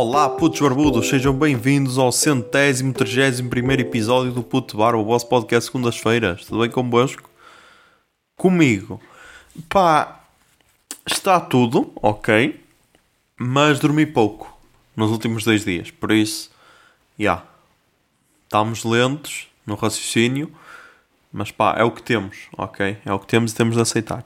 Olá, 0.00 0.28
putos 0.30 0.60
barbudos, 0.60 1.08
sejam 1.08 1.34
bem-vindos 1.34 1.98
ao 1.98 2.12
centésimo, 2.12 2.92
trigésimo 2.92 3.50
primeiro 3.50 3.82
episódio 3.82 4.30
do 4.30 4.44
Puto 4.44 4.76
Bar, 4.76 4.94
o 4.94 5.04
vosso 5.04 5.28
podcast 5.28 5.66
segundas-feiras. 5.66 6.46
Tudo 6.46 6.60
bem 6.60 6.70
convosco? 6.70 7.28
Comigo. 8.36 9.02
Pá, 9.68 10.20
está 11.04 11.40
tudo, 11.40 11.90
ok, 11.96 12.64
mas 13.36 13.80
dormi 13.80 14.06
pouco 14.06 14.56
nos 14.94 15.10
últimos 15.10 15.42
dois 15.42 15.64
dias, 15.64 15.90
por 15.90 16.12
isso, 16.12 16.48
já, 17.18 17.24
yeah, 17.24 17.44
estamos 18.44 18.84
lentos 18.84 19.48
no 19.66 19.74
raciocínio, 19.74 20.48
mas 21.32 21.50
pá, 21.50 21.74
é 21.76 21.82
o 21.82 21.90
que 21.90 22.04
temos, 22.04 22.36
ok? 22.56 22.98
É 23.04 23.12
o 23.12 23.18
que 23.18 23.26
temos 23.26 23.50
e 23.50 23.54
temos 23.56 23.74
de 23.74 23.82
aceitar. 23.82 24.24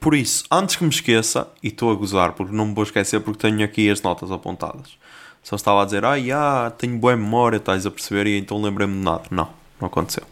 Por 0.00 0.14
isso, 0.14 0.44
antes 0.50 0.76
que 0.76 0.84
me 0.84 0.90
esqueça, 0.90 1.48
e 1.62 1.68
estou 1.68 1.90
a 1.90 1.94
gozar 1.94 2.32
porque 2.32 2.54
não 2.54 2.66
me 2.66 2.74
vou 2.74 2.84
esquecer 2.84 3.20
porque 3.20 3.38
tenho 3.38 3.64
aqui 3.64 3.88
as 3.90 4.02
notas 4.02 4.30
apontadas. 4.30 4.96
Só 5.42 5.56
estava 5.56 5.82
a 5.82 5.84
dizer, 5.84 6.04
ah, 6.04 6.14
yeah, 6.14 6.70
tenho 6.70 6.98
boa 6.98 7.16
memória, 7.16 7.56
estás 7.56 7.84
a 7.84 7.90
perceber, 7.90 8.26
e 8.28 8.38
então 8.38 8.62
lembrei-me 8.62 8.94
de 8.94 9.00
nada. 9.04 9.24
Não, 9.30 9.48
não 9.80 9.88
aconteceu. 9.88 10.24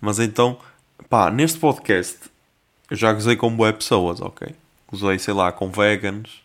Mas 0.00 0.18
então, 0.18 0.58
pá, 1.08 1.30
neste 1.30 1.58
podcast, 1.58 2.18
eu 2.90 2.96
já 2.96 3.12
gozei 3.12 3.36
com 3.36 3.54
boas 3.54 3.74
pessoas, 3.74 4.20
ok? 4.20 4.48
Gozei, 4.90 5.18
sei 5.18 5.34
lá, 5.34 5.52
com 5.52 5.70
vegans, 5.70 6.42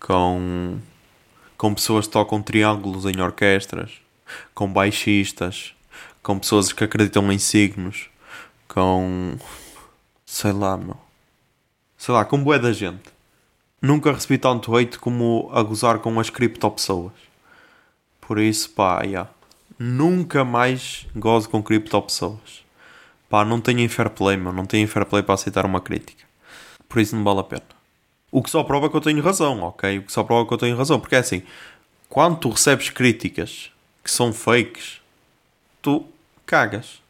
com, 0.00 0.78
com 1.56 1.74
pessoas 1.74 2.06
que 2.06 2.12
tocam 2.12 2.40
triângulos 2.40 3.04
em 3.04 3.20
orquestras, 3.20 3.92
com 4.54 4.72
baixistas, 4.72 5.74
com 6.22 6.38
pessoas 6.38 6.72
que 6.72 6.84
acreditam 6.84 7.30
em 7.32 7.38
signos, 7.38 8.08
com. 8.68 9.36
sei 10.24 10.52
lá, 10.52 10.76
meu. 10.76 11.07
Sei 11.98 12.14
lá, 12.14 12.24
com 12.24 12.42
bué 12.42 12.60
da 12.60 12.72
gente. 12.72 13.10
Nunca 13.82 14.12
recebi 14.12 14.38
tanto 14.38 14.74
hate 14.76 14.98
como 15.00 15.50
a 15.52 15.60
gozar 15.64 15.98
com 15.98 16.18
as 16.20 16.30
criptopessoas. 16.30 17.12
Por 18.20 18.38
isso, 18.38 18.70
pá, 18.70 19.02
yeah. 19.02 19.28
Nunca 19.76 20.44
mais 20.44 21.08
gozo 21.14 21.50
com 21.50 21.60
criptopessoas. 21.60 22.64
Pá, 23.28 23.44
não 23.44 23.60
tenho 23.60 23.90
fair 23.90 24.10
play, 24.10 24.36
meu. 24.36 24.52
Não 24.52 24.64
tenho 24.64 24.86
fair 24.86 25.04
play 25.04 25.24
para 25.24 25.34
aceitar 25.34 25.66
uma 25.66 25.80
crítica. 25.80 26.24
Por 26.88 27.00
isso 27.00 27.16
não 27.16 27.24
vale 27.24 27.40
a 27.40 27.44
pena. 27.44 27.66
O 28.30 28.42
que 28.42 28.50
só 28.50 28.62
prova 28.62 28.88
que 28.88 28.96
eu 28.96 29.00
tenho 29.00 29.20
razão, 29.20 29.60
ok? 29.62 29.98
O 29.98 30.02
que 30.04 30.12
só 30.12 30.22
prova 30.22 30.46
que 30.46 30.54
eu 30.54 30.58
tenho 30.58 30.76
razão. 30.76 31.00
Porque 31.00 31.16
é 31.16 31.18
assim, 31.18 31.42
quando 32.08 32.38
tu 32.38 32.50
recebes 32.50 32.90
críticas 32.90 33.72
que 34.04 34.10
são 34.10 34.32
fakes, 34.32 35.00
tu 35.82 36.06
cagas. 36.46 37.02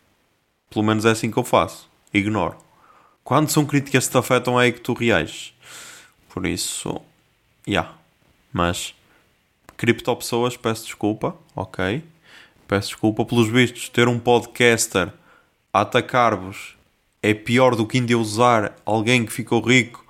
Pelo 0.71 0.85
menos 0.85 1.05
é 1.05 1.11
assim 1.11 1.31
que 1.31 1.39
eu 1.39 1.45
faço. 1.45 1.89
Ignoro. 2.13 2.68
Quando 3.29 3.51
são 3.51 3.67
críticas 3.67 4.07
que 4.07 4.13
te 4.13 4.17
afetam 4.17 4.59
é 4.59 4.65
aí 4.65 4.73
que 4.73 4.81
tu 4.81 4.95
reages. 4.95 5.53
Por 6.31 6.47
isso, 6.47 6.89
já. 7.67 7.73
Yeah. 7.73 7.95
Mas, 8.51 8.95
criptopessoas, 9.77 10.57
peço 10.57 10.87
desculpa, 10.87 11.37
ok? 11.55 12.03
Peço 12.67 12.89
desculpa. 12.89 13.27
Pelos 13.27 13.47
vistos, 13.47 13.91
ter 13.91 14.09
um 14.09 14.19
podcaster 14.19 15.13
a 15.71 15.83
atacar-vos 15.83 16.75
é 17.23 17.35
pior 17.35 17.77
do 17.77 17.87
que 17.87 18.15
usar 18.15 18.75
alguém 18.87 19.27
que 19.27 19.33
ficou 19.35 19.61
rico 19.61 20.07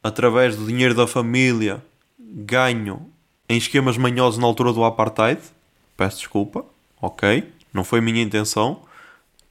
através 0.00 0.54
do 0.54 0.64
dinheiro 0.64 0.94
da 0.94 1.08
família, 1.08 1.84
ganho 2.16 3.10
em 3.48 3.58
esquemas 3.58 3.98
manhosos 3.98 4.38
na 4.38 4.46
altura 4.46 4.72
do 4.72 4.84
apartheid. 4.84 5.42
Peço 5.96 6.18
desculpa, 6.18 6.64
ok? 7.02 7.52
Não 7.72 7.82
foi 7.82 8.00
minha 8.00 8.22
intenção. 8.22 8.80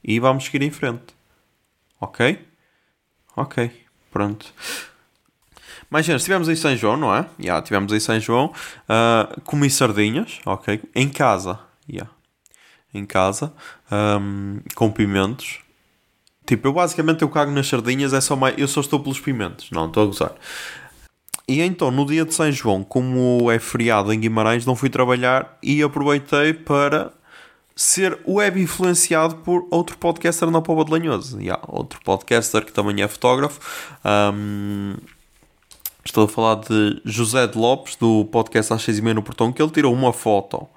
E 0.02 0.22
vamos 0.22 0.46
seguir 0.46 0.62
em 0.62 0.72
frente. 0.72 1.14
Ok? 2.00 2.53
Ok, 3.36 3.72
pronto. 4.12 4.54
Mas, 5.90 6.06
gente, 6.06 6.18
estivemos 6.18 6.50
em 6.50 6.56
São 6.56 6.76
João, 6.76 6.98
não 6.98 7.14
é? 7.14 7.22
Já, 7.22 7.28
yeah, 7.40 7.60
estivemos 7.60 7.94
em 7.94 8.00
São 8.00 8.20
João. 8.20 8.54
Uh, 8.90 9.42
comi 9.42 9.70
sardinhas, 9.70 10.40
ok? 10.46 10.82
Em 10.96 11.08
casa. 11.08 11.60
Yeah. 11.88 12.10
Em 12.94 13.06
casa. 13.06 13.54
Um, 13.92 14.60
com 14.74 14.92
pimentos. 14.92 15.60
Tipo, 16.46 16.68
eu 16.68 16.74
basicamente 16.74 17.22
eu 17.22 17.30
cago 17.30 17.52
nas 17.52 17.68
sardinhas, 17.68 18.12
é 18.12 18.22
só 18.22 18.36
mais... 18.36 18.58
Eu 18.58 18.68
só 18.68 18.82
estou 18.82 19.00
pelos 19.00 19.20
pimentos. 19.20 19.70
Não, 19.72 19.86
estou 19.86 20.04
a 20.04 20.06
gozar. 20.08 20.32
E 21.48 21.62
então, 21.62 21.92
no 21.92 22.06
dia 22.06 22.26
de 22.26 22.34
São 22.34 22.52
João, 22.52 22.84
como 22.84 23.52
é 23.52 23.60
feriado 23.60 24.12
em 24.12 24.20
Guimarães, 24.20 24.66
não 24.66 24.76
fui 24.76 24.90
trabalhar 24.90 25.58
e 25.62 25.84
aproveitei 25.84 26.54
para 26.54 27.14
ser 27.76 28.20
web 28.28 28.62
influenciado 28.62 29.38
por 29.38 29.68
outro 29.72 29.98
podcaster 29.98 30.50
na 30.52 30.62
Pova 30.62 30.86
de 30.86 30.92
Lanhoso. 30.92 31.40
Yeah, 31.40 31.62
outro 31.68 32.00
podcaster 32.04 32.64
que 32.64 32.72
também 32.72 33.02
é 33.02 33.08
fotógrafo. 33.08 33.60
Um, 34.06 34.96
estou 36.06 36.26
a 36.26 36.28
falar 36.28 36.56
de 36.56 37.02
José 37.04 37.48
de 37.48 37.58
Lopes, 37.58 37.96
do 37.96 38.26
podcast 38.26 38.74
às 38.74 38.84
6 38.84 39.00
e 39.00 39.02
meia 39.02 39.16
no 39.16 39.24
Portão, 39.24 39.52
que 39.52 39.62
ele 39.62 39.72
tirou 39.72 39.94
uma 39.94 40.14
foto 40.14 40.68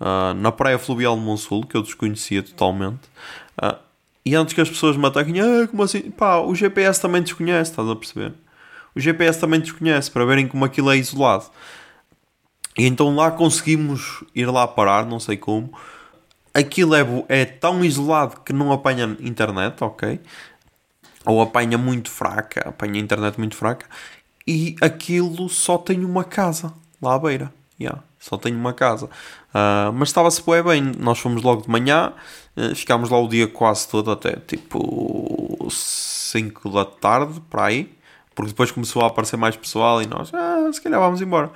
uh, 0.00 0.34
na 0.36 0.52
Praia 0.52 0.78
Fluvial 0.78 1.16
de 1.16 1.22
Monsul, 1.22 1.64
que 1.64 1.76
eu 1.76 1.82
desconhecia 1.82 2.42
totalmente. 2.42 3.08
Uh, 3.62 3.78
e 4.26 4.34
antes 4.34 4.54
que 4.54 4.60
as 4.60 4.68
pessoas 4.68 4.96
me 4.96 5.06
ataquem, 5.06 5.40
ah, 5.40 5.66
como 5.68 5.82
assim? 5.82 6.10
Pá, 6.10 6.38
o 6.38 6.54
GPS 6.54 7.00
também 7.00 7.22
desconhece, 7.22 7.70
estás 7.70 7.88
a 7.88 7.96
perceber? 7.96 8.32
O 8.94 9.00
GPS 9.00 9.38
também 9.38 9.60
desconhece, 9.60 10.10
para 10.10 10.24
verem 10.24 10.48
como 10.48 10.64
aquilo 10.64 10.90
é 10.90 10.96
isolado. 10.96 11.44
E 12.76 12.86
então 12.86 13.14
lá 13.14 13.30
conseguimos 13.30 14.24
ir 14.34 14.46
lá 14.46 14.66
parar, 14.66 15.06
não 15.06 15.20
sei 15.20 15.36
como 15.36 15.72
aquilo 16.54 16.94
é, 16.94 17.04
é 17.28 17.44
tão 17.44 17.84
isolado 17.84 18.40
que 18.40 18.52
não 18.52 18.72
apanha 18.72 19.16
internet, 19.20 19.82
ok? 19.82 20.20
Ou 21.26 21.42
apanha 21.42 21.76
muito 21.76 22.10
fraca, 22.10 22.68
apanha 22.68 23.00
internet 23.00 23.38
muito 23.38 23.56
fraca, 23.56 23.86
e 24.46 24.76
aquilo 24.80 25.48
só 25.48 25.76
tem 25.76 26.04
uma 26.04 26.22
casa 26.22 26.72
lá 27.02 27.14
à 27.14 27.18
beira. 27.18 27.52
Yeah, 27.80 28.02
só 28.20 28.36
tem 28.36 28.54
uma 28.54 28.72
casa. 28.72 29.06
Uh, 29.06 29.92
mas 29.94 30.08
estava-se 30.10 30.42
bem, 30.62 30.92
nós 30.98 31.18
fomos 31.18 31.42
logo 31.42 31.62
de 31.62 31.68
manhã, 31.68 32.12
uh, 32.56 32.74
ficámos 32.74 33.10
lá 33.10 33.18
o 33.18 33.28
dia 33.28 33.48
quase 33.48 33.88
todo, 33.88 34.10
até 34.12 34.36
tipo 34.36 35.66
5 35.70 36.70
da 36.70 36.84
tarde, 36.84 37.40
para 37.50 37.66
aí, 37.66 37.92
porque 38.34 38.50
depois 38.50 38.70
começou 38.70 39.02
a 39.02 39.06
aparecer 39.08 39.36
mais 39.36 39.56
pessoal 39.56 40.00
e 40.02 40.06
nós, 40.06 40.32
ah, 40.34 40.70
se 40.72 40.80
calhar 40.80 41.00
vamos 41.00 41.20
embora. 41.20 41.50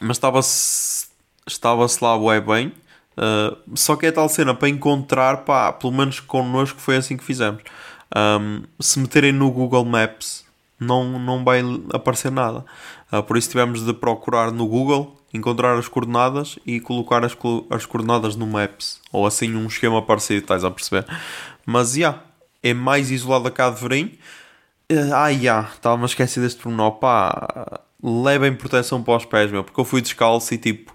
Mas 0.00 0.16
estava-se 0.16 1.06
estava 1.46 1.86
lá 2.00 2.40
bem, 2.40 2.72
Uh, 3.16 3.56
só 3.74 3.96
que 3.96 4.06
é 4.06 4.12
tal 4.12 4.28
cena 4.28 4.54
para 4.54 4.68
encontrar, 4.68 5.38
pá, 5.38 5.72
pelo 5.72 5.92
menos 5.92 6.20
connosco 6.20 6.80
foi 6.80 6.96
assim 6.96 7.16
que 7.16 7.24
fizemos. 7.24 7.62
Um, 8.14 8.62
se 8.80 8.98
meterem 8.98 9.32
no 9.32 9.50
Google 9.50 9.84
Maps, 9.84 10.44
não, 10.78 11.18
não 11.18 11.44
vai 11.44 11.62
aparecer 11.92 12.30
nada. 12.30 12.64
Uh, 13.10 13.22
por 13.22 13.36
isso 13.36 13.50
tivemos 13.50 13.84
de 13.84 13.92
procurar 13.92 14.50
no 14.50 14.66
Google, 14.66 15.16
encontrar 15.32 15.78
as 15.78 15.88
coordenadas 15.88 16.58
e 16.66 16.80
colocar 16.80 17.24
as, 17.24 17.36
as 17.70 17.86
coordenadas 17.86 18.36
no 18.36 18.46
Maps. 18.46 19.00
Ou 19.12 19.26
assim 19.26 19.54
um 19.54 19.66
esquema 19.66 20.02
parecido, 20.02 20.40
estás 20.40 20.64
a 20.64 20.70
perceber? 20.70 21.06
Mas, 21.64 21.92
já, 21.92 21.96
yeah, 21.96 22.22
é 22.62 22.74
mais 22.74 23.10
isolado 23.10 23.48
a 23.48 23.50
cá 23.50 23.70
de 23.70 23.80
Verim. 23.80 24.18
Uh, 24.90 25.14
ah, 25.14 25.32
já, 25.32 25.38
yeah, 25.38 25.70
estava-me 25.72 26.02
a 26.02 26.06
esquecer 26.06 26.40
deste 26.40 26.62
pormenor. 26.62 26.92
Pá, 26.92 27.80
levem 28.02 28.54
proteção 28.54 29.02
para 29.02 29.16
os 29.16 29.24
pés, 29.24 29.50
meu, 29.50 29.62
porque 29.62 29.80
eu 29.80 29.84
fui 29.84 30.00
descalço 30.00 30.52
e 30.52 30.58
tipo 30.58 30.94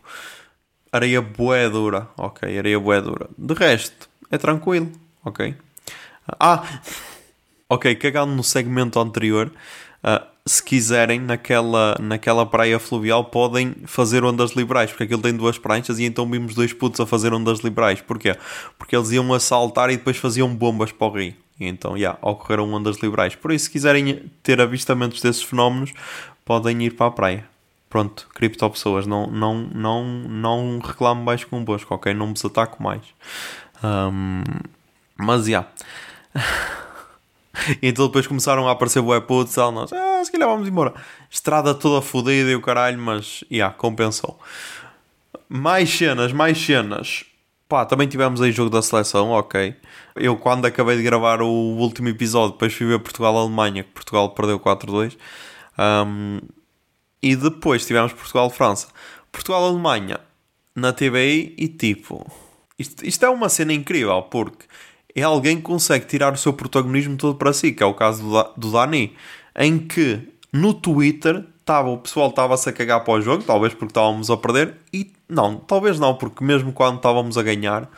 areia 0.92 1.22
bué 1.22 1.70
dura, 1.70 2.08
ok, 2.18 2.58
areia 2.58 2.80
bué 2.80 3.02
dura. 3.02 3.30
De 3.38 3.54
resto, 3.54 4.10
é 4.32 4.38
tranquilo, 4.38 4.92
ok. 5.24 5.56
Ah, 6.40 6.64
ok, 7.70 7.96
cagando 7.96 8.36
no 8.36 8.44
segmento 8.44 9.00
anterior, 9.00 9.52
uh, 10.04 10.26
se 10.46 10.64
quiserem, 10.64 11.20
naquela, 11.20 11.96
naquela 12.00 12.46
praia 12.46 12.80
fluvial, 12.80 13.26
podem 13.26 13.76
fazer 13.86 14.24
ondas 14.24 14.52
liberais, 14.52 14.92
porque 14.92 15.04
aquilo 15.04 15.22
tem 15.22 15.36
duas 15.36 15.58
pranchas 15.58 16.00
e 16.00 16.06
então 16.06 16.30
vimos 16.30 16.56
dois 16.56 16.74
putos 16.74 17.00
a 17.00 17.06
fazer 17.06 17.34
ondas 17.34 17.60
liberais. 17.60 18.02
Porquê? 18.02 18.36
Porque 18.78 18.96
eles 18.96 19.12
iam 19.12 19.34
assaltar 19.34 19.90
e 19.90 19.98
depois 19.98 20.18
faziam 20.18 20.54
bombas 20.54 20.92
para 20.92 21.08
o 21.08 21.12
rio. 21.12 21.34
E 21.60 21.66
então, 21.66 21.92
já, 21.92 21.98
yeah, 21.98 22.20
ocorreram 22.22 22.72
ondas 22.72 22.98
liberais. 23.00 23.36
Por 23.36 23.52
isso, 23.52 23.66
se 23.66 23.72
quiserem 23.72 24.32
ter 24.44 24.62
avistamentos 24.62 25.22
desses 25.22 25.42
fenómenos, 25.42 25.92
podem 26.46 26.84
ir 26.84 26.92
para 26.92 27.08
a 27.08 27.12
praia. 27.12 27.57
Pronto, 27.90 28.28
criptopessoas, 28.34 29.08
não, 29.08 29.28
não, 29.28 29.56
não, 29.56 30.04
não 30.04 30.80
reclamo 30.80 31.24
mais 31.24 31.44
convosco, 31.44 31.96
ok? 31.96 32.14
Não 32.14 32.28
me 32.28 32.34
ataco 32.44 32.84
mais. 32.84 33.02
Um, 33.84 34.44
mas, 35.16 35.46
já. 35.46 35.50
Yeah. 35.50 35.72
então 37.82 38.08
depois 38.08 38.28
começaram 38.28 38.68
a 38.68 38.72
aparecer 38.72 39.02
bué 39.02 39.20
putos 39.22 39.56
e 39.56 39.72
nós, 39.72 39.92
ah, 39.94 40.22
se 40.24 40.32
calhar 40.32 40.50
vamos 40.50 40.68
embora. 40.68 40.94
Estrada 41.30 41.74
toda 41.74 42.02
fodida 42.02 42.52
e 42.52 42.56
o 42.56 42.62
caralho, 42.62 43.00
mas, 43.00 43.40
já, 43.50 43.56
yeah, 43.56 43.76
compensou. 43.76 44.38
Mais 45.48 45.90
cenas, 45.90 46.34
mais 46.34 46.58
cenas. 46.58 47.24
Pá, 47.70 47.86
também 47.86 48.08
tivemos 48.08 48.42
aí 48.42 48.52
jogo 48.52 48.70
da 48.70 48.82
seleção, 48.82 49.30
ok. 49.32 49.76
Eu 50.16 50.38
quando 50.38 50.66
acabei 50.66 50.98
de 50.98 51.04
gravar 51.04 51.42
o 51.42 51.48
último 51.48 52.10
episódio, 52.10 52.52
depois 52.52 52.74
fui 52.74 52.86
ver 52.86 53.00
Portugal-Alemanha, 53.00 53.84
que 53.84 53.92
Portugal 53.92 54.30
perdeu 54.32 54.60
4-2. 54.60 55.18
Um, 55.78 56.40
e 57.22 57.36
depois 57.36 57.86
tivemos 57.86 58.14
Portugal-França. 58.14 58.88
Portugal-Alemanha 59.32 60.20
na 60.76 60.94
TVI 60.94 61.56
e 61.58 61.68
tipo. 61.68 62.26
Isto, 62.78 63.06
isto 63.06 63.26
é 63.26 63.30
uma 63.30 63.50
cena 63.50 63.74
incrível 63.74 64.22
porque 64.24 64.66
é 65.16 65.24
alguém 65.24 65.58
que 65.58 65.64
consegue 65.64 66.06
tirar 66.06 66.34
o 66.34 66.38
seu 66.38 66.54
protagonismo 66.54 67.18
todo 67.18 67.36
para 67.36 67.52
si, 67.52 67.72
que 67.72 67.82
é 67.82 67.86
o 67.86 67.94
caso 67.94 68.24
do, 68.24 68.54
do 68.56 68.72
Dani, 68.72 69.16
em 69.56 69.80
que 69.80 70.22
no 70.54 70.74
Twitter 70.74 71.44
tava, 71.66 71.90
o 71.90 71.98
pessoal 71.98 72.30
estava-se 72.30 72.70
a 72.70 72.72
cagar 72.74 73.04
para 73.04 73.16
o 73.16 73.22
jogo, 73.22 73.44
talvez 73.44 73.74
porque 73.74 73.92
estávamos 73.92 74.30
a 74.30 74.38
perder, 74.38 74.76
e 74.94 75.12
não, 75.28 75.58
talvez 75.58 76.00
não, 76.00 76.16
porque 76.16 76.44
mesmo 76.44 76.72
quando 76.72 76.98
estávamos 76.98 77.38
a 77.38 77.44
ganhar, 77.44 77.90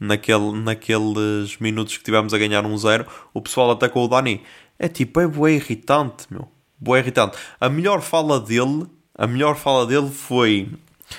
naquele, 0.00 0.52
naqueles 0.52 1.58
minutos 1.58 1.98
que 1.98 2.04
tivemos 2.04 2.32
a 2.32 2.38
ganhar 2.38 2.64
um 2.64 2.76
zero, 2.78 3.06
o 3.34 3.42
pessoal 3.42 3.70
atacou 3.72 4.06
o 4.06 4.08
Dani. 4.08 4.42
É 4.78 4.88
tipo, 4.88 5.20
é 5.20 5.26
bué 5.26 5.52
irritante, 5.52 6.26
meu. 6.30 6.48
Bué 6.80 7.00
irritante. 7.00 7.36
A 7.60 7.68
melhor 7.68 8.00
fala 8.00 8.40
dele, 8.40 8.86
a 9.14 9.26
melhor 9.26 9.56
fala 9.56 9.86
dele 9.86 10.10
foi 10.10 10.68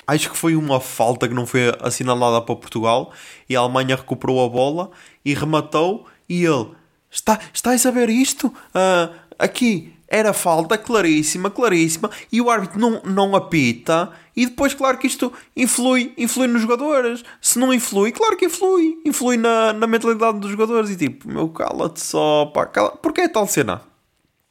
Acho 0.06 0.30
que 0.30 0.36
foi 0.36 0.56
uma 0.56 0.80
falta 0.80 1.28
que 1.28 1.34
não 1.34 1.46
foi 1.46 1.72
assinalada 1.80 2.40
para 2.40 2.56
Portugal 2.56 3.12
e 3.48 3.54
a 3.54 3.60
Alemanha 3.60 3.96
recuperou 3.96 4.44
a 4.44 4.48
bola 4.48 4.90
e 5.24 5.34
rematou 5.34 6.06
e 6.28 6.44
ele 6.44 6.70
está, 7.10 7.38
estáis 7.52 7.84
a 7.84 7.90
ver 7.90 8.08
isto? 8.08 8.46
Uh, 8.46 9.14
aqui 9.38 9.92
era 10.08 10.32
falta 10.32 10.76
claríssima, 10.76 11.50
claríssima 11.50 12.10
e 12.30 12.40
o 12.40 12.50
árbitro 12.50 12.78
não, 12.78 13.00
não 13.04 13.36
apita 13.36 14.10
e 14.36 14.46
depois 14.46 14.74
claro 14.74 14.98
que 14.98 15.06
isto 15.06 15.32
influi, 15.56 16.12
influi 16.18 16.46
nos 16.46 16.62
jogadores 16.62 17.22
se 17.40 17.58
não 17.58 17.72
influi, 17.72 18.12
claro 18.12 18.36
que 18.36 18.46
influi 18.46 18.98
influi 19.06 19.36
na, 19.36 19.72
na 19.72 19.86
mentalidade 19.86 20.38
dos 20.38 20.50
jogadores 20.50 20.90
e 20.90 20.96
tipo, 20.96 21.28
meu 21.28 21.48
cala-te 21.48 22.00
só 22.00 22.46
pá, 22.46 22.66
cala... 22.66 22.90
porque 22.90 23.22
é 23.22 23.28
tal 23.28 23.46
cena 23.46 23.82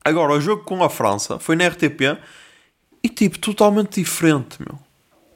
agora 0.03 0.33
o 0.33 0.41
jogo 0.41 0.63
com 0.63 0.83
a 0.83 0.89
França 0.89 1.39
foi 1.39 1.55
na 1.55 1.67
RTP 1.67 2.17
e 3.03 3.09
tipo, 3.09 3.39
totalmente 3.39 4.01
diferente 4.01 4.57
meu 4.59 4.79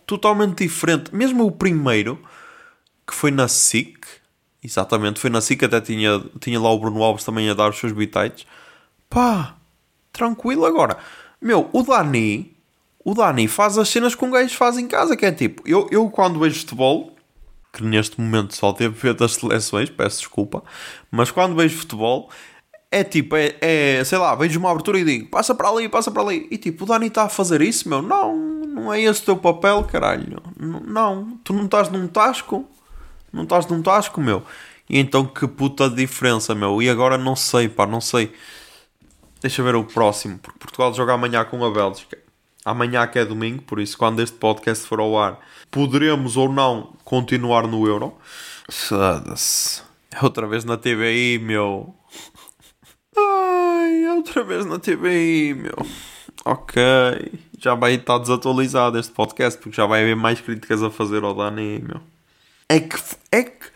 totalmente 0.06 0.63
diferente. 0.63 1.13
Mesmo 1.13 1.45
o 1.45 1.51
primeiro, 1.51 2.19
que 3.06 3.13
foi 3.13 3.31
na 3.31 3.47
SIC, 3.47 4.06
exatamente, 4.63 5.19
foi 5.19 5.29
na 5.29 5.41
SIC, 5.41 5.63
até 5.63 5.81
tinha, 5.81 6.23
tinha 6.39 6.59
lá 6.59 6.71
o 6.71 6.79
Bruno 6.79 7.03
Alves 7.03 7.23
também 7.23 7.50
a 7.50 7.53
dar 7.53 7.69
os 7.69 7.77
seus 7.77 7.91
bitites. 7.91 8.45
Pá, 9.09 9.56
tranquilo 10.12 10.65
agora. 10.65 10.97
Meu, 11.41 11.69
o 11.73 11.83
Dani, 11.83 12.56
o 13.03 13.13
Dani 13.13 13.47
faz 13.47 13.77
as 13.77 13.89
cenas 13.89 14.15
que 14.15 14.25
um 14.25 14.31
gajo 14.31 14.56
faz 14.56 14.77
em 14.77 14.88
casa, 14.88 15.17
que 15.17 15.25
é 15.25 15.31
tipo, 15.31 15.62
eu, 15.67 15.88
eu 15.91 16.09
quando 16.09 16.39
vejo 16.39 16.59
futebol, 16.59 17.15
que 17.73 17.83
neste 17.83 18.19
momento 18.19 18.56
só 18.56 18.71
teve 18.71 18.95
feito 18.95 19.23
as 19.23 19.33
seleções, 19.33 19.89
peço 19.89 20.19
desculpa, 20.19 20.63
mas 21.12 21.29
quando 21.29 21.56
vejo 21.56 21.77
futebol, 21.77 22.29
é 22.91 23.03
tipo, 23.03 23.35
é, 23.35 23.55
é, 23.59 24.03
sei 24.03 24.17
lá, 24.17 24.35
vejo 24.35 24.59
uma 24.59 24.71
abertura 24.71 24.99
e 24.99 25.03
digo, 25.03 25.29
passa 25.29 25.53
para 25.53 25.69
ali, 25.69 25.89
passa 25.89 26.11
para 26.11 26.21
ali. 26.21 26.47
E 26.49 26.57
tipo, 26.57 26.83
o 26.83 26.87
Dani 26.87 27.07
está 27.07 27.23
a 27.23 27.29
fazer 27.29 27.61
isso, 27.61 27.89
meu? 27.89 28.01
Não, 28.01 28.35
não 28.35 28.93
é 28.93 29.01
esse 29.01 29.21
o 29.21 29.25
teu 29.25 29.37
papel, 29.37 29.83
caralho. 29.83 30.41
N 30.59 30.79
não, 30.85 31.37
tu 31.43 31.53
não 31.53 31.65
estás 31.65 31.89
num 31.89 32.07
tasco. 32.07 32.67
Não 33.31 33.43
estás 33.43 33.67
num 33.67 33.81
tasco, 33.81 34.21
meu. 34.21 34.43
E 34.89 34.97
então 34.97 35.25
que 35.25 35.47
puta 35.47 35.89
diferença, 35.89 36.55
meu. 36.55 36.81
E 36.81 36.89
agora 36.89 37.17
não 37.17 37.35
sei, 37.35 37.67
pá, 37.67 37.85
não 37.85 37.99
sei. 37.99 38.31
Deixa 39.41 39.61
ver 39.61 39.75
o 39.75 39.83
próximo, 39.83 40.39
porque 40.39 40.57
Portugal 40.57 40.93
joga 40.93 41.13
amanhã 41.13 41.43
com 41.43 41.63
a 41.63 41.71
Bélgica. 41.71 42.17
Amanhã 42.63 43.05
que 43.05 43.19
é 43.19 43.25
domingo, 43.25 43.61
por 43.61 43.79
isso 43.79 43.97
quando 43.97 44.21
este 44.21 44.38
podcast 44.38 44.88
for 44.88 44.99
ao 44.99 45.19
ar, 45.19 45.39
poderemos 45.69 46.35
ou 46.38 46.51
não 46.51 46.93
continuar 47.03 47.67
no 47.67 47.85
Euro. 47.85 48.15
Foda-se. 48.69 49.83
Outra 50.21 50.47
vez 50.47 50.63
na 50.63 50.77
TVI, 50.77 51.38
meu. 51.39 51.93
Outra 54.07 54.43
vez 54.43 54.65
na 54.65 54.79
TVI, 54.79 55.53
meu. 55.53 55.85
Ok. 56.43 56.81
Já 57.59 57.73
vai 57.75 57.95
estar 57.95 58.17
desatualizado 58.17 58.99
este 58.99 59.11
podcast, 59.11 59.59
porque 59.59 59.75
já 59.75 59.85
vai 59.85 60.01
haver 60.01 60.15
mais 60.15 60.39
críticas 60.39 60.83
a 60.83 60.89
fazer 60.89 61.23
ao 61.23 61.33
Dani, 61.33 61.79
meu. 61.79 62.01
É 62.69 62.79
que, 62.79 62.97
é 63.31 63.43
que 63.43 63.67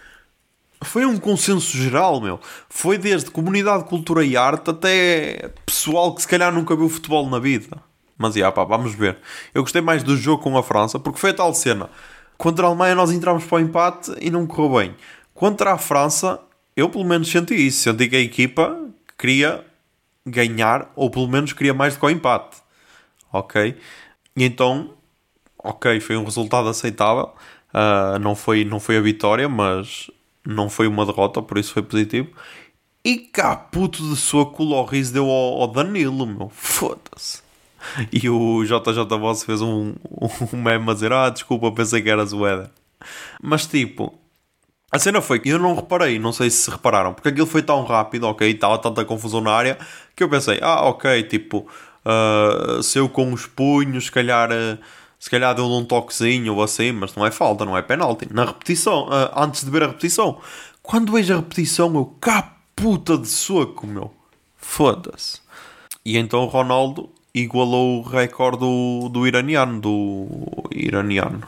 foi 0.81 1.05
um 1.05 1.17
consenso 1.17 1.77
geral, 1.77 2.21
meu. 2.21 2.39
Foi 2.69 2.97
desde 2.97 3.31
comunidade, 3.31 3.85
cultura 3.85 4.23
e 4.23 4.37
arte 4.37 4.69
até 4.69 5.51
pessoal 5.65 6.13
que 6.13 6.21
se 6.21 6.27
calhar 6.27 6.53
nunca 6.53 6.75
viu 6.75 6.89
futebol 6.89 7.29
na 7.29 7.39
vida. 7.39 7.77
Mas, 8.17 8.35
já, 8.35 8.51
pá, 8.51 8.63
vamos 8.63 8.93
ver. 8.93 9.17
Eu 9.53 9.63
gostei 9.63 9.81
mais 9.81 10.03
do 10.03 10.15
jogo 10.17 10.43
com 10.43 10.57
a 10.57 10.63
França, 10.63 10.99
porque 10.99 11.19
foi 11.19 11.31
a 11.31 11.33
tal 11.33 11.53
cena. 11.53 11.89
Contra 12.37 12.65
a 12.65 12.69
Alemanha 12.69 12.95
nós 12.95 13.11
entramos 13.11 13.43
para 13.45 13.57
o 13.57 13.59
empate 13.59 14.13
e 14.19 14.29
não 14.29 14.45
correu 14.45 14.79
bem. 14.79 14.95
Contra 15.33 15.73
a 15.73 15.77
França, 15.77 16.39
eu 16.75 16.89
pelo 16.89 17.05
menos 17.05 17.29
senti 17.29 17.55
isso. 17.55 17.83
Senti 17.83 18.07
que 18.07 18.15
a 18.15 18.19
equipa 18.19 18.77
queria 19.17 19.65
ganhar, 20.29 20.91
ou 20.95 21.09
pelo 21.09 21.27
menos 21.27 21.53
queria 21.53 21.73
mais 21.73 21.93
do 21.93 21.99
que 21.99 22.05
o 22.05 22.09
empate. 22.09 22.57
Ok? 23.31 23.77
E 24.35 24.43
então, 24.43 24.93
ok, 25.57 25.99
foi 25.99 26.17
um 26.17 26.23
resultado 26.23 26.67
aceitável. 26.69 27.33
Uh, 27.73 28.17
não, 28.19 28.35
foi, 28.35 28.65
não 28.65 28.79
foi 28.79 28.97
a 28.97 29.01
vitória, 29.01 29.47
mas 29.47 30.09
não 30.45 30.69
foi 30.69 30.87
uma 30.87 31.05
derrota, 31.05 31.41
por 31.41 31.57
isso 31.57 31.73
foi 31.73 31.83
positivo. 31.83 32.29
E 33.03 33.17
cá, 33.17 33.55
puto 33.55 34.01
de 34.09 34.15
sua 34.15 34.45
colorris 34.45 35.11
deu 35.11 35.25
ao, 35.25 35.61
ao 35.61 35.67
Danilo, 35.67 36.25
meu. 36.25 36.49
Foda-se. 36.49 37.41
E 38.11 38.29
o 38.29 38.63
JJ 38.63 39.05
Boss 39.05 39.43
fez 39.43 39.61
um, 39.61 39.93
um 40.53 40.57
meme 40.57 40.89
a 40.89 40.93
dizer: 40.93 41.13
Ah, 41.13 41.29
desculpa, 41.29 41.71
pensei 41.71 42.01
que 42.01 42.09
era 42.09 42.25
Zoeda. 42.25 42.71
Mas 43.41 43.65
tipo, 43.65 44.19
a 44.91 44.97
cena 44.97 45.21
foi 45.21 45.39
que 45.39 45.49
eu 45.49 45.59
não 45.59 45.75
reparei, 45.75 46.17
não 46.17 46.33
sei 46.33 46.49
se 46.49 46.69
repararam, 46.69 47.13
porque 47.13 47.29
aquilo 47.29 47.45
foi 47.45 47.61
tão 47.61 47.83
rápido, 47.83 48.25
ok, 48.25 48.49
estava 48.49 48.77
tanta 48.77 49.05
confusão 49.05 49.39
na 49.39 49.51
área, 49.51 49.77
que 50.15 50.23
eu 50.23 50.29
pensei, 50.29 50.59
ah, 50.61 50.81
ok, 50.85 51.23
tipo, 51.23 51.67
uh, 52.05 52.81
se 52.81 52.97
eu 52.97 53.07
com 53.07 53.31
os 53.31 53.45
punhos, 53.45 54.05
se 54.05 54.11
calhar, 54.11 54.49
uh, 54.51 54.79
se 55.19 55.29
calhar 55.29 55.53
deu 55.53 55.65
um 55.65 55.85
toquezinho 55.85 56.55
ou 56.55 56.63
assim, 56.63 56.91
mas 56.91 57.15
não 57.15 57.25
é 57.25 57.31
falta, 57.31 57.65
não 57.65 57.77
é 57.77 57.81
penalti. 57.81 58.27
Na 58.33 58.45
repetição, 58.45 59.07
uh, 59.07 59.31
antes 59.35 59.63
de 59.63 59.69
ver 59.69 59.83
a 59.83 59.87
repetição, 59.87 60.39
quando 60.81 61.11
vejo 61.11 61.33
a 61.33 61.37
repetição, 61.37 61.93
eu 61.93 62.05
cá 62.19 62.55
puta 62.75 63.17
de 63.17 63.27
soco, 63.27 63.85
meu, 63.85 64.11
foda-se. 64.57 65.39
E 66.03 66.17
então 66.17 66.41
o 66.41 66.47
Ronaldo 66.47 67.09
igualou 67.33 67.99
o 67.99 68.01
recorde 68.01 68.59
do, 68.59 69.09
do 69.09 69.27
iraniano, 69.27 69.79
do 69.79 70.27
iraniano, 70.71 71.43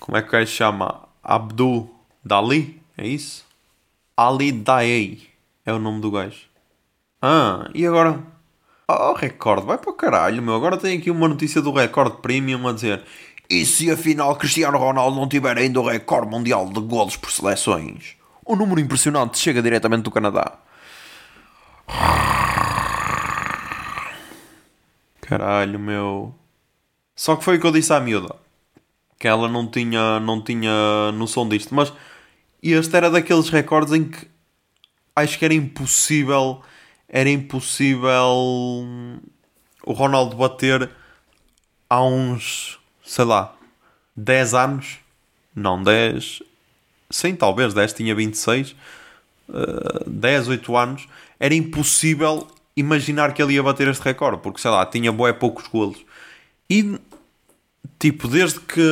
como 0.00 0.18
é 0.18 0.22
que 0.22 0.34
ele 0.34 0.46
chama? 0.46 1.02
Abdul 1.22 1.95
Dali? 2.26 2.82
É 2.98 3.06
isso? 3.06 3.46
Ali 4.16 4.50
Daei 4.50 5.28
é 5.64 5.72
o 5.72 5.78
nome 5.78 6.00
do 6.00 6.10
gajo. 6.10 6.46
Ah, 7.22 7.70
e 7.72 7.86
agora? 7.86 8.20
Oh, 8.88 9.12
recorde, 9.12 9.64
vai 9.64 9.78
para 9.78 9.90
o 9.90 9.94
caralho, 9.94 10.42
meu. 10.42 10.56
Agora 10.56 10.76
tem 10.76 10.98
aqui 10.98 11.08
uma 11.08 11.28
notícia 11.28 11.62
do 11.62 11.70
recorde 11.70 12.16
premium 12.20 12.66
a 12.66 12.72
dizer: 12.72 13.04
E 13.48 13.64
se 13.64 13.88
afinal 13.92 14.34
Cristiano 14.34 14.76
Ronaldo 14.76 15.16
não 15.16 15.28
tiver 15.28 15.56
ainda 15.56 15.80
o 15.80 15.86
recorde 15.88 16.28
mundial 16.28 16.68
de 16.68 16.80
golos 16.80 17.16
por 17.16 17.30
seleções? 17.30 18.16
O 18.44 18.56
número 18.56 18.80
impressionante 18.80 19.38
chega 19.38 19.62
diretamente 19.62 20.02
do 20.02 20.10
Canadá. 20.10 20.58
Caralho, 25.20 25.78
meu. 25.78 26.34
Só 27.14 27.36
que 27.36 27.44
foi 27.44 27.56
o 27.56 27.60
que 27.60 27.66
eu 27.68 27.72
disse 27.72 27.92
à 27.92 28.00
miúda. 28.00 28.34
Que 29.16 29.28
ela 29.28 29.48
não 29.48 29.68
tinha, 29.68 30.18
não 30.18 30.42
tinha 30.42 31.12
noção 31.12 31.48
disto. 31.48 31.72
Mas 31.72 31.92
e 32.62 32.72
este 32.72 32.96
era 32.96 33.10
daqueles 33.10 33.48
recordes 33.48 33.92
em 33.92 34.04
que 34.04 34.26
acho 35.14 35.38
que 35.38 35.44
era 35.44 35.54
impossível. 35.54 36.62
Era 37.08 37.30
impossível 37.30 38.34
o 39.84 39.92
Ronaldo 39.92 40.36
bater 40.36 40.90
há 41.88 42.02
uns, 42.02 42.78
sei 43.04 43.24
lá, 43.24 43.54
10 44.16 44.54
anos. 44.54 44.98
Não, 45.54 45.82
10. 45.82 46.42
Sim, 47.08 47.36
talvez, 47.36 47.72
10 47.72 47.92
tinha 47.92 48.14
26. 48.14 48.74
Uh, 49.48 50.10
10, 50.10 50.48
8 50.48 50.76
anos. 50.76 51.08
Era 51.38 51.54
impossível 51.54 52.48
imaginar 52.76 53.32
que 53.32 53.42
ele 53.42 53.54
ia 53.54 53.62
bater 53.62 53.88
este 53.88 54.02
recorde, 54.02 54.42
porque 54.42 54.60
sei 54.60 54.70
lá, 54.70 54.84
tinha 54.84 55.12
bué 55.12 55.32
poucos 55.32 55.66
golos. 55.68 56.04
E 56.68 56.98
tipo, 57.98 58.28
desde 58.28 58.60
que 58.60 58.82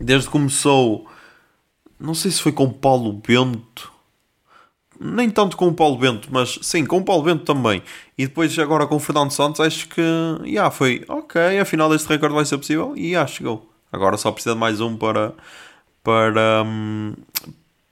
desde 0.00 0.26
que 0.26 0.32
começou 0.32 1.08
não 2.04 2.14
sei 2.14 2.30
se 2.30 2.42
foi 2.42 2.52
com 2.52 2.64
o 2.64 2.72
Paulo 2.72 3.12
Bento. 3.12 3.92
Nem 5.00 5.28
tanto 5.28 5.56
com 5.56 5.66
o 5.66 5.74
Paulo 5.74 5.98
Bento, 5.98 6.28
mas 6.30 6.58
sim, 6.62 6.84
com 6.84 6.98
o 6.98 7.04
Paulo 7.04 7.24
Bento 7.24 7.44
também. 7.44 7.82
E 8.16 8.26
depois 8.26 8.56
agora 8.58 8.86
com 8.86 8.96
o 8.96 9.00
Fernando 9.00 9.32
Santos, 9.32 9.60
acho 9.60 9.88
que 9.88 10.02
já 10.02 10.44
yeah, 10.44 10.70
foi 10.70 11.04
ok, 11.08 11.58
afinal 11.58 11.92
este 11.94 12.08
recorde 12.08 12.34
vai 12.34 12.44
ser 12.44 12.58
possível 12.58 12.94
e 12.96 13.08
yeah, 13.08 13.26
chegou. 13.26 13.68
Agora 13.90 14.16
só 14.16 14.30
precisa 14.30 14.54
de 14.54 14.60
mais 14.60 14.80
um 14.80 14.96
para 14.96 15.32
para 16.02 16.62
um, 16.62 17.14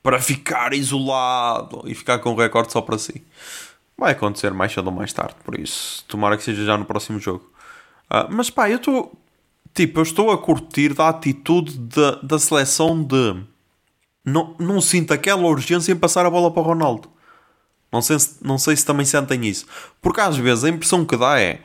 para 0.02 0.20
ficar 0.20 0.74
isolado 0.74 1.82
e 1.86 1.94
ficar 1.94 2.18
com 2.18 2.32
o 2.32 2.36
recorde 2.36 2.70
só 2.70 2.82
para 2.82 2.98
si. 2.98 3.24
Vai 3.96 4.12
acontecer 4.12 4.52
mais 4.52 4.72
cedo 4.72 4.86
ou 4.86 4.92
mais 4.92 5.12
tarde, 5.12 5.34
por 5.42 5.58
isso 5.58 6.04
tomara 6.06 6.36
que 6.36 6.44
seja 6.44 6.64
já 6.64 6.76
no 6.76 6.84
próximo 6.84 7.18
jogo. 7.18 7.50
Uh, 8.10 8.28
mas 8.30 8.50
pá, 8.50 8.68
eu 8.70 8.76
estou 8.76 9.12
tipo, 9.74 9.98
eu 9.98 10.02
estou 10.02 10.30
a 10.30 10.38
curtir 10.38 10.94
da 10.94 11.08
atitude 11.08 11.78
da, 11.78 12.16
da 12.16 12.38
seleção 12.38 13.02
de 13.02 13.51
não, 14.24 14.54
não 14.58 14.80
sinto 14.80 15.12
aquela 15.12 15.42
urgência 15.42 15.92
em 15.92 15.96
passar 15.96 16.24
a 16.26 16.30
bola 16.30 16.50
para 16.50 16.62
o 16.62 16.64
Ronaldo. 16.64 17.10
Não 17.90 18.00
sei, 18.00 18.16
não 18.40 18.56
sei 18.56 18.76
se 18.76 18.86
também 18.86 19.04
sentem 19.04 19.46
isso. 19.46 19.66
Porque 20.00 20.20
às 20.20 20.36
vezes 20.36 20.64
a 20.64 20.68
impressão 20.68 21.04
que 21.04 21.16
dá 21.16 21.38
é 21.40 21.60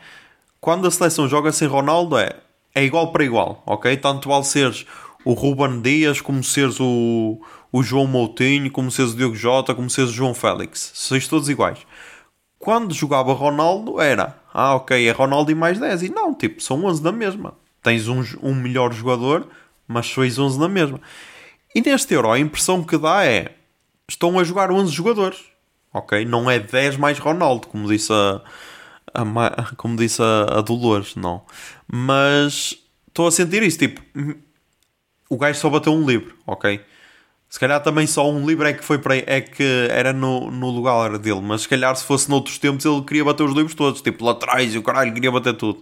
quando 0.60 0.88
a 0.88 0.92
seleção 0.92 1.30
joga 1.30 1.52
sem 1.52 1.68
Ronaldo 1.68 2.18
é, 2.18 2.36
é 2.76 2.84
igual 2.84 3.12
para 3.12 3.24
igual, 3.24 3.64
ok? 3.66 3.96
Tanto 3.98 4.28
vale 4.28 4.44
seres 4.44 4.86
o 5.24 5.34
Ruben 5.34 5.82
Dias, 5.82 6.20
como 6.20 6.44
seres 6.44 6.80
o, 6.80 7.40
o 7.72 7.84
João 7.84 8.08
Moutinho, 8.08 8.70
como 8.72 8.92
seres 8.92 9.14
o 9.14 9.18
Diogo 9.18 9.36
Jota, 9.36 9.74
como 9.74 9.90
seres 9.90 10.12
o 10.12 10.14
João 10.14 10.34
Félix. 10.34 10.92
Sois 10.94 11.28
todos 11.28 11.50
iguais. 11.50 11.80
quando 12.60 12.94
jogava 12.94 13.34
Ronaldo 13.34 14.02
era, 14.02 14.38
ah, 14.54 14.76
ok, 14.76 15.08
é 15.08 15.12
Ronaldo 15.12 15.52
e 15.52 15.56
mais 15.56 15.80
10. 15.80 16.04
E 16.04 16.10
não, 16.10 16.34
tipo, 16.34 16.62
são 16.62 16.84
11 16.84 17.04
na 17.04 17.12
mesma. 17.12 17.54
Tens 17.82 18.08
um, 18.08 18.24
um 18.42 18.56
melhor 18.56 18.92
jogador, 18.92 19.48
mas 19.88 20.08
sois 20.08 20.38
11 20.38 20.60
na 20.60 20.68
mesma. 20.68 21.00
E 21.76 21.82
neste 21.82 22.14
Euro, 22.14 22.32
a 22.32 22.40
impressão 22.40 22.84
que 22.84 22.98
dá 22.98 23.26
é, 23.26 23.56
estão 24.10 24.40
a 24.40 24.44
jogar 24.44 24.72
11 24.72 24.92
jogadores. 24.92 25.40
Ok? 25.94 26.26
Não 26.26 26.50
é 26.50 26.60
10 26.60 26.98
mais 26.98 27.20
Ronaldo, 27.20 27.68
como 27.68 27.88
disse 27.88 28.12
a, 28.12 28.42
a 29.14 29.76
como 29.76 29.96
disse 29.96 30.22
a, 30.22 30.60
a 30.60 30.62
Dolores, 30.62 31.16
não. 31.16 31.44
Mas 31.88 32.78
estou 33.08 33.28
a 33.28 33.32
sentir 33.32 33.64
isso, 33.64 33.80
tipo, 33.80 34.02
o 35.30 35.38
gajo 35.38 35.60
só 35.60 35.70
bateu 35.70 35.94
um 35.94 36.06
livre, 36.06 36.34
ok? 36.46 36.80
Se 37.50 37.60
calhar 37.60 37.82
também 37.82 38.06
só 38.06 38.30
um 38.30 38.46
livro 38.46 38.68
é 38.68 38.74
que 38.74 38.84
foi 38.84 38.98
para 38.98 39.16
é 39.16 39.40
que 39.42 39.88
era 39.90 40.12
no, 40.12 40.52
no 40.52 40.70
lugar 40.70 41.18
dele, 41.18 41.42
mas 41.42 41.62
se 41.62 41.70
calhar 41.70 41.96
se 41.96 42.04
fosse 42.04 42.30
noutros 42.30 42.58
tempos 42.58 42.86
ele 42.86 43.02
queria 43.04 43.24
bater 43.24 43.44
os 43.44 43.54
livros 43.54 43.74
todos, 43.74 44.02
tipo 44.02 44.26
lá 44.26 44.34
atrás 44.34 44.76
e 44.76 44.78
o 44.78 44.84
caralho 44.84 45.14
queria 45.14 45.32
bater 45.32 45.54
tudo. 45.56 45.82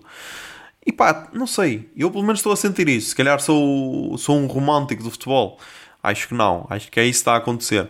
E 0.85 0.91
pá, 0.91 1.29
não 1.33 1.47
sei, 1.47 1.89
eu 1.97 2.11
pelo 2.11 2.23
menos 2.23 2.39
estou 2.39 2.53
a 2.53 2.55
sentir 2.55 2.87
isso. 2.87 3.09
Se 3.09 3.15
calhar 3.15 3.39
sou, 3.41 4.17
sou 4.17 4.37
um 4.37 4.45
romântico 4.45 5.03
do 5.03 5.11
futebol. 5.11 5.59
Acho 6.03 6.27
que 6.27 6.33
não, 6.35 6.67
acho 6.69 6.91
que 6.91 6.99
é 6.99 7.03
isso 7.03 7.19
que 7.19 7.21
está 7.21 7.33
a 7.33 7.37
acontecer. 7.37 7.89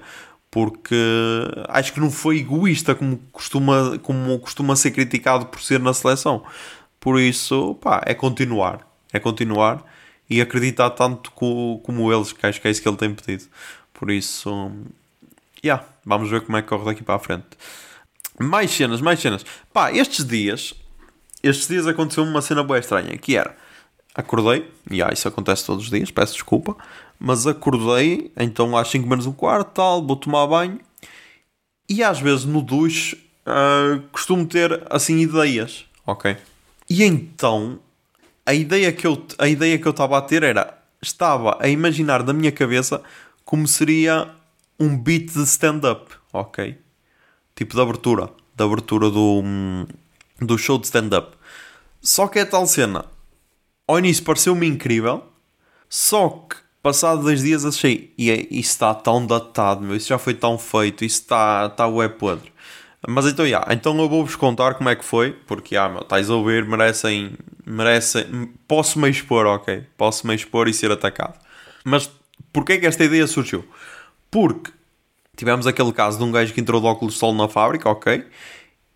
Porque 0.50 0.96
acho 1.68 1.92
que 1.92 2.00
não 2.00 2.10
foi 2.10 2.38
egoísta 2.38 2.96
como 2.96 3.18
costuma, 3.32 4.00
como 4.00 4.40
costuma 4.40 4.76
ser 4.78 4.92
criticado 4.92 5.48
por 5.48 5.62
ser 5.62 5.80
na 5.82 5.94
seleção. 5.94 6.44
Por 7.00 7.20
isso, 7.20 7.76
pá, 7.82 8.02
é 8.06 8.14
continuar. 8.14 8.88
É 9.12 9.20
continuar 9.20 9.84
e 10.30 10.42
acreditar 10.42 10.90
tanto 10.92 11.32
co, 11.32 11.80
como 11.84 12.12
eles, 12.12 12.32
que 12.32 12.46
acho 12.46 12.62
que 12.62 12.68
é 12.68 12.72
isso 12.72 12.82
que 12.82 12.88
ele 12.88 12.98
tem 12.98 13.14
pedido. 13.14 13.46
Por 13.94 14.10
isso, 14.10 14.72
yeah, 15.64 15.86
vamos 16.06 16.30
ver 16.30 16.42
como 16.42 16.58
é 16.58 16.62
que 16.62 16.68
corre 16.68 16.86
daqui 16.86 17.04
para 17.04 17.16
a 17.16 17.20
frente. 17.20 17.46
Mais 18.40 18.72
cenas, 18.72 19.02
mais 19.02 19.20
cenas. 19.20 19.46
Pá, 19.72 19.92
estes 19.92 20.26
dias, 20.26 20.74
estes 21.48 21.68
dias 21.68 21.88
aconteceu 21.88 22.24
uma 22.24 22.42
cena 22.42 22.64
bem 22.64 22.78
estranha, 22.78 23.18
que 23.18 23.36
era, 23.36 23.56
acordei, 24.14 24.70
e 24.90 25.02
ah, 25.02 25.10
isso 25.12 25.28
acontece 25.28 25.66
todos 25.66 25.86
os 25.86 25.90
dias, 25.90 26.12
peço 26.12 26.34
desculpa, 26.34 26.76
mas 27.20 27.46
acordei, 27.46 28.32
então 28.38 28.76
às 28.76 28.90
5 28.90 29.08
menos 29.08 29.26
um 29.26 29.32
quarto, 29.32 29.74
tal, 29.74 30.06
vou 30.06 30.16
tomar 30.16 30.48
banho, 30.48 30.80
e 31.88 32.04
às 32.04 32.20
vezes 32.20 32.46
no 32.46 32.62
duche 32.62 33.16
uh, 33.46 34.02
costumo 34.12 34.46
ter, 34.46 34.86
assim, 34.90 35.20
ideias, 35.20 35.86
ok? 36.06 36.36
E 36.90 37.04
então 37.04 37.80
a 38.46 38.54
ideia 38.54 38.92
que 38.92 39.08
eu 39.08 39.26
a 39.40 39.48
ideia 39.48 39.78
que 39.78 39.88
eu 39.88 39.92
estava 39.92 40.18
a 40.18 40.22
ter 40.22 40.44
era 40.44 40.78
estava 41.02 41.58
a 41.60 41.68
imaginar 41.68 42.24
na 42.24 42.32
minha 42.32 42.52
cabeça 42.52 43.02
como 43.44 43.68
seria 43.68 44.30
um 44.80 44.98
beat 44.98 45.32
de 45.32 45.44
stand-up, 45.44 46.12
ok? 46.32 46.78
Tipo 47.56 47.76
de 47.76 47.82
abertura, 47.82 48.30
da 48.56 48.66
abertura 48.66 49.10
do, 49.10 49.42
do 50.40 50.58
show 50.58 50.78
de 50.78 50.86
stand-up. 50.86 51.36
Só 52.02 52.28
que 52.28 52.40
é 52.40 52.46
tal 52.46 52.68
cena. 52.68 53.06
Ao 53.88 54.00
início 54.00 54.24
pareceu-me 54.24 54.68
incrível, 54.68 55.24
só 55.90 56.30
que 56.30 56.58
passado 56.82 57.24
dois 57.24 57.42
dias 57.42 57.66
achei, 57.66 58.14
e 58.18 58.30
isso 58.52 58.72
está 58.72 58.94
tão 58.94 59.26
datado, 59.26 59.82
meu, 59.82 59.96
isso 59.96 60.10
já 60.10 60.20
foi 60.20 60.36
tão 60.36 60.58
feito, 60.58 61.04
isso 61.04 61.22
está, 61.22 61.68
está 61.72 61.88
web 61.88 62.16
podre. 62.16 62.52
Mas 63.08 63.26
então, 63.26 63.46
yeah, 63.46 63.74
então 63.74 63.98
eu 64.00 64.10
vou-vos 64.10 64.36
contar 64.36 64.76
como 64.76 64.90
é 64.90 64.96
que 64.96 65.06
foi, 65.06 65.32
porque, 65.32 65.76
ah, 65.76 65.90
meu, 65.90 66.02
estáis 66.02 66.30
a 66.30 66.36
ouvir, 66.36 66.66
merecem, 66.66 67.36
merecem, 67.66 68.52
posso-me 68.68 69.10
expor, 69.10 69.46
ok, 69.46 69.84
posso-me 69.98 70.36
expor 70.36 70.68
e 70.68 70.74
ser 70.74 70.92
atacado. 70.92 71.40
Mas 71.84 72.10
porquê 72.52 72.74
é 72.74 72.78
que 72.78 72.86
esta 72.86 73.04
ideia 73.04 73.26
surgiu? 73.28 73.66
Porque 74.30 74.72
tivemos 75.36 75.68
aquele 75.68 75.92
caso 75.92 76.18
de 76.18 76.24
um 76.24 76.32
gajo 76.32 76.54
que 76.54 76.62
entrou 76.62 76.82
de 76.82 76.88
óculos 76.88 77.16
de 77.16 77.20
sol 77.20 77.34
na 77.34 77.48
fábrica, 77.48 77.90
ok, 77.90 78.26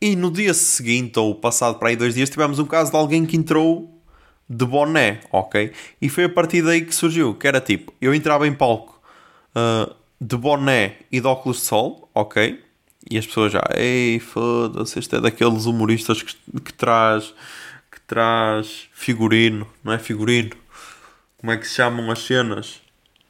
e 0.02 0.16
no 0.16 0.32
dia 0.32 0.54
seguinte, 0.54 1.20
ou 1.20 1.36
passado 1.36 1.78
para 1.78 1.90
aí 1.90 1.96
dois 1.96 2.16
dias, 2.16 2.30
tivemos 2.30 2.60
um 2.60 2.66
caso 2.66 2.92
de 2.92 2.98
alguém 2.98 3.26
que 3.26 3.36
entrou 3.36 4.02
de 4.50 4.66
boné, 4.66 5.22
ok, 5.32 5.72
e 6.02 6.10
foi 6.10 6.24
a 6.24 6.30
partir 6.30 6.62
daí 6.64 6.82
que 6.82 6.96
surgiu, 6.96 7.36
que 7.36 7.48
era 7.48 7.62
tipo, 7.62 7.94
eu 8.02 8.14
entrava 8.14 8.48
em 8.48 8.54
palco 8.54 9.00
uh, 9.56 9.94
de 10.20 10.36
boné 10.36 10.98
e 11.12 11.20
de 11.20 11.28
óculos 11.28 11.58
de 11.58 11.64
sol, 11.64 12.10
ok, 12.16 12.60
e 13.10 13.18
as 13.18 13.28
pessoas 13.28 13.52
já, 13.52 13.64
ei, 13.76 14.20
foda-se, 14.20 14.98
este 15.00 15.16
é 15.16 15.22
daqueles 15.22 15.66
humoristas 15.66 16.24
que, 16.24 16.36
que 16.62 16.74
traz 16.74 17.34
que 17.92 18.00
traz 18.02 18.88
figurino, 18.94 19.68
não 19.84 19.94
é 19.94 20.00
figurino? 20.00 20.52
Como 21.38 21.52
é 21.52 21.58
que 21.58 21.68
se 21.68 21.76
chamam 21.76 22.12
as 22.12 22.20
cenas? 22.20 22.82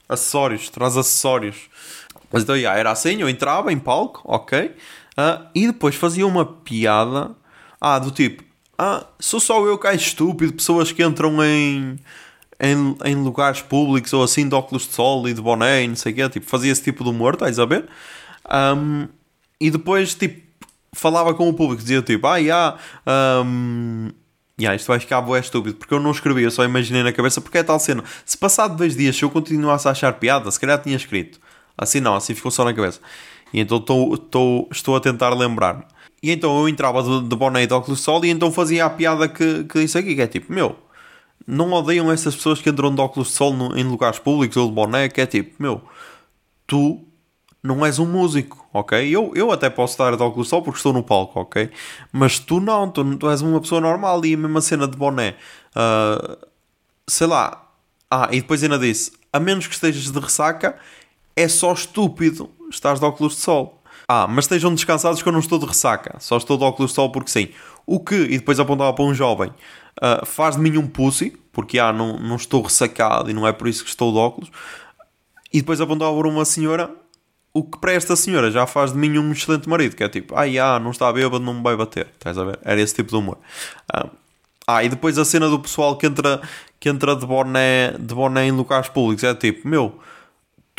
Acessórios, 0.07 0.69
traz 0.69 0.97
acessórios. 0.97 1.69
Mas 2.31 2.43
então, 2.43 2.57
já, 2.57 2.75
era 2.75 2.91
assim, 2.91 3.21
eu 3.21 3.29
entrava 3.29 3.71
em 3.71 3.79
palco, 3.79 4.21
ok? 4.25 4.75
E 5.55 5.67
depois 5.67 5.95
fazia 5.95 6.25
uma 6.25 6.45
piada, 6.45 7.31
ah, 7.79 7.99
do 7.99 8.11
tipo, 8.11 8.43
ah, 8.77 9.05
sou 9.19 9.39
só 9.39 9.65
eu 9.65 9.77
que 9.77 9.87
é 9.87 9.95
estúpido, 9.95 10.53
pessoas 10.53 10.91
que 10.91 11.03
entram 11.03 11.43
em, 11.43 11.99
em, 12.59 12.97
em 13.05 13.15
lugares 13.15 13.61
públicos 13.61 14.13
ou 14.13 14.23
assim 14.23 14.47
de 14.47 14.55
óculos 14.55 14.87
de 14.87 14.93
sol 14.93 15.27
e 15.27 15.33
de 15.33 15.41
boné 15.41 15.83
e 15.83 15.87
não 15.87 15.95
sei 15.95 16.13
o 16.13 16.15
quê, 16.15 16.29
tipo, 16.29 16.45
fazia 16.45 16.71
esse 16.71 16.83
tipo 16.83 17.03
de 17.03 17.09
humor, 17.09 17.33
estás 17.33 17.59
a 17.59 17.65
ver? 17.65 17.89
Um, 18.49 19.07
e 19.59 19.69
depois, 19.69 20.15
tipo, 20.15 20.41
falava 20.93 21.33
com 21.33 21.49
o 21.49 21.53
público, 21.53 21.81
dizia 21.81 22.01
tipo, 22.01 22.25
ah, 22.27 22.37
yeah, 22.37 22.77
um, 23.45 24.09
yeah, 24.59 24.75
isto 24.75 24.87
vai 24.87 24.99
ficar 24.99 25.21
boé 25.21 25.39
estúpido, 25.39 25.75
porque 25.75 25.93
eu 25.93 25.99
não 25.99 26.11
escrevi, 26.11 26.43
eu 26.43 26.51
só 26.51 26.63
imaginei 26.63 27.03
na 27.03 27.11
cabeça, 27.11 27.41
porque 27.41 27.57
é 27.57 27.63
tal 27.63 27.79
cena. 27.79 28.03
Se 28.25 28.37
passado 28.37 28.75
dois 28.75 28.95
dias, 28.95 29.15
se 29.15 29.23
eu 29.23 29.29
continuasse 29.29 29.87
a 29.87 29.91
achar 29.91 30.13
piada, 30.13 30.49
se 30.51 30.59
calhar 30.59 30.81
tinha 30.81 30.95
escrito. 30.95 31.39
Assim 31.77 31.99
não, 31.99 32.15
assim 32.15 32.35
ficou 32.35 32.51
só 32.51 32.65
na 32.65 32.73
cabeça. 32.73 32.99
E 33.53 33.59
então 33.59 33.79
tô, 33.79 34.17
tô, 34.17 34.67
estou 34.71 34.95
a 34.95 34.99
tentar 34.99 35.29
lembrar-me. 35.29 35.83
E 36.21 36.31
então 36.31 36.59
eu 36.59 36.69
entrava 36.69 37.01
de, 37.01 37.27
de 37.27 37.35
boné 37.35 37.65
de 37.65 37.73
óculos 37.73 37.99
de 37.99 38.03
sol 38.03 38.23
e 38.25 38.29
então 38.29 38.51
fazia 38.51 38.85
a 38.85 38.89
piada 38.89 39.27
que, 39.27 39.63
que 39.63 39.79
disse 39.79 39.97
aqui, 39.97 40.15
que 40.15 40.21
é 40.21 40.27
tipo, 40.27 40.51
meu, 40.51 40.75
não 41.47 41.71
odeiam 41.71 42.11
essas 42.11 42.35
pessoas 42.35 42.61
que 42.61 42.69
entram 42.69 42.93
de 42.93 43.01
óculos 43.01 43.29
de 43.29 43.33
sol 43.33 43.53
no, 43.53 43.77
em 43.77 43.83
lugares 43.83 44.19
públicos 44.19 44.57
ou 44.57 44.67
de 44.67 44.73
boné, 44.73 45.09
que 45.09 45.21
é 45.21 45.25
tipo, 45.25 45.55
meu, 45.61 45.81
tu 46.67 47.03
não 47.63 47.85
és 47.85 47.99
um 47.99 48.05
músico, 48.05 48.65
ok? 48.73 49.07
Eu, 49.09 49.31
eu 49.35 49.51
até 49.51 49.69
posso 49.69 49.93
estar 49.93 50.15
de 50.15 50.21
óculos 50.21 50.47
sol 50.47 50.61
porque 50.61 50.77
estou 50.77 50.93
no 50.93 51.03
palco, 51.03 51.39
ok? 51.39 51.69
Mas 52.11 52.39
tu 52.39 52.59
não, 52.59 52.89
tu, 52.89 53.17
tu 53.17 53.29
és 53.29 53.41
uma 53.41 53.59
pessoa 53.59 53.81
normal 53.81 54.23
e 54.25 54.33
a 54.33 54.37
mesma 54.37 54.61
cena 54.61 54.87
de 54.87 54.97
boné. 54.97 55.35
Uh, 55.75 56.37
sei 57.07 57.27
lá. 57.27 57.65
Ah, 58.09 58.29
e 58.31 58.41
depois 58.41 58.63
ainda 58.63 58.79
disse: 58.79 59.11
a 59.31 59.39
menos 59.39 59.67
que 59.67 59.73
estejas 59.73 60.11
de 60.11 60.19
ressaca, 60.19 60.77
é 61.39 61.47
só 61.47 61.71
estúpido 61.71 62.49
estás 62.69 62.99
de 62.99 63.05
óculos 63.05 63.35
de 63.35 63.41
sol. 63.41 63.81
Ah, 64.07 64.27
mas 64.27 64.45
estejam 64.45 64.73
descansados 64.73 65.21
que 65.21 65.27
eu 65.29 65.31
não 65.31 65.39
estou 65.39 65.59
de 65.59 65.65
ressaca, 65.65 66.15
só 66.19 66.37
estou 66.37 66.57
de 66.57 66.63
óculos 66.63 66.91
de 66.91 66.95
sol 66.95 67.11
porque 67.11 67.29
sim. 67.29 67.49
O 67.85 67.99
que, 67.99 68.15
e 68.15 68.37
depois 68.39 68.59
apontava 68.59 68.91
para 68.93 69.05
um 69.05 69.13
jovem, 69.13 69.49
uh, 69.49 70.25
faz 70.25 70.55
de 70.55 70.61
mim 70.61 70.77
um 70.77 70.87
pussy, 70.87 71.37
porque 71.53 71.79
ah, 71.79 71.93
não, 71.93 72.19
não 72.19 72.35
estou 72.35 72.61
ressacado 72.61 73.29
e 73.29 73.33
não 73.33 73.47
é 73.47 73.51
por 73.51 73.67
isso 73.67 73.83
que 73.83 73.89
estou 73.89 74.11
de 74.11 74.17
óculos. 74.17 74.51
E 75.53 75.59
depois 75.61 75.79
apontava 75.79 76.15
para 76.17 76.27
uma 76.27 76.43
senhora 76.43 76.91
o 77.53 77.63
que 77.63 77.79
para 77.79 77.93
esta 77.93 78.15
senhora 78.15 78.51
já 78.51 78.67
faz 78.67 78.91
de 78.91 78.97
mim 78.97 79.17
um 79.17 79.31
excelente 79.31 79.67
marido, 79.67 79.95
que 79.95 80.03
é 80.03 80.09
tipo, 80.09 80.35
ai 80.35 80.57
ah, 80.59 80.79
não 80.79 80.91
está 80.91 81.11
bêbado, 81.13 81.39
não 81.39 81.53
me 81.53 81.63
vai 81.63 81.75
bater. 81.75 82.07
Estás 82.13 82.37
a 82.37 82.43
ver? 82.43 82.59
Era 82.63 82.81
esse 82.81 82.95
tipo 82.95 83.09
de 83.09 83.15
humor. 83.15 83.37
Ah, 83.91 84.09
ah, 84.67 84.83
e 84.83 84.89
depois 84.89 85.17
a 85.17 85.25
cena 85.25 85.47
do 85.49 85.59
pessoal 85.59 85.95
que 85.97 86.05
entra, 86.07 86.41
que 86.79 86.89
entra 86.89 87.15
de, 87.15 87.25
boné, 87.25 87.91
de 87.91 88.13
boné 88.13 88.47
em 88.47 88.51
locais 88.51 88.87
públicos 88.87 89.23
é 89.23 89.33
tipo, 89.33 89.67
meu, 89.67 89.99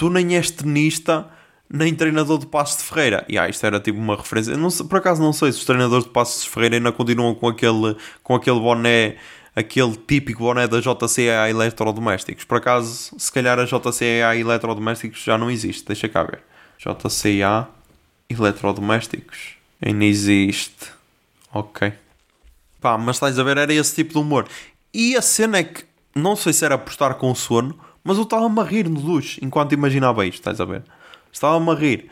tu 0.01 0.09
nem 0.09 0.35
és 0.35 0.51
tenista, 0.51 1.29
nem 1.69 1.95
treinador 1.95 2.39
de 2.39 2.47
Passos 2.47 2.79
de 2.79 2.85
Ferreira. 2.85 3.23
E 3.29 3.39
ah, 3.39 3.47
isto 3.51 3.67
era 3.67 3.79
tipo 3.79 3.99
uma 3.99 4.17
referência. 4.17 4.57
Não 4.57 4.71
sei, 4.71 4.87
por 4.87 4.97
acaso 4.97 5.21
não 5.21 5.31
sei 5.31 5.53
se 5.53 5.59
os 5.59 5.67
treinadores 5.67 6.07
de 6.07 6.11
Passos 6.11 6.45
de 6.45 6.49
Ferreira 6.49 6.77
ainda 6.77 6.91
continuam 6.91 7.35
com 7.35 7.47
aquele, 7.47 7.95
com 8.23 8.35
aquele 8.35 8.59
boné 8.59 9.17
aquele 9.55 9.95
típico 9.97 10.43
boné 10.43 10.67
da 10.67 10.81
JCA 10.81 11.51
Eletrodomésticos. 11.51 12.45
Por 12.45 12.57
acaso, 12.57 13.15
se 13.19 13.31
calhar 13.31 13.59
a 13.59 13.67
JCA 13.67 14.35
Eletrodomésticos 14.35 15.23
já 15.23 15.37
não 15.37 15.51
existe, 15.51 15.87
deixa 15.87 16.09
cá 16.09 16.23
ver. 16.23 16.41
JCA 16.79 17.69
Eletrodomésticos. 18.31 19.57
Ainda 19.85 20.07
existe. 20.07 20.87
Ok. 21.53 21.93
Pá, 22.81 22.97
mas 22.97 23.17
estás 23.17 23.39
a 23.39 23.43
ver, 23.43 23.59
era 23.59 23.75
esse 23.75 23.97
tipo 23.97 24.15
de 24.15 24.19
humor. 24.19 24.49
E 24.95 25.15
a 25.15 25.21
cena 25.21 25.59
é 25.59 25.65
que, 25.65 25.85
não 26.15 26.35
sei 26.37 26.55
se 26.55 26.65
era 26.65 26.77
apostar 26.77 27.17
com 27.17 27.31
o 27.31 27.37
sono, 27.37 27.79
mas 28.03 28.17
eu 28.17 28.25
estava-me 28.25 28.61
a 28.61 28.65
rir 28.65 28.89
no 28.89 29.01
duche 29.01 29.41
enquanto 29.43 29.73
imaginava 29.73 30.27
isto, 30.27 30.39
estás 30.39 30.61
a 30.61 30.65
ver? 30.65 30.83
Estava-me 31.33 31.71
a 31.71 31.75
rir. 31.75 32.11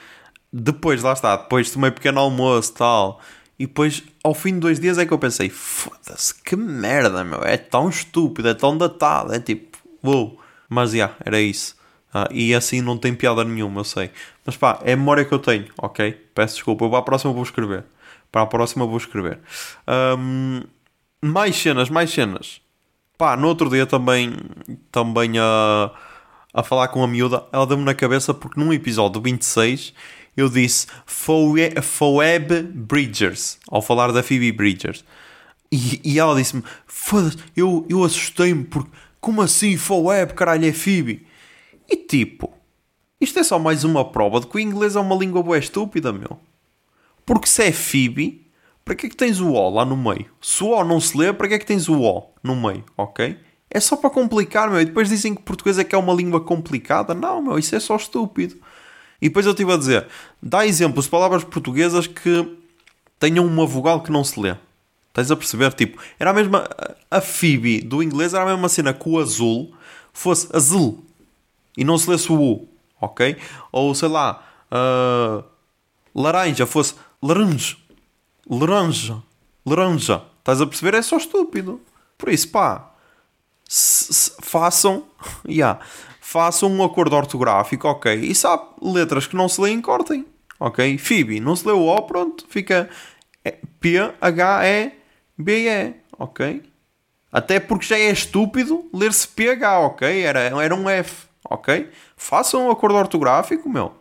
Depois, 0.52 1.02
lá 1.02 1.12
está, 1.12 1.36
depois 1.36 1.70
tomei 1.70 1.90
pequeno 1.90 2.20
almoço 2.20 2.74
tal. 2.74 3.20
E 3.58 3.66
depois, 3.66 4.02
ao 4.22 4.34
fim 4.34 4.54
de 4.54 4.60
dois 4.60 4.78
dias, 4.78 4.98
é 4.98 5.04
que 5.04 5.12
eu 5.12 5.18
pensei: 5.18 5.48
foda-se, 5.48 6.34
que 6.42 6.56
merda, 6.56 7.24
meu. 7.24 7.42
É 7.42 7.56
tão 7.56 7.88
estúpido, 7.88 8.48
é 8.48 8.54
tão 8.54 8.78
datado. 8.78 9.34
É 9.34 9.40
tipo, 9.40 9.76
uou. 10.02 10.40
Mas 10.68 10.90
já, 10.90 10.96
yeah, 10.96 11.16
era 11.24 11.40
isso. 11.40 11.76
Ah, 12.12 12.28
e 12.30 12.54
assim 12.54 12.80
não 12.80 12.96
tem 12.96 13.14
piada 13.14 13.44
nenhuma, 13.44 13.80
eu 13.80 13.84
sei. 13.84 14.10
Mas 14.44 14.56
pá, 14.56 14.80
é 14.82 14.92
a 14.92 14.96
memória 14.96 15.24
que 15.24 15.32
eu 15.32 15.38
tenho, 15.38 15.66
ok? 15.78 16.12
Peço 16.34 16.54
desculpa. 16.56 16.84
Eu 16.84 16.90
para 16.90 17.00
a 17.00 17.02
próxima 17.02 17.32
vou 17.32 17.42
escrever. 17.42 17.84
Para 18.30 18.42
a 18.42 18.46
próxima 18.46 18.86
vou 18.86 18.96
escrever. 18.96 19.40
Um, 20.18 20.62
mais 21.20 21.56
cenas, 21.56 21.90
mais 21.90 22.10
cenas. 22.10 22.60
Pá, 23.18 23.36
no 23.36 23.48
outro 23.48 23.68
dia 23.68 23.84
também, 23.86 24.32
também 24.92 25.32
a, 25.38 25.90
a 26.54 26.62
falar 26.62 26.88
com 26.88 27.02
a 27.02 27.08
miúda, 27.08 27.44
ela 27.52 27.66
deu-me 27.66 27.84
na 27.84 27.94
cabeça 27.94 28.32
porque 28.32 28.58
num 28.60 28.72
episódio 28.72 29.20
26 29.20 29.92
eu 30.36 30.48
disse 30.48 30.86
Phoe- 31.04 31.74
Phoebe 31.82 32.62
Bridgers, 32.62 33.58
ao 33.68 33.82
falar 33.82 34.12
da 34.12 34.22
Phoebe 34.22 34.52
Bridgers. 34.52 35.04
E, 35.70 36.00
e 36.04 36.18
ela 36.18 36.36
disse-me: 36.36 36.62
Foda-se, 36.86 37.38
eu, 37.56 37.84
eu 37.90 38.04
assustei-me 38.04 38.64
porque, 38.64 38.90
como 39.20 39.42
assim 39.42 39.76
Phoebe, 39.76 40.34
caralho, 40.34 40.66
é 40.66 40.72
Phoebe? 40.72 41.26
E 41.90 41.96
tipo, 41.96 42.52
isto 43.20 43.38
é 43.40 43.42
só 43.42 43.58
mais 43.58 43.82
uma 43.82 44.04
prova 44.04 44.40
de 44.40 44.46
que 44.46 44.56
o 44.56 44.60
inglês 44.60 44.94
é 44.96 45.00
uma 45.00 45.16
língua 45.16 45.42
boa 45.42 45.58
estúpida, 45.58 46.12
meu. 46.12 46.38
Porque 47.26 47.46
se 47.48 47.64
é 47.64 47.72
Phoebe, 47.72 48.47
para 48.88 48.96
que 48.96 49.04
é 49.04 49.08
que 49.10 49.16
tens 49.16 49.38
o 49.38 49.52
O 49.52 49.68
lá 49.68 49.84
no 49.84 49.98
meio? 49.98 50.24
Se 50.40 50.64
o 50.64 50.68
O 50.68 50.82
não 50.82 50.98
se 50.98 51.14
lê, 51.14 51.30
para 51.30 51.46
que 51.46 51.52
é 51.52 51.58
que 51.58 51.66
tens 51.66 51.90
o 51.90 52.00
O 52.00 52.30
no 52.42 52.56
meio, 52.56 52.82
ok? 52.96 53.36
É 53.70 53.78
só 53.80 53.96
para 53.96 54.08
complicar, 54.08 54.70
meu. 54.70 54.80
E 54.80 54.86
depois 54.86 55.10
dizem 55.10 55.34
que 55.34 55.42
português 55.42 55.78
é 55.78 55.84
que 55.84 55.94
é 55.94 55.98
uma 55.98 56.14
língua 56.14 56.40
complicada. 56.40 57.12
Não, 57.12 57.42
meu, 57.42 57.58
isso 57.58 57.76
é 57.76 57.80
só 57.80 57.96
estúpido. 57.96 58.56
E 59.20 59.28
depois 59.28 59.44
eu 59.44 59.52
estive 59.52 59.74
a 59.74 59.76
dizer, 59.76 60.06
dá 60.42 60.66
exemplos 60.66 61.04
de 61.04 61.10
palavras 61.10 61.44
portuguesas 61.44 62.06
que 62.06 62.56
tenham 63.20 63.44
uma 63.44 63.66
vogal 63.66 64.02
que 64.02 64.10
não 64.10 64.24
se 64.24 64.40
lê. 64.40 64.56
Estás 65.10 65.30
a 65.30 65.36
perceber? 65.36 65.70
Tipo, 65.74 66.00
era 66.18 66.30
a 66.30 66.32
mesma. 66.32 66.66
A 67.10 67.20
Phoebe 67.20 67.82
do 67.82 68.02
inglês 68.02 68.32
era 68.32 68.44
a 68.44 68.46
mesma 68.46 68.70
cena 68.70 68.94
que 68.94 69.06
o 69.06 69.18
azul 69.18 69.70
fosse 70.14 70.48
azul 70.56 71.04
e 71.76 71.84
não 71.84 71.98
se 71.98 72.08
lesse 72.08 72.32
o 72.32 72.40
U, 72.40 72.68
ok? 72.98 73.36
Ou 73.70 73.94
sei 73.94 74.08
lá, 74.08 74.42
ah, 74.70 75.44
laranja 76.14 76.64
fosse 76.64 76.94
laranja, 77.20 77.76
laranja, 78.48 79.22
laranja. 79.64 80.22
Estás 80.38 80.60
a 80.60 80.66
perceber? 80.66 80.94
É 80.94 81.02
só 81.02 81.16
estúpido. 81.16 81.80
Por 82.16 82.30
isso, 82.30 82.48
pá, 82.50 82.94
façam, 84.42 85.04
yeah, 85.46 85.78
façam 86.20 86.70
um 86.70 86.82
acordo 86.82 87.14
ortográfico, 87.14 87.86
ok? 87.86 88.14
E 88.14 88.34
sabe, 88.34 88.64
letras 88.80 89.26
que 89.26 89.36
não 89.36 89.48
se 89.48 89.60
leem, 89.60 89.80
cortem, 89.80 90.26
ok? 90.58 90.96
Phoebe, 90.98 91.38
não 91.40 91.54
se 91.54 91.66
lê 91.66 91.72
o 91.72 91.86
O, 91.86 92.02
pronto, 92.02 92.46
fica 92.48 92.88
P-H-E-B-E, 93.80 94.94
ok? 96.18 96.62
Até 97.30 97.60
porque 97.60 97.86
já 97.86 97.98
é 97.98 98.10
estúpido 98.10 98.88
ler-se 98.92 99.28
PH, 99.28 99.80
ok? 99.80 100.22
Era, 100.22 100.40
era 100.40 100.74
um 100.74 100.88
F, 100.88 101.26
ok? 101.44 101.90
Façam 102.16 102.66
um 102.66 102.70
acordo 102.70 102.96
ortográfico, 102.96 103.68
meu. 103.68 103.92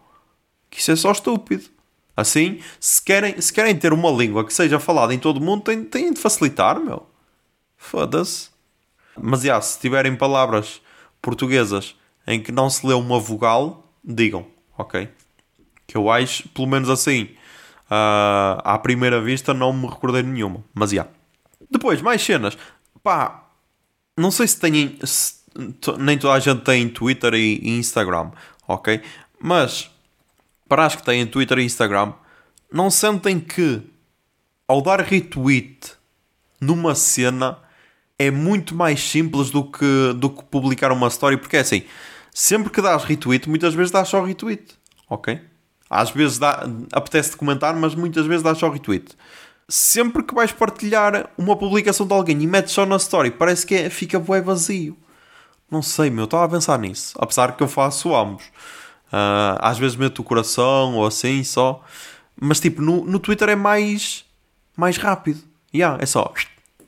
Que 0.70 0.80
isso 0.80 0.92
é 0.92 0.96
só 0.96 1.12
estúpido. 1.12 1.66
Assim, 2.18 2.60
se 2.80 3.00
querem, 3.00 3.40
se 3.40 3.54
querem 3.54 3.78
ter 3.78 3.94
uma 3.94 4.10
língua 4.10 4.44
que 4.44 4.52
seja 4.52 4.80
falada 4.80 5.14
em 5.14 5.20
todo 5.20 5.38
o 5.38 5.42
mundo, 5.42 5.62
têm, 5.62 5.84
têm 5.84 6.12
de 6.12 6.20
facilitar, 6.20 6.80
meu. 6.80 7.06
Foda-se. 7.78 8.50
Mas, 9.16 9.44
já, 9.44 9.62
se 9.62 9.80
tiverem 9.80 10.16
palavras 10.16 10.82
portuguesas 11.22 11.96
em 12.26 12.42
que 12.42 12.52
não 12.52 12.72
se 12.72 12.86
lê 12.88 12.96
uma 12.96 13.20
vogal, 13.20 13.88
digam, 14.04 14.48
ok? 14.76 15.08
Que 15.86 15.96
eu 15.96 16.10
acho, 16.10 16.50
pelo 16.50 16.68
menos 16.68 16.90
assim, 16.90 17.30
ah, 17.88 18.62
à 18.64 18.80
primeira 18.80 19.22
vista, 19.22 19.54
não 19.54 19.72
me 19.72 19.88
recordei 19.88 20.24
de 20.24 20.30
nenhuma. 20.30 20.64
Mas, 20.74 20.90
já. 20.90 21.06
Depois, 21.70 22.02
mais 22.02 22.20
cenas. 22.24 22.58
Pá, 23.04 23.48
não 24.18 24.32
sei 24.32 24.48
se 24.48 24.60
têm. 24.60 24.98
se 25.04 25.36
nem 26.00 26.18
toda 26.18 26.34
a 26.34 26.40
gente 26.40 26.62
tem 26.64 26.90
Twitter 26.90 27.36
e, 27.36 27.60
e 27.62 27.78
Instagram, 27.78 28.32
ok? 28.68 29.02
Mas, 29.40 29.92
para 30.68 30.86
as 30.86 30.96
que 30.96 31.04
têm 31.04 31.26
Twitter 31.26 31.60
e 31.60 31.64
Instagram, 31.64 32.14
não 32.72 32.90
sentem 32.90 33.40
que 33.40 33.82
ao 34.68 34.82
dar 34.82 35.00
retweet 35.02 35.94
numa 36.60 36.94
cena 36.96 37.58
é 38.20 38.32
muito 38.32 38.76
mais 38.76 39.00
simples 39.02 39.50
do 39.50 39.64
que, 39.64 40.14
do 40.16 40.30
que 40.30 40.44
publicar 40.46 40.92
uma 40.92 41.08
story, 41.08 41.38
porque 41.38 41.58
é 41.58 41.60
assim, 41.62 41.84
sempre 42.34 42.72
que 42.72 42.82
dás 42.82 43.04
retweet, 43.04 43.48
muitas 43.48 43.74
vezes 43.74 43.92
dás 43.92 44.08
só 44.10 44.24
retweet, 44.24 44.76
ok? 45.10 45.40
Às 45.90 46.10
vezes 46.12 46.38
dá, 46.38 46.68
apetece-te 46.92 47.38
comentar, 47.38 47.76
mas 47.76 47.96
muitas 47.96 48.26
vezes 48.26 48.44
dás 48.44 48.58
só 48.58 48.70
retweet. 48.70 49.16
Sempre 49.70 50.24
que 50.24 50.34
vais 50.34 50.52
partilhar 50.52 51.30
uma 51.38 51.56
publicação 51.56 52.08
de 52.08 52.14
alguém 52.14 52.42
e 52.42 52.48
metes 52.48 52.74
só 52.74 52.86
na 52.86 52.96
story, 52.98 53.32
parece 53.32 53.66
que 53.66 53.76
é- 53.76 53.90
fica 53.90 54.20
bué 54.20 54.42
vazio. 54.42 54.98
Não 55.70 55.82
sei, 55.82 56.10
meu, 56.10 56.26
estava 56.26 56.46
a 56.46 56.50
pensar 56.50 56.80
nisso. 56.80 57.14
Apesar 57.20 57.56
que 57.56 57.62
eu 57.62 57.68
faço 57.68 58.16
ambos. 58.16 58.46
Ah, 59.12 59.58
às 59.62 59.78
vezes 59.78 59.96
meto 59.96 60.20
o 60.20 60.24
coração 60.24 60.96
ou 60.96 61.06
assim 61.06 61.44
só. 61.44 61.84
Mas 62.40 62.60
tipo, 62.60 62.82
no, 62.82 63.06
no 63.06 63.20
Twitter 63.20 63.50
é 63.50 63.56
mais, 63.56 64.26
mais 64.76 64.98
rápido. 64.98 65.40
Yeah, 65.74 65.98
é 66.02 66.06
só. 66.06 66.34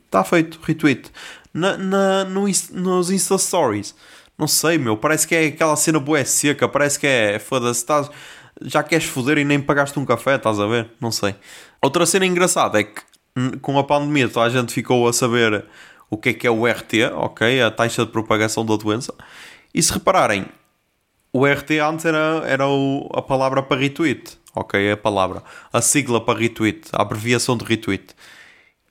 Está 0.06 0.24
feito, 0.24 0.60
retweet. 0.64 1.12
Na, 1.54 1.78
na, 1.78 2.24
no, 2.26 2.46
nos 2.74 3.10
Insta 3.12 3.38
Stories. 3.38 3.96
Não 4.38 4.48
sei, 4.48 4.78
meu. 4.78 4.96
Parece 4.96 5.28
que 5.28 5.36
é 5.36 5.48
aquela 5.48 5.76
cena 5.76 6.00
boa 6.00 6.24
seca. 6.24 6.68
Parece 6.68 7.00
que 7.00 7.08
é. 7.08 7.40
Foda-se. 7.40 7.80
estás- 7.82 8.10
Já 8.62 8.84
queres 8.84 9.06
foder 9.06 9.38
e 9.38 9.44
nem 9.46 9.60
pagaste 9.60 9.98
um 10.00 10.06
café, 10.06 10.36
estás 10.36 10.60
a 10.60 10.66
ver? 10.68 10.92
Não 11.00 11.12
sei. 11.12 11.36
Outra 11.82 12.06
cena 12.06 12.26
engraçada 12.26 12.80
é 12.80 12.84
que 12.84 13.02
hum, 13.36 13.52
com 13.62 13.78
a 13.80 13.84
pandemia 13.84 14.28
toda 14.30 14.46
a 14.46 14.50
gente 14.50 14.74
ficou 14.74 15.08
a 15.08 15.14
saber 15.14 15.66
o 16.10 16.18
que 16.18 16.30
é 16.30 16.34
que 16.34 16.48
é 16.48 16.52
o 16.52 16.66
RT, 16.68 17.12
ok? 17.14 17.62
A 17.62 17.72
taxa 17.72 18.06
de 18.06 18.12
propagação 18.12 18.66
da 18.66 18.76
doença. 18.76 19.14
E 19.74 19.82
se 19.82 19.92
repararem, 19.94 20.46
o 21.32 21.46
RT 21.46 21.80
antes 21.80 22.06
era, 22.06 22.44
era 22.46 22.68
o- 22.68 23.10
a 23.14 23.22
palavra 23.22 23.62
para 23.62 23.80
retweet, 23.80 24.38
ok? 24.56 24.92
A 24.92 24.98
palavra, 24.98 25.44
a 25.72 25.82
sigla 25.82 26.24
para 26.24 26.40
retweet, 26.40 26.90
a 26.94 27.02
abreviação 27.02 27.56
de 27.58 27.66
retweet. 27.66 28.16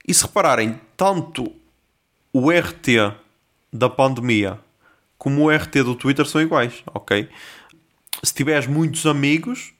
E 0.06 0.14
se 0.14 0.22
repararem, 0.22 0.80
tanto 0.96 1.52
o 2.32 2.50
RT 2.52 3.12
da 3.72 3.88
pandemia 3.90 4.58
como 5.18 5.44
o 5.44 5.50
RT 5.50 5.82
do 5.82 5.94
Twitter 5.94 6.24
são 6.26 6.40
iguais, 6.40 6.82
ok? 6.94 7.28
Se 8.22 8.32
tiveres 8.34 8.66
muitos 8.66 9.04
amigos, 9.06 9.72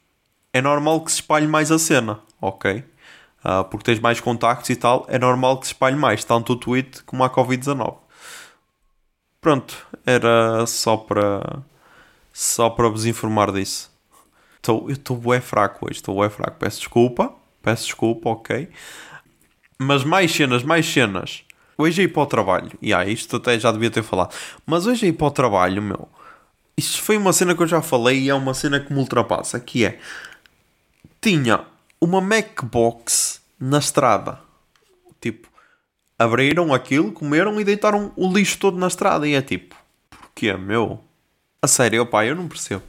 é 0.53 0.61
normal 0.61 1.01
que 1.03 1.11
se 1.11 1.17
espalhe 1.21 1.47
mais 1.47 1.71
a 1.71 1.79
cena, 1.79 2.19
ok? 2.41 2.83
Ah, 3.43 3.63
porque 3.63 3.85
tens 3.85 3.99
mais 3.99 4.19
contactos 4.19 4.69
e 4.69 4.75
tal, 4.75 5.05
é 5.07 5.17
normal 5.17 5.59
que 5.59 5.67
se 5.67 5.73
espalhe 5.73 5.95
mais, 5.95 6.23
tanto 6.25 6.53
o 6.53 6.55
tweet 6.57 7.03
como 7.03 7.23
a 7.23 7.29
Covid-19. 7.29 7.95
Pronto, 9.41 9.87
era 10.05 10.65
só 10.67 10.97
para 10.97 11.63
só 12.33 12.69
para 12.69 12.89
vos 12.89 13.05
informar 13.05 13.51
disso. 13.51 13.91
Tô, 14.61 14.85
eu 14.87 14.93
estou 14.93 15.15
bué 15.15 15.39
fraco 15.39 15.85
hoje, 15.85 15.99
estou 15.99 16.15
bué 16.15 16.29
fraco. 16.29 16.57
Peço 16.59 16.79
desculpa, 16.79 17.33
peço 17.61 17.85
desculpa, 17.85 18.29
ok. 18.29 18.69
Mas 19.77 20.03
mais 20.03 20.31
cenas, 20.31 20.63
mais 20.63 20.85
cenas. 20.85 21.43
Hoje 21.77 22.01
é 22.01 22.03
ir 22.03 22.09
para 22.09 22.23
o 22.23 22.25
trabalho. 22.25 22.71
E 22.81 22.87
yeah, 22.87 23.09
isto 23.09 23.37
até 23.37 23.57
já 23.57 23.71
devia 23.71 23.89
ter 23.89 24.03
falado. 24.03 24.35
Mas 24.65 24.85
hoje 24.85 25.05
é 25.05 25.09
ir 25.09 25.13
para 25.13 25.27
o 25.27 25.31
trabalho, 25.31 25.81
meu. 25.81 26.09
Isto 26.77 27.01
foi 27.01 27.15
uma 27.15 27.31
cena 27.31 27.55
que 27.55 27.63
eu 27.63 27.67
já 27.67 27.81
falei 27.81 28.19
e 28.19 28.29
é 28.29 28.33
uma 28.33 28.53
cena 28.53 28.79
que 28.81 28.91
me 28.91 28.99
ultrapassa. 28.99 29.59
Que 29.59 29.85
é... 29.85 29.99
Tinha 31.21 31.65
uma 32.01 32.19
Macbox 32.19 33.41
na 33.57 33.79
estrada. 33.79 34.39
Tipo, 35.21 35.47
abriram 36.17 36.73
aquilo, 36.73 37.13
comeram 37.13 37.59
e 37.61 37.63
deitaram 37.63 38.11
o 38.17 38.31
lixo 38.31 38.59
todo 38.59 38.77
na 38.77 38.87
estrada. 38.87 39.25
E 39.25 39.33
é 39.33 39.41
tipo... 39.41 39.75
Porquê, 40.09 40.53
meu? 40.53 41.01
A 41.61 41.67
sério, 41.67 42.01
opá, 42.03 42.25
eu 42.25 42.35
não 42.35 42.47
percebo. 42.47 42.83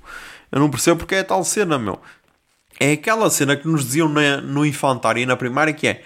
Eu 0.50 0.60
não 0.60 0.70
percebo 0.70 0.98
porque 0.98 1.16
é 1.16 1.22
tal 1.22 1.42
cena, 1.44 1.78
meu. 1.78 2.00
É 2.78 2.92
aquela 2.92 3.28
cena 3.30 3.56
que 3.56 3.66
nos 3.68 3.84
diziam 3.84 4.08
na- 4.08 4.40
no 4.40 4.64
infantário 4.64 5.20
e 5.22 5.26
na 5.26 5.36
primária 5.36 5.72
que 5.72 5.86
é 5.86 6.02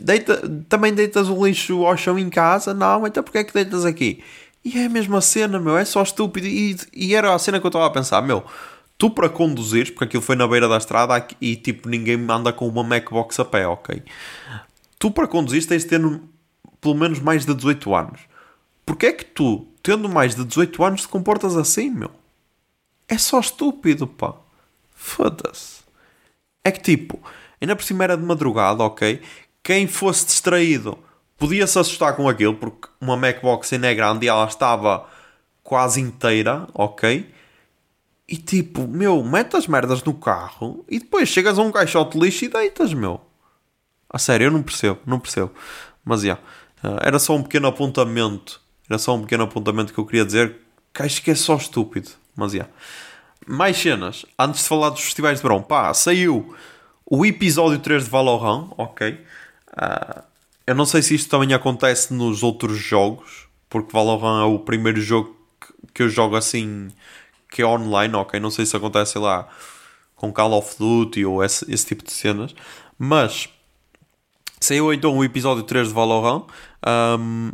deita, 0.00 0.42
também 0.68 0.92
deitas 0.92 1.28
o 1.28 1.46
lixo 1.46 1.86
ao 1.86 1.96
chão 1.96 2.18
em 2.18 2.28
casa? 2.28 2.74
Não, 2.74 3.06
então 3.06 3.22
porque 3.22 3.38
é 3.38 3.44
que 3.44 3.54
deitas 3.54 3.84
aqui? 3.84 4.22
E 4.64 4.78
é 4.78 4.86
a 4.86 4.88
mesma 4.88 5.20
cena, 5.20 5.58
meu, 5.58 5.78
é 5.78 5.84
só 5.84 6.02
estúpido. 6.02 6.46
E, 6.46 6.76
e 6.92 7.14
era 7.14 7.34
a 7.34 7.38
cena 7.38 7.58
que 7.60 7.66
eu 7.66 7.68
estava 7.68 7.86
a 7.86 7.90
pensar, 7.90 8.20
meu, 8.22 8.44
tu 8.98 9.08
para 9.10 9.28
conduzires, 9.28 9.90
porque 9.90 10.04
aquilo 10.04 10.22
foi 10.22 10.36
na 10.36 10.46
beira 10.46 10.68
da 10.68 10.76
estrada 10.76 11.26
e 11.40 11.56
tipo 11.56 11.88
ninguém 11.88 12.16
anda 12.28 12.52
com 12.52 12.68
uma 12.68 12.82
Macbox 12.84 13.40
a 13.40 13.44
pé, 13.44 13.66
ok? 13.66 14.02
Tu 14.98 15.10
para 15.10 15.26
conduzir 15.26 15.64
tens 15.66 15.84
de 15.84 15.88
ter 15.88 16.00
pelo 16.80 16.94
menos 16.94 17.18
mais 17.20 17.46
de 17.46 17.54
18 17.54 17.94
anos. 17.94 18.20
Porquê 18.84 19.06
é 19.06 19.12
que 19.12 19.24
tu, 19.24 19.66
tendo 19.82 20.08
mais 20.08 20.34
de 20.34 20.44
18 20.44 20.84
anos, 20.84 21.02
te 21.02 21.08
comportas 21.08 21.56
assim, 21.56 21.90
meu? 21.90 22.10
É 23.08 23.18
só 23.18 23.40
estúpido, 23.40 24.06
pá. 24.06 24.34
Foda-se. 24.94 25.80
É 26.62 26.70
que 26.70 26.80
tipo, 26.80 27.18
ainda 27.60 27.74
por 27.74 27.82
cima 27.82 28.04
era 28.04 28.16
de 28.16 28.22
madrugada, 28.22 28.82
ok? 28.82 29.20
Quem 29.62 29.86
fosse 29.86 30.26
distraído 30.26 30.98
podia 31.36 31.66
se 31.66 31.78
assustar 31.78 32.14
com 32.14 32.28
aquilo, 32.28 32.54
porque 32.54 32.88
uma 33.00 33.16
Macbox 33.16 33.72
ainda 33.72 33.88
é 33.88 33.94
grande 33.94 34.26
e 34.26 34.28
ela 34.28 34.46
estava 34.46 35.08
quase 35.62 36.00
inteira, 36.00 36.68
ok? 36.74 37.32
E 38.28 38.36
tipo, 38.36 38.86
meu, 38.86 39.24
mete 39.24 39.56
as 39.56 39.66
merdas 39.66 40.04
no 40.04 40.14
carro 40.14 40.84
e 40.88 40.98
depois 40.98 41.28
chegas 41.28 41.58
a 41.58 41.62
um 41.62 41.72
caixote 41.72 42.18
de 42.18 42.24
lixo 42.24 42.44
e 42.44 42.48
deitas, 42.48 42.92
meu. 42.94 43.20
A 44.08 44.18
sério, 44.18 44.46
eu 44.46 44.50
não 44.50 44.62
percebo, 44.62 45.00
não 45.06 45.18
percebo. 45.18 45.52
Mas 46.04 46.22
já, 46.22 46.38
era 47.02 47.18
só 47.18 47.34
um 47.34 47.42
pequeno 47.42 47.68
apontamento. 47.68 48.60
Era 48.90 48.98
só 48.98 49.14
um 49.14 49.20
pequeno 49.22 49.44
apontamento 49.44 49.94
que 49.94 50.00
eu 50.00 50.04
queria 50.04 50.24
dizer 50.24 50.56
que 50.92 51.02
acho 51.02 51.22
que 51.22 51.30
é 51.30 51.34
só 51.36 51.54
estúpido. 51.54 52.10
Mas 52.34 52.52
já. 52.52 52.66
Mais 53.46 53.76
cenas. 53.76 54.26
Antes 54.36 54.62
de 54.62 54.68
falar 54.68 54.90
dos 54.90 55.02
festivais 55.02 55.38
de 55.38 55.42
verão, 55.44 55.62
pá, 55.62 55.94
saiu 55.94 56.54
o 57.06 57.24
episódio 57.24 57.78
3 57.78 58.04
de 58.04 58.10
Valorant, 58.10 58.68
ok? 58.76 59.20
Ah, 59.76 60.24
eu 60.66 60.74
não 60.74 60.84
sei 60.84 61.02
se 61.02 61.14
isto 61.14 61.30
também 61.30 61.54
acontece 61.54 62.12
nos 62.12 62.42
outros 62.42 62.78
jogos, 62.78 63.48
porque 63.68 63.92
Valorant 63.92 64.42
é 64.42 64.44
o 64.44 64.58
primeiro 64.58 65.00
jogo 65.00 65.36
que, 65.94 66.02
eu 66.02 66.08
jogo 66.08 66.34
assim 66.34 66.90
que 67.48 67.62
é 67.62 67.66
online, 67.66 68.14
ok? 68.14 68.40
Não 68.40 68.50
sei 68.50 68.66
se 68.66 68.76
acontece 68.76 69.18
lá 69.18 69.48
com 70.16 70.32
Call 70.32 70.52
of 70.52 70.76
Duty 70.78 71.24
ou 71.24 71.42
esse, 71.44 71.72
esse 71.72 71.86
tipo 71.86 72.04
de 72.04 72.12
cenas. 72.12 72.54
Mas 72.98 73.48
saiu 74.60 74.92
então 74.92 75.16
o 75.16 75.24
episódio 75.24 75.62
3 75.62 75.88
de 75.88 75.94
Valorant, 75.94 76.44
um, 77.18 77.52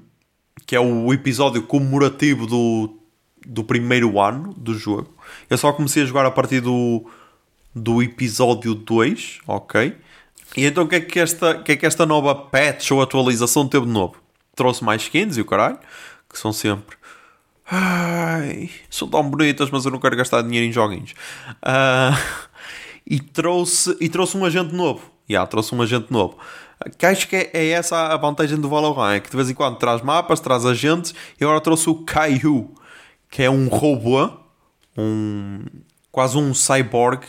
que 0.66 0.74
é 0.74 0.80
o 0.80 1.12
episódio 1.14 1.62
comemorativo 1.62 2.46
do, 2.46 2.98
do 3.46 3.62
primeiro 3.62 4.20
ano 4.20 4.52
do 4.54 4.74
jogo. 4.74 5.14
Eu 5.48 5.56
só 5.56 5.72
comecei 5.72 6.02
a 6.02 6.06
jogar 6.06 6.26
a 6.26 6.30
partir 6.30 6.60
do, 6.60 7.08
do 7.74 8.02
episódio 8.02 8.74
2, 8.74 9.40
ok? 9.46 9.96
E 10.56 10.64
então 10.64 10.84
o 10.84 10.88
que 10.88 10.96
é 10.96 11.00
que 11.00 11.20
esta, 11.20 11.54
que 11.62 11.72
é 11.72 11.76
que 11.76 11.86
esta 11.86 12.04
nova 12.04 12.34
patch 12.34 12.90
ou 12.90 13.00
atualização 13.00 13.68
teve 13.68 13.86
de 13.86 13.92
novo? 13.92 14.16
Trouxe 14.54 14.82
mais 14.82 15.02
skins 15.02 15.36
e 15.36 15.40
o 15.40 15.44
caralho, 15.44 15.78
que 16.28 16.38
são 16.38 16.52
sempre. 16.52 16.96
Ai, 17.70 18.70
são 18.88 19.08
tão 19.08 19.28
bonitas, 19.28 19.70
mas 19.70 19.84
eu 19.84 19.90
não 19.90 20.00
quero 20.00 20.16
gastar 20.16 20.42
dinheiro 20.42 20.66
em 20.66 20.72
joguinhos. 20.72 21.12
Uh, 21.62 22.16
e, 23.06 23.20
trouxe, 23.20 23.96
e 24.00 24.08
trouxe 24.08 24.36
um 24.36 24.44
agente 24.44 24.74
novo. 24.74 25.00
Já, 25.28 25.34
yeah, 25.34 25.46
trouxe 25.50 25.74
um 25.74 25.82
agente 25.82 26.12
novo. 26.12 26.38
Que 26.98 27.06
acho 27.06 27.28
que 27.28 27.36
é, 27.36 27.50
é, 27.52 27.68
essa 27.70 28.08
a 28.08 28.16
vantagem 28.16 28.60
do 28.60 28.68
Valorant, 28.68 29.16
é 29.16 29.20
que 29.20 29.30
de 29.30 29.36
vez 29.36 29.48
em 29.48 29.54
quando 29.54 29.76
traz 29.76 30.02
mapas, 30.02 30.40
traz 30.40 30.66
agentes, 30.66 31.14
e 31.40 31.44
agora 31.44 31.60
trouxe 31.60 31.88
o 31.88 32.04
Kaihu, 32.04 32.74
que 33.30 33.42
é 33.42 33.50
um 33.50 33.68
robô, 33.68 34.30
um, 34.96 35.64
quase 36.12 36.36
um 36.36 36.52
cyborg, 36.52 37.24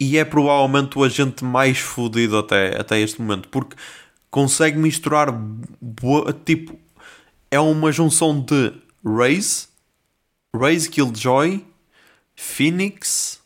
e 0.00 0.16
é 0.16 0.24
provavelmente 0.24 0.98
o 0.98 1.04
agente 1.04 1.44
mais 1.44 1.78
fodido 1.78 2.38
até, 2.38 2.80
até 2.80 2.98
este 2.98 3.20
momento, 3.20 3.48
porque 3.48 3.76
consegue 4.30 4.78
misturar, 4.78 5.28
tipo, 6.44 6.78
é 7.50 7.60
uma 7.60 7.92
junção 7.92 8.40
de 8.40 8.72
Raze, 9.04 9.68
Raze 10.56 10.88
Killjoy, 10.88 11.64
Phoenix 12.34 13.40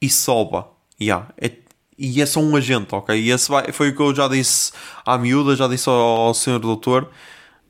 e 0.00 0.08
Soba. 0.08 0.68
Yeah, 1.00 1.32
é, 1.38 1.50
e 1.98 2.22
é 2.22 2.26
só 2.26 2.40
um 2.40 2.54
agente, 2.54 2.94
ok? 2.94 3.20
E 3.20 3.30
esse 3.30 3.48
vai, 3.48 3.72
foi 3.72 3.88
o 3.88 3.96
que 3.96 4.00
eu 4.00 4.14
já 4.14 4.28
disse 4.28 4.72
à 5.04 5.18
miúda, 5.18 5.56
já 5.56 5.66
disse 5.66 5.88
ao, 5.88 5.96
ao 5.96 6.34
senhor 6.34 6.60
doutor. 6.60 7.10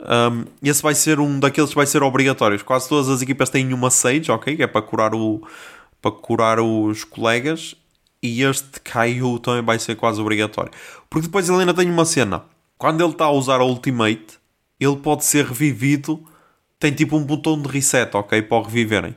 Um, 0.01 0.45
esse 0.63 0.83
vai 0.83 0.95
ser 0.95 1.19
um 1.19 1.41
daqueles 1.41 1.71
que 1.71 1.77
vai 1.77 1.87
ser 1.87 2.03
obrigatórios. 2.03 2.63
Quase 2.63 2.89
todas 2.89 3.09
as 3.09 3.23
equipas 3.23 3.49
têm 3.49 3.73
uma 3.73 3.91
Sage, 3.91 4.31
ok? 4.31 4.55
Que 4.55 4.63
é 4.63 4.67
para 4.67 4.83
curar, 4.83 5.15
o, 5.15 5.43
para 6.03 6.11
curar 6.11 6.61
os 6.61 7.05
colegas. 7.05 7.75
E 8.23 8.43
este 8.43 8.81
Caio 8.81 9.39
também 9.39 9.63
vai 9.63 9.79
ser 9.79 9.97
quase 9.97 10.21
obrigatório. 10.21 10.73
Porque 11.09 11.27
depois 11.27 11.49
ele 11.49 11.61
ainda 11.61 11.75
tem 11.75 11.91
uma 11.91 12.05
cena. 12.05 12.45
Quando 12.77 13.03
ele 13.03 13.13
está 13.13 13.25
a 13.27 13.33
usar 13.33 13.61
a 13.61 13.65
Ultimate, 13.65 14.39
ele 14.79 14.97
pode 14.97 15.25
ser 15.25 15.47
revivido. 15.47 16.23
Tem 16.79 16.93
tipo 16.93 17.17
um 17.17 17.25
botão 17.25 17.61
de 17.61 17.69
reset, 17.69 18.15
ok? 18.15 18.43
Para 18.43 18.59
o 18.59 18.63
reviverem. 18.63 19.17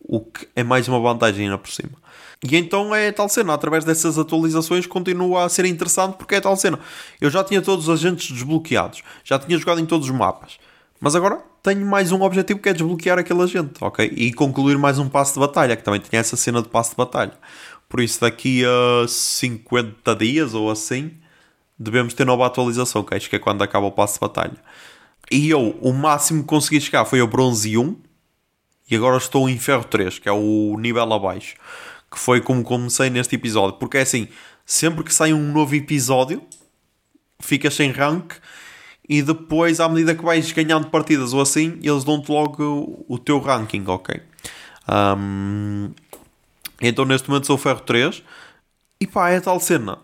O 0.00 0.20
que 0.20 0.46
é 0.54 0.62
mais 0.62 0.86
uma 0.86 1.00
vantagem 1.00 1.46
ainda 1.46 1.58
por 1.58 1.70
cima. 1.70 1.98
E 2.42 2.56
então 2.56 2.94
é 2.94 3.10
tal 3.10 3.28
cena, 3.28 3.54
através 3.54 3.84
dessas 3.84 4.18
atualizações 4.18 4.86
continua 4.86 5.44
a 5.44 5.48
ser 5.48 5.64
interessante 5.64 6.16
porque 6.16 6.34
é 6.34 6.40
tal 6.40 6.56
cena. 6.56 6.78
Eu 7.20 7.30
já 7.30 7.42
tinha 7.42 7.62
todos 7.62 7.88
os 7.88 8.00
agentes 8.00 8.30
desbloqueados, 8.30 9.02
já 9.24 9.38
tinha 9.38 9.58
jogado 9.58 9.80
em 9.80 9.86
todos 9.86 10.08
os 10.08 10.14
mapas, 10.14 10.58
mas 11.00 11.14
agora 11.14 11.42
tenho 11.62 11.84
mais 11.86 12.12
um 12.12 12.22
objetivo 12.22 12.60
que 12.60 12.68
é 12.68 12.72
desbloquear 12.72 13.18
aquele 13.18 13.42
agente, 13.42 13.82
ok? 13.82 14.12
E 14.14 14.32
concluir 14.32 14.76
mais 14.76 14.98
um 14.98 15.08
passo 15.08 15.34
de 15.34 15.40
batalha, 15.40 15.74
que 15.76 15.82
também 15.82 16.00
tinha 16.00 16.20
essa 16.20 16.36
cena 16.36 16.62
de 16.62 16.68
passo 16.68 16.90
de 16.90 16.96
batalha. 16.96 17.32
Por 17.88 18.00
isso, 18.00 18.20
daqui 18.20 18.64
a 18.64 19.08
50 19.08 20.14
dias 20.14 20.54
ou 20.54 20.70
assim, 20.70 21.12
devemos 21.78 22.14
ter 22.14 22.24
nova 22.24 22.46
atualização, 22.46 23.02
que 23.02 23.14
acho 23.14 23.30
que 23.30 23.36
é 23.36 23.38
quando 23.38 23.62
acaba 23.62 23.86
o 23.86 23.92
passo 23.92 24.14
de 24.14 24.20
batalha. 24.20 24.56
E 25.30 25.50
eu, 25.50 25.76
o 25.80 25.92
máximo 25.92 26.42
que 26.42 26.48
consegui 26.48 26.80
chegar 26.80 27.04
foi 27.04 27.20
ao 27.20 27.26
bronze 27.26 27.76
1, 27.76 27.96
e 28.88 28.94
agora 28.94 29.16
estou 29.16 29.48
em 29.48 29.58
ferro 29.58 29.82
3, 29.84 30.20
que 30.20 30.28
é 30.28 30.32
o 30.32 30.76
nível 30.78 31.12
abaixo 31.12 31.56
que 32.10 32.18
foi 32.18 32.40
como 32.40 32.62
comecei 32.62 33.10
neste 33.10 33.34
episódio. 33.34 33.78
Porque 33.78 33.98
é 33.98 34.02
assim, 34.02 34.28
sempre 34.64 35.04
que 35.04 35.12
sai 35.12 35.32
um 35.32 35.52
novo 35.52 35.74
episódio, 35.74 36.42
ficas 37.40 37.74
sem 37.74 37.90
rank 37.90 38.34
e 39.08 39.22
depois, 39.22 39.78
à 39.78 39.88
medida 39.88 40.14
que 40.14 40.24
vais 40.24 40.50
ganhando 40.52 40.88
partidas 40.88 41.32
ou 41.32 41.40
assim, 41.40 41.78
eles 41.82 42.04
dão-te 42.04 42.30
logo 42.30 43.04
o 43.08 43.18
teu 43.18 43.38
ranking, 43.38 43.84
ok? 43.86 44.20
Um, 44.88 45.90
então 46.80 47.04
neste 47.04 47.28
momento 47.28 47.46
sou 47.46 47.56
ferro 47.56 47.80
3 47.80 48.22
e 49.00 49.06
pá, 49.06 49.30
é 49.30 49.40
tal 49.40 49.60
cena. 49.60 49.98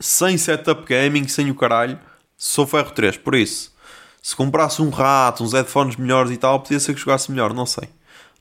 Sem 0.00 0.38
setup 0.38 0.86
gaming, 0.86 1.26
sem 1.28 1.50
o 1.50 1.54
caralho, 1.54 1.98
sou 2.36 2.66
ferro 2.66 2.90
3. 2.92 3.18
Por 3.18 3.34
isso, 3.34 3.74
se 4.22 4.34
comprasse 4.34 4.80
um 4.80 4.90
rato, 4.90 5.44
uns 5.44 5.52
headphones 5.52 5.96
melhores 5.96 6.30
e 6.30 6.36
tal, 6.36 6.60
podia 6.60 6.80
ser 6.80 6.94
que 6.94 7.00
jogasse 7.00 7.30
melhor, 7.30 7.52
não 7.52 7.66
sei. 7.66 7.88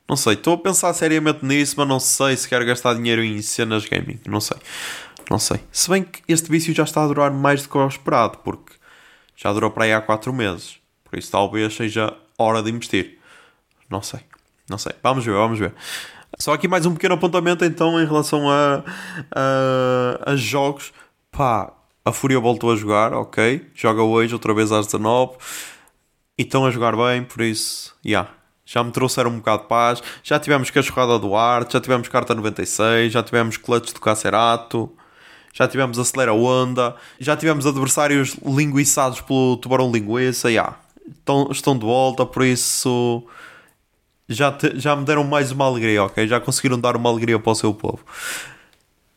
Não 0.10 0.16
sei, 0.16 0.36
estou 0.36 0.54
a 0.54 0.58
pensar 0.58 0.94
seriamente 0.94 1.44
nisso, 1.44 1.76
mas 1.78 1.88
não 1.88 2.00
sei 2.00 2.38
se 2.38 2.48
quero 2.48 2.66
gastar 2.66 2.94
dinheiro 2.94 3.22
em 3.22 3.42
cenas 3.42 3.86
gaming. 3.86 4.20
Não 4.26 4.40
sei. 4.40 4.58
Não 5.30 5.38
sei. 5.38 5.60
Se 5.70 5.90
bem 5.90 6.04
que 6.04 6.22
este 6.30 6.50
vício 6.50 6.74
já 6.74 6.84
está 6.84 7.04
a 7.04 7.08
durar 7.08 7.30
mais 7.30 7.64
do 7.64 7.70
que 7.70 7.76
eu 7.76 7.86
esperado, 7.86 8.38
porque 8.38 8.74
já 9.36 9.52
durou 9.52 9.70
para 9.70 9.84
aí 9.84 9.94
há 9.94 10.00
4 10.00 10.32
meses. 10.32 10.78
Por 11.04 11.20
isso 11.20 11.30
talvez 11.30 11.76
seja 11.76 12.16
hora 12.38 12.64
de 12.64 12.72
investir. 12.72 13.20
Não 13.90 14.02
sei. 14.02 14.22
Não 14.70 14.78
sei. 14.78 14.94
Vamos 15.04 15.26
ver, 15.26 15.34
vamos 15.34 15.60
ver. 15.60 15.74
Só 16.40 16.54
aqui 16.54 16.70
mais 16.70 16.86
um 16.86 16.94
pequeno 16.94 17.16
apontamento 17.16 17.66
então 17.66 18.02
em 18.02 18.06
relação 18.06 18.50
a, 18.50 18.84
a, 19.36 20.32
a 20.32 20.36
jogos. 20.38 20.94
Pá, 21.32 21.74
a 22.06 22.14
Fúria 22.14 22.40
voltou 22.40 22.72
a 22.72 22.76
jogar, 22.78 23.12
ok. 23.12 23.70
Joga 23.76 24.04
hoje 24.04 24.34
outra 24.34 24.54
vez 24.54 24.72
às 24.72 24.86
19 24.86 25.36
e 26.38 26.44
estão 26.44 26.66
a 26.66 26.72
jogar 26.72 26.96
bem, 26.96 27.24
por 27.24 27.42
isso, 27.42 27.94
já. 28.06 28.10
Yeah 28.10 28.37
já 28.68 28.84
me 28.84 28.92
trouxeram 28.92 29.32
um 29.32 29.38
bocado 29.38 29.64
de 29.64 29.70
paz. 29.70 30.04
Já 30.22 30.38
tivemos 30.38 30.70
cachorrada 30.70 31.18
do 31.18 31.36
Arte, 31.36 31.74
já 31.74 31.80
tivemos 31.80 32.10
carta 32.10 32.36
96, 32.36 33.14
já 33.14 33.24
tivemos 33.24 33.56
clutch 33.56 33.94
do 33.94 34.02
Cacerato, 34.02 34.92
já 35.54 35.68
tivemos 35.70 35.98
acelera 35.98 36.34
onda, 36.34 36.94
já 37.18 37.38
tivemos 37.38 37.66
adversários 37.66 38.36
linguiçados 38.46 39.22
pelo 39.22 39.56
tubarão 39.56 39.90
linguiça. 39.90 40.50
Yeah. 40.50 40.78
Estão, 41.08 41.48
estão 41.50 41.78
de 41.78 41.86
volta, 41.86 42.26
por 42.26 42.44
isso 42.44 43.26
já, 44.28 44.52
te, 44.52 44.78
já 44.78 44.98
me 44.98 45.06
deram 45.06 45.24
mais 45.24 45.50
uma 45.50 45.66
alegria, 45.66 46.04
ok? 46.04 46.28
Já 46.28 46.42
conseguiram 46.42 46.78
dar 46.78 46.98
uma 46.98 47.10
alegria 47.10 47.40
para 47.40 47.52
o 47.54 47.56
seu 47.56 47.74
povo. 47.74 48.04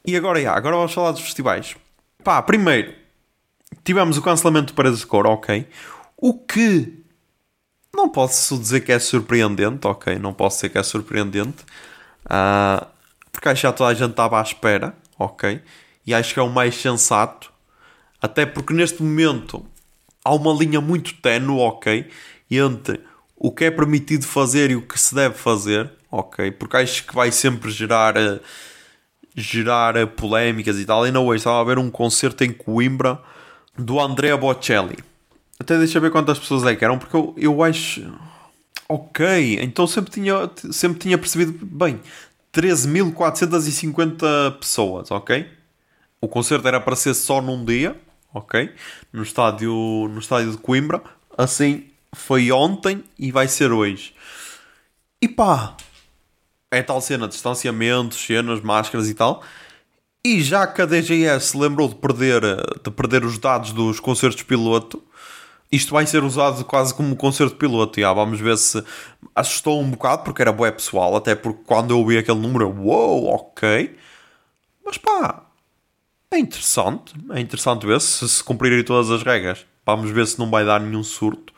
E 0.06 0.16
agora, 0.16 0.38
yeah, 0.38 0.56
agora 0.56 0.76
vamos 0.76 0.94
falar 0.94 1.10
dos 1.10 1.22
festivais. 1.22 1.74
Pá, 2.22 2.40
primeiro, 2.40 2.94
tivemos 3.82 4.16
o 4.16 4.22
cancelamento 4.22 4.72
do 4.72 4.76
Paredes 4.76 5.00
de 5.00 5.06
Cor, 5.06 5.26
ok? 5.26 5.66
O 6.16 6.38
que 6.38 6.99
não 7.92 8.08
posso 8.08 8.58
dizer 8.58 8.80
que 8.80 8.92
é 8.92 8.98
surpreendente, 8.98 9.86
ok? 9.86 10.18
Não 10.18 10.32
posso 10.32 10.56
dizer 10.56 10.70
que 10.70 10.78
é 10.78 10.82
surpreendente. 10.82 11.64
Uh, 12.24 12.86
porque 13.32 13.48
acho 13.48 13.60
que 13.60 13.66
já 13.66 13.72
toda 13.72 13.90
a 13.90 13.94
gente 13.94 14.10
estava 14.10 14.38
à 14.38 14.42
espera, 14.42 14.94
ok? 15.18 15.60
E 16.06 16.14
acho 16.14 16.34
que 16.34 16.40
é 16.40 16.42
o 16.42 16.50
mais 16.50 16.74
sensato. 16.74 17.52
Até 18.20 18.46
porque 18.46 18.72
neste 18.72 19.02
momento 19.02 19.64
há 20.24 20.34
uma 20.34 20.52
linha 20.52 20.80
muito 20.80 21.14
tenue, 21.14 21.58
ok? 21.60 22.08
Entre 22.50 23.00
o 23.36 23.50
que 23.50 23.64
é 23.64 23.70
permitido 23.70 24.26
fazer 24.26 24.70
e 24.70 24.76
o 24.76 24.82
que 24.82 25.00
se 25.00 25.14
deve 25.14 25.34
fazer, 25.34 25.90
ok? 26.10 26.50
Porque 26.52 26.76
acho 26.76 27.06
que 27.06 27.14
vai 27.14 27.32
sempre 27.32 27.70
gerar, 27.70 28.16
uh, 28.16 28.40
gerar 29.34 29.96
uh, 29.96 30.06
polémicas 30.06 30.78
e 30.78 30.84
tal. 30.84 31.06
E 31.06 31.10
não 31.10 31.26
hoje 31.26 31.38
estava 31.38 31.60
a 31.60 31.64
ver 31.64 31.78
um 31.78 31.90
concerto 31.90 32.44
em 32.44 32.52
Coimbra 32.52 33.20
do 33.76 34.00
Andrea 34.00 34.36
Bocelli 34.36 35.09
até 35.60 35.76
deixa 35.76 35.98
eu 35.98 36.02
ver 36.02 36.10
quantas 36.10 36.38
pessoas 36.38 36.64
é 36.64 36.74
que 36.74 36.82
eram, 36.82 36.98
porque 36.98 37.14
eu, 37.14 37.34
eu 37.36 37.62
acho. 37.62 38.10
Ok, 38.88 39.58
então 39.60 39.86
sempre 39.86 40.10
tinha, 40.10 40.50
sempre 40.72 40.98
tinha 40.98 41.18
percebido. 41.18 41.52
Bem, 41.66 42.00
13.450 42.52 44.58
pessoas, 44.58 45.10
ok? 45.10 45.46
O 46.18 46.26
concerto 46.26 46.66
era 46.66 46.80
para 46.80 46.96
ser 46.96 47.12
só 47.12 47.42
num 47.42 47.62
dia, 47.62 47.94
ok? 48.32 48.72
No 49.12 49.22
estádio, 49.22 50.08
no 50.10 50.18
estádio 50.18 50.52
de 50.52 50.56
Coimbra. 50.56 51.02
Assim 51.36 51.90
foi 52.12 52.50
ontem 52.50 53.04
e 53.18 53.30
vai 53.30 53.46
ser 53.46 53.70
hoje. 53.70 54.14
E 55.20 55.28
pá, 55.28 55.76
é 56.70 56.82
tal 56.82 57.02
cena, 57.02 57.28
distanciamentos, 57.28 58.18
cenas, 58.18 58.62
máscaras 58.62 59.10
e 59.10 59.14
tal. 59.14 59.42
E 60.24 60.42
já 60.42 60.66
que 60.66 60.80
a 60.80 60.86
DGS 60.86 61.54
lembrou 61.56 61.86
de 61.86 61.96
perder, 61.96 62.42
de 62.82 62.90
perder 62.90 63.26
os 63.26 63.38
dados 63.38 63.72
dos 63.72 64.00
concertos 64.00 64.42
piloto, 64.42 65.02
isto 65.72 65.92
vai 65.92 66.06
ser 66.06 66.24
usado 66.24 66.64
quase 66.64 66.94
como 66.94 67.14
concerto 67.16 67.56
piloto. 67.56 68.00
Já, 68.00 68.12
vamos 68.12 68.40
ver 68.40 68.56
se 68.56 68.82
assustou 69.34 69.80
um 69.80 69.90
bocado, 69.90 70.24
porque 70.24 70.42
era 70.42 70.52
bué 70.52 70.70
pessoal, 70.70 71.16
até 71.16 71.34
porque 71.34 71.62
quando 71.64 71.92
eu 71.92 71.98
ouvi 71.98 72.18
aquele 72.18 72.38
número, 72.38 72.68
uou, 72.68 73.24
wow, 73.24 73.34
ok. 73.34 73.96
Mas 74.84 74.98
pá, 74.98 75.46
é 76.32 76.38
interessante. 76.38 77.14
É 77.30 77.40
interessante 77.40 77.86
ver 77.86 78.00
se, 78.00 78.28
se 78.28 78.42
cumprirem 78.42 78.82
todas 78.84 79.10
as 79.10 79.22
regras. 79.22 79.66
Vamos 79.86 80.10
ver 80.10 80.26
se 80.26 80.38
não 80.38 80.50
vai 80.50 80.64
dar 80.64 80.80
nenhum 80.80 81.02
surto. 81.02 81.52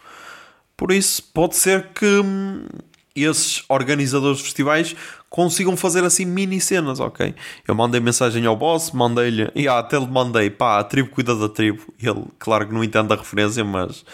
Por 0.77 0.92
isso, 0.92 1.22
pode 1.35 1.57
ser 1.57 1.88
que 1.88 2.07
hum, 2.07 2.66
esses 3.14 3.64
organizadores 3.68 4.38
de 4.38 4.44
festivais 4.44 4.96
consigam 5.33 5.75
fazer 5.79 6.05
assim 6.05 6.27
mini 6.27 6.61
cenas, 6.61 7.01
ok? 7.01 7.35
Eu 7.66 7.75
mandei 7.75 8.01
mensagem 8.01 8.45
ao 8.45 8.55
boss, 8.55 8.90
mandei-lhe, 8.92 9.51
e 9.55 9.66
ah, 9.66 9.79
até 9.79 9.99
lhe 9.99 10.07
mandei, 10.07 10.51
pá, 10.51 10.79
a 10.79 10.85
tribo 10.85 11.09
cuida 11.09 11.35
da 11.35 11.49
tribo. 11.49 11.83
Ele, 12.01 12.25
claro 12.38 12.68
que 12.68 12.75
não 12.75 12.85
entende 12.85 13.14
a 13.14 13.16
referência, 13.16 13.64
mas 13.64 14.05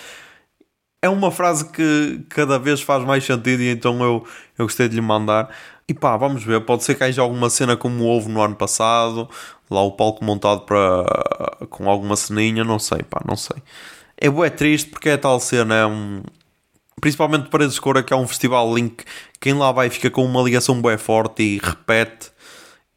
é 1.02 1.08
uma 1.08 1.32
frase 1.32 1.68
que 1.72 2.24
cada 2.28 2.56
vez 2.56 2.80
faz 2.80 3.04
mais 3.04 3.24
sentido 3.24 3.62
e 3.62 3.68
então 3.68 4.00
eu, 4.00 4.24
eu 4.56 4.64
gostei 4.64 4.88
de 4.88 4.94
lhe 4.94 5.00
mandar. 5.00 5.50
E 5.88 5.94
pá, 5.94 6.16
vamos 6.16 6.44
ver, 6.44 6.60
pode 6.60 6.84
ser 6.84 6.94
que 6.94 7.02
haja 7.02 7.20
alguma 7.20 7.50
cena 7.50 7.76
como 7.76 8.04
houve 8.04 8.28
no 8.28 8.40
ano 8.40 8.54
passado, 8.54 9.28
lá 9.68 9.82
o 9.82 9.92
palco 9.92 10.24
montado 10.24 10.60
para 10.60 11.66
com 11.68 11.90
alguma 11.90 12.14
ceninha, 12.14 12.62
não 12.62 12.78
sei, 12.78 13.02
pá, 13.02 13.20
não 13.26 13.36
sei. 13.36 13.56
É 14.16 14.30
bué 14.30 14.50
triste 14.50 14.90
porque 14.90 15.08
é 15.08 15.16
tal 15.16 15.40
cena, 15.40 15.74
é 15.74 15.86
um... 15.86 16.22
Principalmente 17.00 17.48
para 17.48 17.64
Escura, 17.64 18.02
que 18.02 18.12
é 18.12 18.16
um 18.16 18.26
festival 18.26 18.74
link, 18.74 19.04
quem 19.40 19.54
lá 19.54 19.70
vai 19.72 19.90
fica 19.90 20.10
com 20.10 20.24
uma 20.24 20.42
ligação 20.42 20.80
bué 20.80 20.98
forte 20.98 21.42
e 21.42 21.58
repete. 21.58 22.30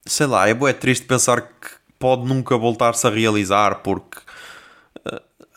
Sei 0.06 0.26
lá, 0.26 0.48
é 0.48 0.54
bué 0.54 0.74
triste 0.74 1.06
pensar 1.06 1.42
que 1.42 1.70
pode 2.00 2.26
nunca 2.26 2.58
voltar-se 2.58 3.06
a 3.06 3.10
realizar 3.10 3.76
porque 3.76 4.18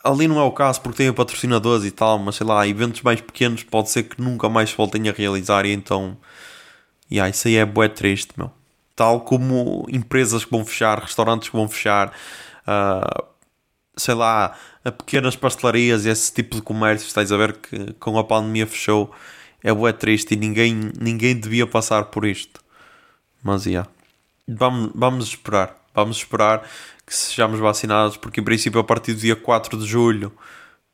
ali 0.05 0.27
não 0.27 0.39
é 0.39 0.43
o 0.43 0.51
caso 0.51 0.79
porque 0.81 0.97
tem 0.97 1.11
patrocinadores 1.11 1.83
e 1.83 1.91
tal, 1.91 2.19
mas 2.19 2.35
sei 2.35 2.45
lá, 2.45 2.65
eventos 2.67 3.01
mais 3.01 3.19
pequenos 3.19 3.63
pode 3.63 3.89
ser 3.89 4.03
que 4.03 4.21
nunca 4.21 4.47
mais 4.47 4.71
voltem 4.71 5.09
a 5.09 5.11
realizar 5.11 5.65
e 5.65 5.73
então. 5.73 6.15
Yeah, 7.11 7.29
isso 7.29 7.47
aí 7.47 7.55
é 7.55 7.65
bué 7.65 7.87
triste, 7.87 8.33
meu. 8.37 8.51
Tal 8.95 9.21
como 9.21 9.85
empresas 9.89 10.45
que 10.45 10.51
vão 10.51 10.65
fechar, 10.65 10.99
restaurantes 10.99 11.49
que 11.49 11.55
vão 11.55 11.67
fechar, 11.67 12.13
uh, 12.67 13.25
sei 13.97 14.13
lá, 14.13 14.55
pequenas 14.91 15.35
pastelarias 15.35 16.05
e 16.05 16.09
esse 16.09 16.33
tipo 16.33 16.55
de 16.55 16.61
comércio, 16.61 17.07
estás 17.07 17.31
a 17.31 17.37
ver 17.37 17.53
que 17.57 17.93
com 17.93 18.17
a 18.17 18.23
pandemia 18.23 18.67
fechou, 18.67 19.11
é 19.63 19.73
bué 19.73 19.91
triste 19.91 20.33
e 20.33 20.37
ninguém, 20.37 20.91
ninguém 20.99 21.35
devia 21.35 21.65
passar 21.65 22.05
por 22.05 22.25
isto. 22.25 22.61
Mas, 23.43 23.65
yeah. 23.65 23.89
vamos, 24.47 24.91
vamos 24.93 25.27
esperar, 25.27 25.75
vamos 25.93 26.17
esperar 26.17 26.67
que 27.05 27.15
sejamos 27.15 27.59
vacinados, 27.59 28.17
porque 28.17 28.41
em 28.41 28.43
princípio 28.43 28.79
a 28.79 28.83
partir 28.83 29.13
do 29.13 29.19
dia 29.19 29.35
4 29.35 29.77
de 29.77 29.85
julho, 29.85 30.31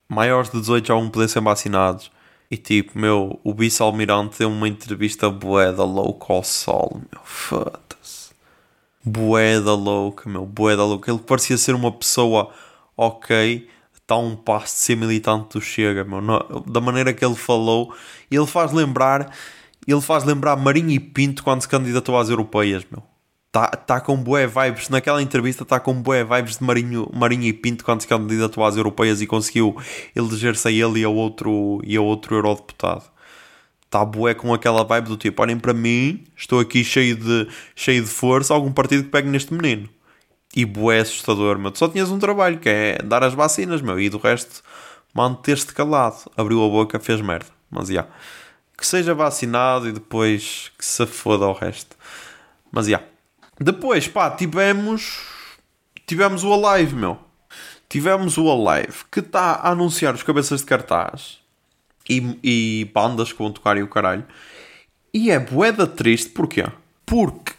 maiores 0.07 0.51
de 0.51 0.59
18 0.59 0.87
já 0.87 0.93
vão 0.93 1.09
poder 1.09 1.29
ser 1.29 1.41
vacinados. 1.41 2.11
E 2.49 2.57
tipo, 2.57 2.99
meu, 2.99 3.39
o 3.45 3.53
vice-almirante 3.53 4.39
deu 4.39 4.49
uma 4.49 4.67
entrevista 4.67 5.29
boeda 5.29 5.85
louca 5.85 6.33
ao 6.33 6.43
sol, 6.43 7.01
meu, 7.11 7.21
foda-se. 7.23 8.31
Boeda 9.03 9.73
louca, 9.73 10.29
meu, 10.29 10.45
boeda 10.45 10.83
louca. 10.83 11.09
Ele 11.09 11.19
parecia 11.19 11.57
ser 11.57 11.73
uma 11.73 11.91
pessoa 11.91 12.53
ok, 13.01 13.67
está 13.93 14.15
um 14.15 14.35
passo 14.35 14.75
de 14.75 14.81
ser 14.81 14.95
militante 14.95 15.57
do 15.57 15.61
Chega, 15.61 16.03
meu. 16.03 16.21
Da 16.67 16.79
maneira 16.79 17.11
que 17.13 17.25
ele 17.25 17.35
falou, 17.35 17.95
ele 18.29 18.45
faz 18.45 18.71
lembrar, 18.71 19.35
ele 19.87 20.01
faz 20.01 20.23
lembrar 20.23 20.55
Marinho 20.55 20.91
e 20.91 20.99
Pinto 20.99 21.43
quando 21.43 21.61
se 21.61 21.67
candidatou 21.67 22.15
às 22.15 22.29
europeias, 22.29 22.85
meu. 22.91 23.01
Está 23.47 23.67
tá 23.67 23.99
com 23.99 24.15
bué 24.15 24.45
vibes, 24.47 24.87
naquela 24.87 25.21
entrevista 25.21 25.63
está 25.63 25.79
com 25.79 25.99
bué 25.99 26.23
vibes 26.23 26.59
de 26.59 26.63
Marinho, 26.63 27.09
Marinho 27.11 27.43
e 27.43 27.53
Pinto 27.53 27.83
quando 27.83 28.01
se 28.01 28.07
candidatou 28.07 28.63
às 28.63 28.77
europeias 28.77 29.19
e 29.19 29.25
conseguiu 29.25 29.75
eleger-se 30.15 30.67
a 30.67 30.71
ele 30.71 30.99
e 30.99 31.03
a 31.03 31.09
outro, 31.09 31.81
e 31.83 31.97
a 31.97 32.01
outro 32.01 32.35
eurodeputado. 32.35 33.03
Está 33.83 34.05
bué 34.05 34.35
com 34.35 34.53
aquela 34.53 34.83
vibe 34.83 35.09
do 35.09 35.17
tipo, 35.17 35.41
olhem 35.41 35.59
para 35.59 35.73
mim, 35.73 36.23
estou 36.37 36.59
aqui 36.59 36.83
cheio 36.83 37.15
de, 37.17 37.47
cheio 37.75 38.03
de 38.03 38.09
força, 38.09 38.53
algum 38.53 38.71
partido 38.71 39.03
que 39.03 39.09
pegue 39.09 39.27
neste 39.27 39.53
menino. 39.53 39.89
E 40.55 40.65
bué 40.65 40.99
assustador, 40.99 41.57
meu. 41.57 41.71
Tu 41.71 41.79
só 41.79 41.87
tinhas 41.87 42.09
um 42.09 42.19
trabalho, 42.19 42.59
que 42.59 42.69
é 42.69 42.97
dar 43.03 43.23
as 43.23 43.33
vacinas, 43.33 43.81
meu, 43.81 43.99
e 43.99 44.09
do 44.09 44.17
resto 44.17 44.61
manter-te 45.13 45.73
calado. 45.73 46.29
Abriu 46.35 46.63
a 46.63 46.69
boca, 46.69 46.99
fez 46.99 47.21
merda. 47.21 47.47
Mas, 47.69 47.87
já. 47.87 47.93
Yeah. 47.93 48.13
Que 48.77 48.85
seja 48.85 49.13
vacinado 49.13 49.87
e 49.87 49.91
depois 49.91 50.71
que 50.77 50.85
se 50.85 51.05
foda 51.05 51.45
ao 51.45 51.53
resto. 51.53 51.95
Mas, 52.71 52.85
já. 52.85 52.97
Yeah. 52.97 53.07
Depois, 53.59 54.07
pá, 54.07 54.29
tivemos. 54.31 55.19
Tivemos 56.05 56.43
o 56.43 56.53
Alive, 56.53 56.95
meu. 56.95 57.17
Tivemos 57.87 58.37
o 58.37 58.49
Alive 58.49 59.03
que 59.11 59.19
está 59.19 59.53
a 59.53 59.71
anunciar 59.71 60.15
os 60.15 60.23
cabeças 60.23 60.61
de 60.61 60.65
cartaz 60.65 61.39
e, 62.09 62.39
e 62.43 62.91
bandas 62.93 63.31
que 63.31 63.37
vão 63.37 63.51
tocar 63.51 63.77
e 63.77 63.83
o 63.83 63.87
caralho. 63.87 64.25
E 65.13 65.29
é 65.29 65.37
boeda 65.37 65.85
triste, 65.85 66.29
porquê? 66.29 66.65
Porque 67.05 67.53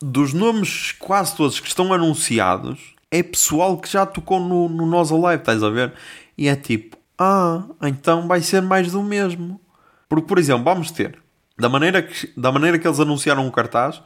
dos 0.00 0.32
nomes 0.32 0.92
quase 0.92 1.36
todos 1.36 1.60
que 1.60 1.68
estão 1.68 1.92
anunciados 1.92 2.94
é 3.10 3.22
pessoal 3.22 3.78
que 3.78 3.88
já 3.88 4.04
tocou 4.04 4.40
no, 4.40 4.68
no 4.68 4.86
Nós 4.86 5.10
Alive, 5.10 5.40
estás 5.40 5.62
a 5.62 5.70
ver? 5.70 5.92
E 6.36 6.48
é 6.48 6.56
tipo, 6.56 6.96
ah, 7.18 7.62
então 7.82 8.26
vai 8.26 8.40
ser 8.40 8.60
mais 8.60 8.92
do 8.92 9.02
mesmo. 9.02 9.60
Porque, 10.08 10.26
por 10.26 10.38
exemplo, 10.38 10.64
vamos 10.64 10.90
ter, 10.90 11.18
da 11.58 11.68
maneira 11.68 12.02
que, 12.02 12.32
da 12.36 12.52
maneira 12.52 12.78
que 12.78 12.86
eles 12.86 13.00
anunciaram 13.00 13.46
o 13.46 13.52
cartaz, 13.52 14.02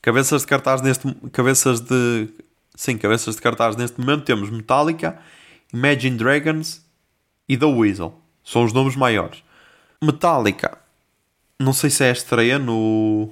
Cabeças 0.00 0.42
de 0.42 0.46
cartaz 0.46 0.80
neste 0.80 1.12
cabeças 1.32 1.80
de 1.80 2.28
sim, 2.74 2.96
cabeças 2.96 3.34
de 3.34 3.42
cartaz 3.42 3.74
neste 3.74 4.00
momento 4.00 4.24
temos 4.24 4.48
Metallica, 4.48 5.18
Imagine 5.72 6.16
Dragons 6.16 6.82
e 7.48 7.56
The 7.56 7.66
Weasel. 7.66 8.14
São 8.44 8.64
os 8.64 8.72
nomes 8.72 8.94
maiores. 8.94 9.42
Metallica. 10.02 10.78
Não 11.58 11.72
sei 11.72 11.90
se 11.90 12.04
é 12.04 12.12
estreia 12.12 12.58
no 12.58 13.28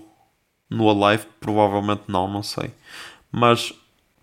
no 0.70 0.88
Alive, 0.90 1.26
provavelmente 1.40 2.02
não, 2.08 2.28
não 2.28 2.42
sei. 2.42 2.70
Mas 3.30 3.72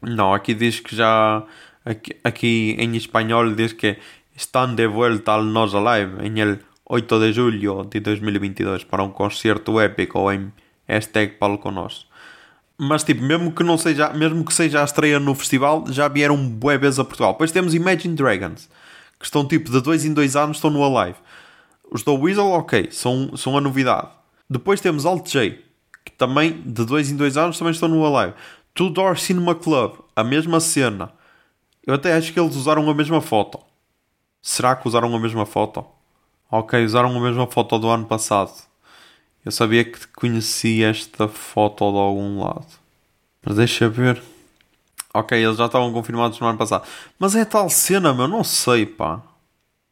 não, 0.02 0.34
aqui 0.34 0.54
diz 0.54 0.80
que 0.80 0.96
já 0.96 1.44
aqui, 1.86 2.16
aqui 2.24 2.76
em 2.80 2.96
espanhol 2.96 3.54
diz 3.54 3.74
que 3.74 3.98
estão 4.36 4.74
de 4.74 4.88
vuelta 4.88 5.32
ao 5.32 5.44
Nos 5.44 5.74
Alive 5.76 6.26
em 6.26 6.40
el 6.40 6.60
8 6.86 7.20
de 7.20 7.34
julho 7.34 7.84
de 7.86 8.00
2022 8.00 8.84
para 8.84 9.04
um 9.04 9.10
concerto 9.10 9.80
épico 9.80 10.32
em 10.32 10.52
hashtag 10.88 11.34
Palco 11.34 11.72
Nos 11.72 12.08
mas 12.78 13.04
tipo, 13.04 13.24
mesmo 13.24 13.52
que 13.52 13.64
não 13.64 13.78
seja, 13.78 14.12
mesmo 14.14 14.44
que 14.44 14.54
seja 14.54 14.82
a 14.82 14.84
estreia 14.84 15.20
no 15.20 15.36
festival, 15.36 15.86
já 15.90 16.08
vieram 16.08 16.38
bué 16.48 16.78
vezes 16.78 17.00
a 17.00 17.04
Portugal. 17.04 17.34
Depois 17.34 17.52
temos 17.52 17.74
Imagine 17.74 18.16
Dragons, 18.16 18.70
que 19.20 19.26
estão 19.26 19.48
tipo 19.48 19.72
de 19.72 19.80
dois 19.82 20.06
em 20.06 20.14
dois 20.14 20.36
anos, 20.36 20.58
estão 20.58 20.70
no 20.70 20.84
Alive. 20.84 21.18
Os 21.92 22.04
do 22.04 22.16
Weasel, 22.16 22.48
ok, 22.48 22.90
são, 22.92 23.38
são 23.38 23.58
a 23.58 23.62
novidade. 23.62 24.10
Depois 24.50 24.82
temos 24.82 25.06
Alt 25.06 25.32
J, 25.32 25.60
que 26.04 26.12
também 26.12 26.62
de 26.62 26.86
dois 26.86 27.10
em 27.10 27.16
dois 27.16 27.38
anos 27.38 27.58
também 27.58 27.72
estão 27.72 27.90
no 27.90 28.06
Alive. 28.06 28.36
Two 28.74 28.90
Door 28.90 29.18
Cinema 29.18 29.56
Club, 29.56 30.00
a 30.16 30.24
mesma 30.24 30.60
cena. 30.60 31.12
Eu 31.86 31.94
até 31.94 32.14
acho 32.14 32.34
que 32.34 32.40
eles 32.40 32.56
usaram 32.56 32.90
a 32.90 32.94
mesma 32.94 33.22
foto. 33.22 33.60
Será 34.42 34.76
que 34.76 34.88
usaram 34.88 35.14
a 35.16 35.20
mesma 35.20 35.46
foto? 35.46 35.86
Ok, 36.50 36.84
usaram 36.84 37.16
a 37.16 37.20
mesma 37.20 37.48
foto 37.48 37.78
do 37.80 37.90
ano 37.90 38.06
passado. 38.06 38.52
Eu 39.46 39.52
sabia 39.52 39.84
que 39.84 40.08
conhecia 40.08 40.90
esta 40.90 41.28
foto 41.28 41.92
de 41.92 41.98
algum 41.98 42.44
lado. 42.44 42.68
Mas 43.46 43.58
deixa 43.58 43.90
ver. 43.90 44.22
Ok, 45.14 45.38
eles 45.38 45.58
já 45.58 45.66
estavam 45.66 45.92
confirmados 45.92 46.40
no 46.40 46.48
ano 46.48 46.58
passado. 46.58 46.88
Mas 47.20 47.36
é 47.36 47.44
tal 47.44 47.70
cena, 47.70 48.14
meu. 48.14 48.28
Não 48.28 48.44
sei, 48.44 48.86
pá. 48.86 49.22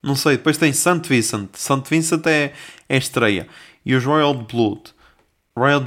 Não 0.02 0.16
sei. 0.16 0.38
Depois 0.38 0.58
tem 0.58 0.72
St. 0.72 1.02
Vincent. 1.08 1.50
St. 1.56 1.84
Vincent 1.90 2.26
é, 2.26 2.54
é 2.88 2.98
estreia. 2.98 3.48
E 3.86 3.94
os 3.94 4.06
Royal 4.06 4.34
Blood. 4.34 4.94
Royal, 5.56 5.84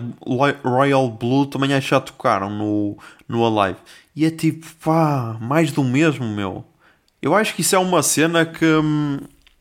Royal 0.63 1.11
Blood 1.11 1.51
também 1.51 1.73
acho 1.73 1.87
que 1.87 1.91
já 1.91 2.01
tocaram 2.01 2.51
no, 2.51 2.99
no 3.29 3.45
Alive. 3.47 3.79
E 4.15 4.25
é 4.25 4.31
tipo, 4.31 4.67
pá, 4.83 5.37
mais 5.41 5.73
do 5.73 5.83
mesmo, 5.83 6.27
meu. 6.27 6.65
Eu 7.21 7.35
acho 7.35 7.55
que 7.55 7.63
isso 7.63 7.75
é 7.75 7.79
uma 7.79 8.03
cena 8.03 8.45
que. 8.45 8.65
Hum, 8.65 9.19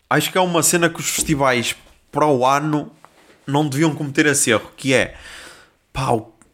acho 0.10 0.32
que 0.32 0.38
é 0.38 0.42
uma 0.42 0.62
cena 0.62 0.90
que 0.90 1.00
os 1.00 1.10
festivais 1.10 1.76
para 2.12 2.28
o 2.28 2.46
ano 2.46 2.92
não 3.48 3.68
deviam 3.68 3.96
cometer 3.96 4.26
esse 4.26 4.52
erro, 4.52 4.72
que 4.78 4.94
é 4.94 5.16
pá, 5.92 6.10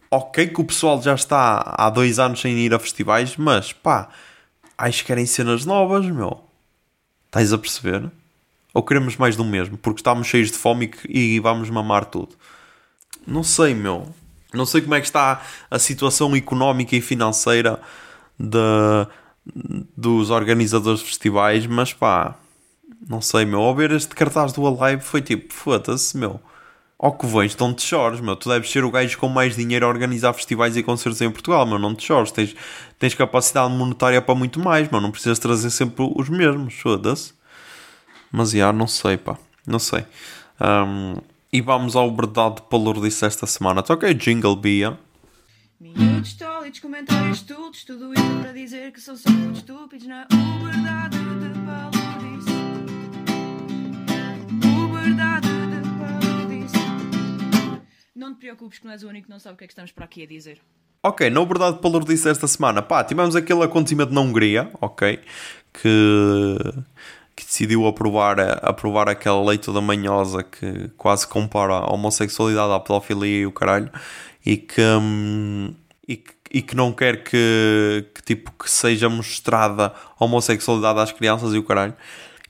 ok 0.09 0.47
que 0.47 0.61
o 0.61 0.65
pessoal 0.65 1.01
já 1.01 1.13
está 1.13 1.75
há 1.77 1.89
dois 1.89 2.19
anos 2.19 2.39
sem 2.39 2.57
ir 2.57 2.73
a 2.73 2.79
festivais, 2.79 3.35
mas 3.37 3.73
pá, 3.73 4.09
acho 4.77 4.99
que 4.99 5.07
querem 5.07 5.25
cenas 5.25 5.65
novas, 5.65 6.05
meu. 6.05 6.43
Estás 7.25 7.53
a 7.53 7.57
perceber? 7.57 8.09
Ou 8.73 8.83
queremos 8.83 9.17
mais 9.17 9.35
do 9.35 9.43
mesmo, 9.43 9.77
porque 9.77 9.99
estamos 9.99 10.27
cheios 10.27 10.51
de 10.51 10.57
fome 10.57 10.91
e, 11.07 11.35
e 11.35 11.39
vamos 11.39 11.69
mamar 11.69 12.05
tudo. 12.05 12.35
Não 13.25 13.43
sei, 13.43 13.73
meu. 13.73 14.13
Não 14.53 14.65
sei 14.65 14.81
como 14.81 14.95
é 14.95 14.99
que 14.99 15.07
está 15.07 15.41
a 15.69 15.77
situação 15.77 16.35
económica 16.35 16.95
e 16.95 17.01
financeira 17.01 17.79
de, 18.37 19.07
dos 19.95 20.29
organizadores 20.29 21.01
de 21.01 21.05
festivais, 21.05 21.67
mas 21.67 21.93
pá, 21.93 22.35
não 23.07 23.21
sei, 23.21 23.45
meu. 23.45 23.61
Ao 23.61 23.75
ver 23.75 23.91
este 23.91 24.15
cartaz 24.15 24.53
do 24.53 24.65
Alive 24.65 25.03
foi 25.03 25.21
tipo, 25.21 25.53
foda-se, 25.53 26.17
meu 26.17 26.39
ao 26.99 27.13
que 27.13 27.25
vens, 27.25 27.55
não 27.55 27.73
te 27.73 27.81
chores, 27.81 28.19
meu. 28.19 28.35
Tu 28.35 28.49
deves 28.49 28.69
ser 28.69 28.83
o 28.83 28.91
gajo 28.91 29.17
com 29.17 29.29
mais 29.29 29.55
dinheiro 29.55 29.85
a 29.85 29.89
organizar 29.89 30.33
festivais 30.33 30.75
e 30.75 30.83
concertos 30.83 31.21
em 31.21 31.31
Portugal, 31.31 31.65
meu. 31.65 31.79
Não 31.79 31.95
te 31.95 32.05
chores. 32.05 32.29
Tens, 32.29 32.53
tens 32.99 33.13
capacidade 33.13 33.73
monetária 33.73 34.21
para 34.21 34.35
muito 34.35 34.59
mais, 34.59 34.89
meu. 34.89 34.99
Não 34.99 35.09
precisas 35.09 35.39
trazer 35.39 35.69
sempre 35.69 36.11
os 36.17 36.27
mesmos, 36.27 36.73
foda-se. 36.73 37.33
Mas, 38.29 38.51
já, 38.51 38.73
não 38.73 38.85
sei, 38.85 39.15
pá. 39.15 39.37
Não 39.65 39.79
sei. 39.79 40.05
Um, 40.59 41.15
e 41.51 41.61
vamos 41.61 41.95
ao 41.95 42.13
verdade 42.15 42.61
palurdice 42.69 43.25
esta 43.25 43.45
semana. 43.45 43.83
Toca 43.83 44.13
Jingle 44.13 44.55
Bia. 44.55 44.97
Minutos 45.79 46.33
tólitos, 46.33 46.79
comentários 46.79 47.41
tudo 47.41 47.71
tudo 47.85 48.13
isso 48.13 48.39
para 48.41 48.51
dizer 48.51 48.91
que 48.91 48.99
são 48.99 49.15
só 49.15 49.29
muito 49.29 49.57
estúpidos 49.57 50.05
na 50.05 50.27
verdade 50.63 51.17
de 51.17 51.59
palurdice. 51.65 52.49
O 54.65 54.93
verdade 54.93 55.49
não 58.29 58.35
te 58.35 58.39
preocupes 58.39 58.79
que 58.79 58.85
não 58.85 58.91
és 58.91 59.03
o 59.03 59.07
único 59.07 59.25
que 59.25 59.31
não 59.31 59.39
sabe 59.39 59.55
o 59.55 59.57
que 59.57 59.63
é 59.63 59.67
que 59.67 59.73
estamos 59.73 59.91
para 59.91 60.05
aqui 60.05 60.23
a 60.23 60.27
dizer. 60.27 60.61
Ok, 61.01 61.29
na 61.29 61.43
verdade, 61.45 61.79
disse 62.05 62.29
esta 62.29 62.45
semana, 62.45 62.81
pá, 62.81 63.03
tivemos 63.03 63.35
aquele 63.35 63.63
acontecimento 63.63 64.13
na 64.13 64.21
Hungria, 64.21 64.69
ok, 64.81 65.19
que, 65.71 66.57
que 67.39 67.45
decidiu 67.45 67.87
aprovar, 67.87 68.37
aprovar 68.61 69.07
aquela 69.07 69.41
lei 69.41 69.57
toda 69.57 69.79
manhosa 69.79 70.43
que 70.43 70.89
quase 70.97 71.25
compara 71.25 71.75
a 71.75 71.93
homossexualidade 71.93 72.73
à 72.73 72.79
pedofilia 72.81 73.41
e 73.41 73.45
o 73.45 73.51
caralho, 73.51 73.89
e 74.45 74.57
que, 74.57 74.81
hum, 74.81 75.73
e 76.05 76.17
que 76.17 76.33
e 76.51 76.61
que 76.61 76.75
não 76.75 76.91
quer 76.91 77.23
que, 77.23 78.05
que, 78.13 78.23
tipo 78.23 78.51
que 78.51 78.69
seja 78.69 79.07
mostrada 79.07 79.93
homossexualidade 80.19 80.99
às 80.99 81.11
crianças 81.11 81.53
e 81.53 81.59
o 81.59 81.63
caralho. 81.63 81.93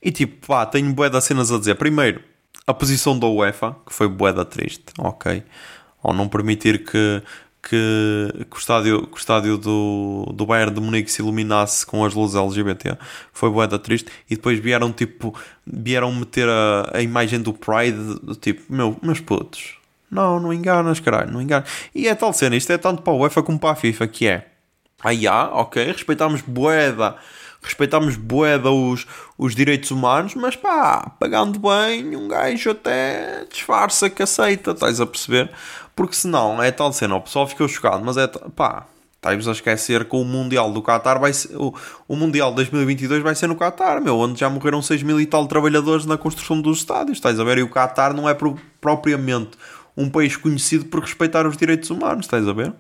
E 0.02 0.10
tipo, 0.10 0.48
pá, 0.48 0.66
tenho 0.66 0.94
bué 0.94 1.10
cenas 1.20 1.52
a 1.52 1.60
dizer. 1.60 1.76
Primeiro, 1.76 2.24
a 2.66 2.74
posição 2.74 3.20
da 3.20 3.28
UEFA, 3.28 3.76
que 3.86 3.94
foi 3.94 4.08
bué 4.08 4.32
da 4.32 4.46
triste, 4.46 4.86
ok. 4.98 5.44
Ao 6.02 6.14
não 6.14 6.30
permitir 6.30 6.86
que, 6.86 7.22
que, 7.62 8.46
que, 8.50 8.56
o 8.56 8.60
estádio, 8.60 9.08
que 9.08 9.16
o 9.16 9.18
estádio 9.18 9.58
do, 9.58 10.32
do 10.34 10.46
Bayern 10.46 10.74
de 10.74 10.82
Munique 10.82 11.12
se 11.12 11.22
iluminasse 11.22 11.86
com 11.86 12.04
as 12.06 12.14
luzes 12.14 12.36
LGBT. 12.36 12.98
Foi 13.34 13.50
bué 13.50 13.68
da 13.68 13.80
triste. 13.80 14.10
E 14.30 14.36
depois 14.36 14.60
vieram, 14.60 14.92
tipo, 14.92 15.34
vieram 15.66 16.14
meter 16.14 16.48
a, 16.48 16.92
a 16.94 17.02
imagem 17.02 17.42
do 17.42 17.54
Pride, 17.54 18.38
tipo, 18.40 18.62
meu, 18.74 18.98
meus 19.02 19.20
putos 19.20 19.80
não, 20.10 20.40
não 20.40 20.52
enganas, 20.52 21.00
caralho, 21.00 21.32
não 21.32 21.42
enganas. 21.42 21.70
E 21.94 22.08
é 22.08 22.16
tal 22.16 22.34
cena, 22.34 22.56
isto 22.56 22.72
é 22.72 22.78
tanto 22.78 23.02
para 23.02 23.14
a 23.14 23.16
UEFA 23.16 23.44
como 23.44 23.60
para 23.60 23.72
a 23.72 23.76
FIFA, 23.76 24.08
que 24.08 24.28
é... 24.28 24.48
Aí 25.02 25.28
há, 25.28 25.50
ok, 25.54 25.86
respeitamos 25.86 26.42
boeda, 26.42 27.16
respeitamos 27.62 28.16
boeda 28.16 28.72
os, 28.72 29.06
os 29.38 29.54
direitos 29.54 29.92
humanos, 29.92 30.36
mas 30.36 30.56
pá, 30.56 31.12
pagando 31.20 31.60
bem, 31.60 32.16
um 32.16 32.28
gajo 32.28 32.72
até 32.72 33.46
disfarça 33.52 34.10
que 34.10 34.24
aceita, 34.24 34.72
estás 34.72 35.02
a 35.02 35.06
perceber? 35.06 35.52
Porque 35.96 36.16
senão 36.16 36.62
é 36.62 36.72
tal 36.72 36.94
cena, 36.94 37.16
o 37.16 37.22
pessoal 37.22 37.48
ficou 37.48 37.68
chocado, 37.68 38.04
mas 38.04 38.16
é 38.16 38.28
pá, 38.28 38.86
estás 39.20 39.48
a 39.48 39.52
esquecer 39.52 40.06
que 40.06 40.16
o 40.16 40.24
Mundial 40.24 40.72
do 40.72 40.82
Qatar 40.82 41.20
vai 41.20 41.34
ser, 41.34 41.56
o, 41.58 41.74
o 42.08 42.16
Mundial 42.16 42.54
2022 42.54 43.22
vai 43.22 43.36
ser 43.36 43.48
no 43.48 43.56
Qatar, 43.56 44.02
meu, 44.02 44.18
onde 44.18 44.40
já 44.40 44.50
morreram 44.50 44.82
6 44.82 45.04
mil 45.04 45.20
e 45.20 45.26
tal 45.26 45.46
trabalhadores 45.46 46.06
na 46.06 46.18
construção 46.18 46.62
dos 46.62 46.80
estádios, 46.80 47.18
estás 47.18 47.40
a 47.40 47.44
ver? 47.44 47.58
E 47.58 47.64
o 47.64 47.70
Qatar 47.70 48.14
não 48.14 48.30
é 48.30 48.34
pro, 48.34 48.58
propriamente 48.80 49.52
um 49.98 50.10
país 50.10 50.38
conhecido 50.38 50.86
por 50.86 51.02
respeitar 51.02 51.46
os 51.46 51.58
direitos 51.58 51.90
humanos, 51.90 52.26
estás 52.26 52.48
a 52.48 52.54
ver? 52.54 52.74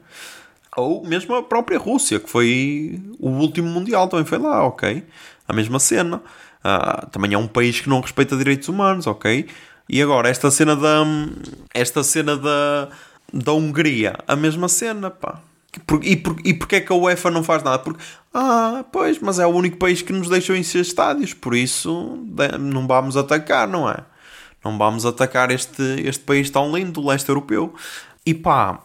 Ou 0.79 1.05
mesmo 1.05 1.35
a 1.35 1.43
própria 1.43 1.77
Rússia, 1.77 2.19
que 2.19 2.29
foi 2.29 3.01
o 3.19 3.29
último 3.29 3.67
Mundial, 3.67 4.07
também 4.07 4.25
foi 4.25 4.37
lá, 4.37 4.65
ok? 4.65 5.03
A 5.47 5.53
mesma 5.53 5.79
cena. 5.79 6.21
Uh, 6.59 7.07
também 7.09 7.33
é 7.33 7.37
um 7.37 7.47
país 7.47 7.79
que 7.79 7.89
não 7.89 8.01
respeita 8.01 8.35
direitos 8.35 8.67
humanos, 8.67 9.07
ok? 9.07 9.47
E 9.87 10.01
agora, 10.01 10.29
esta 10.29 10.51
cena 10.51 10.75
da. 10.75 11.03
Esta 11.73 12.03
cena 12.03 12.37
da. 12.37 12.89
Da 13.31 13.53
Hungria, 13.53 14.15
a 14.27 14.35
mesma 14.35 14.67
cena, 14.67 15.11
pá. 15.11 15.39
E, 16.01 16.15
por, 16.15 16.35
e 16.43 16.53
porquê 16.53 16.77
é 16.77 16.81
que 16.81 16.91
a 16.91 16.95
UEFA 16.95 17.29
não 17.29 17.43
faz 17.43 17.61
nada? 17.61 17.77
Porque, 17.77 18.03
ah, 18.33 18.83
pois, 18.91 19.19
mas 19.19 19.37
é 19.37 19.45
o 19.45 19.49
único 19.49 19.77
país 19.77 20.01
que 20.01 20.11
nos 20.11 20.27
deixou 20.27 20.55
encher 20.55 20.81
estádios, 20.81 21.33
por 21.33 21.55
isso 21.55 22.17
não 22.59 22.87
vamos 22.87 23.15
atacar, 23.15 23.67
não 23.67 23.87
é? 23.87 23.97
Não 24.65 24.77
vamos 24.77 25.05
atacar 25.05 25.51
este, 25.51 25.81
este 26.03 26.23
país 26.23 26.49
tão 26.49 26.75
lindo, 26.75 26.99
o 26.99 27.07
leste 27.07 27.29
europeu. 27.29 27.73
E 28.25 28.33
pá, 28.33 28.79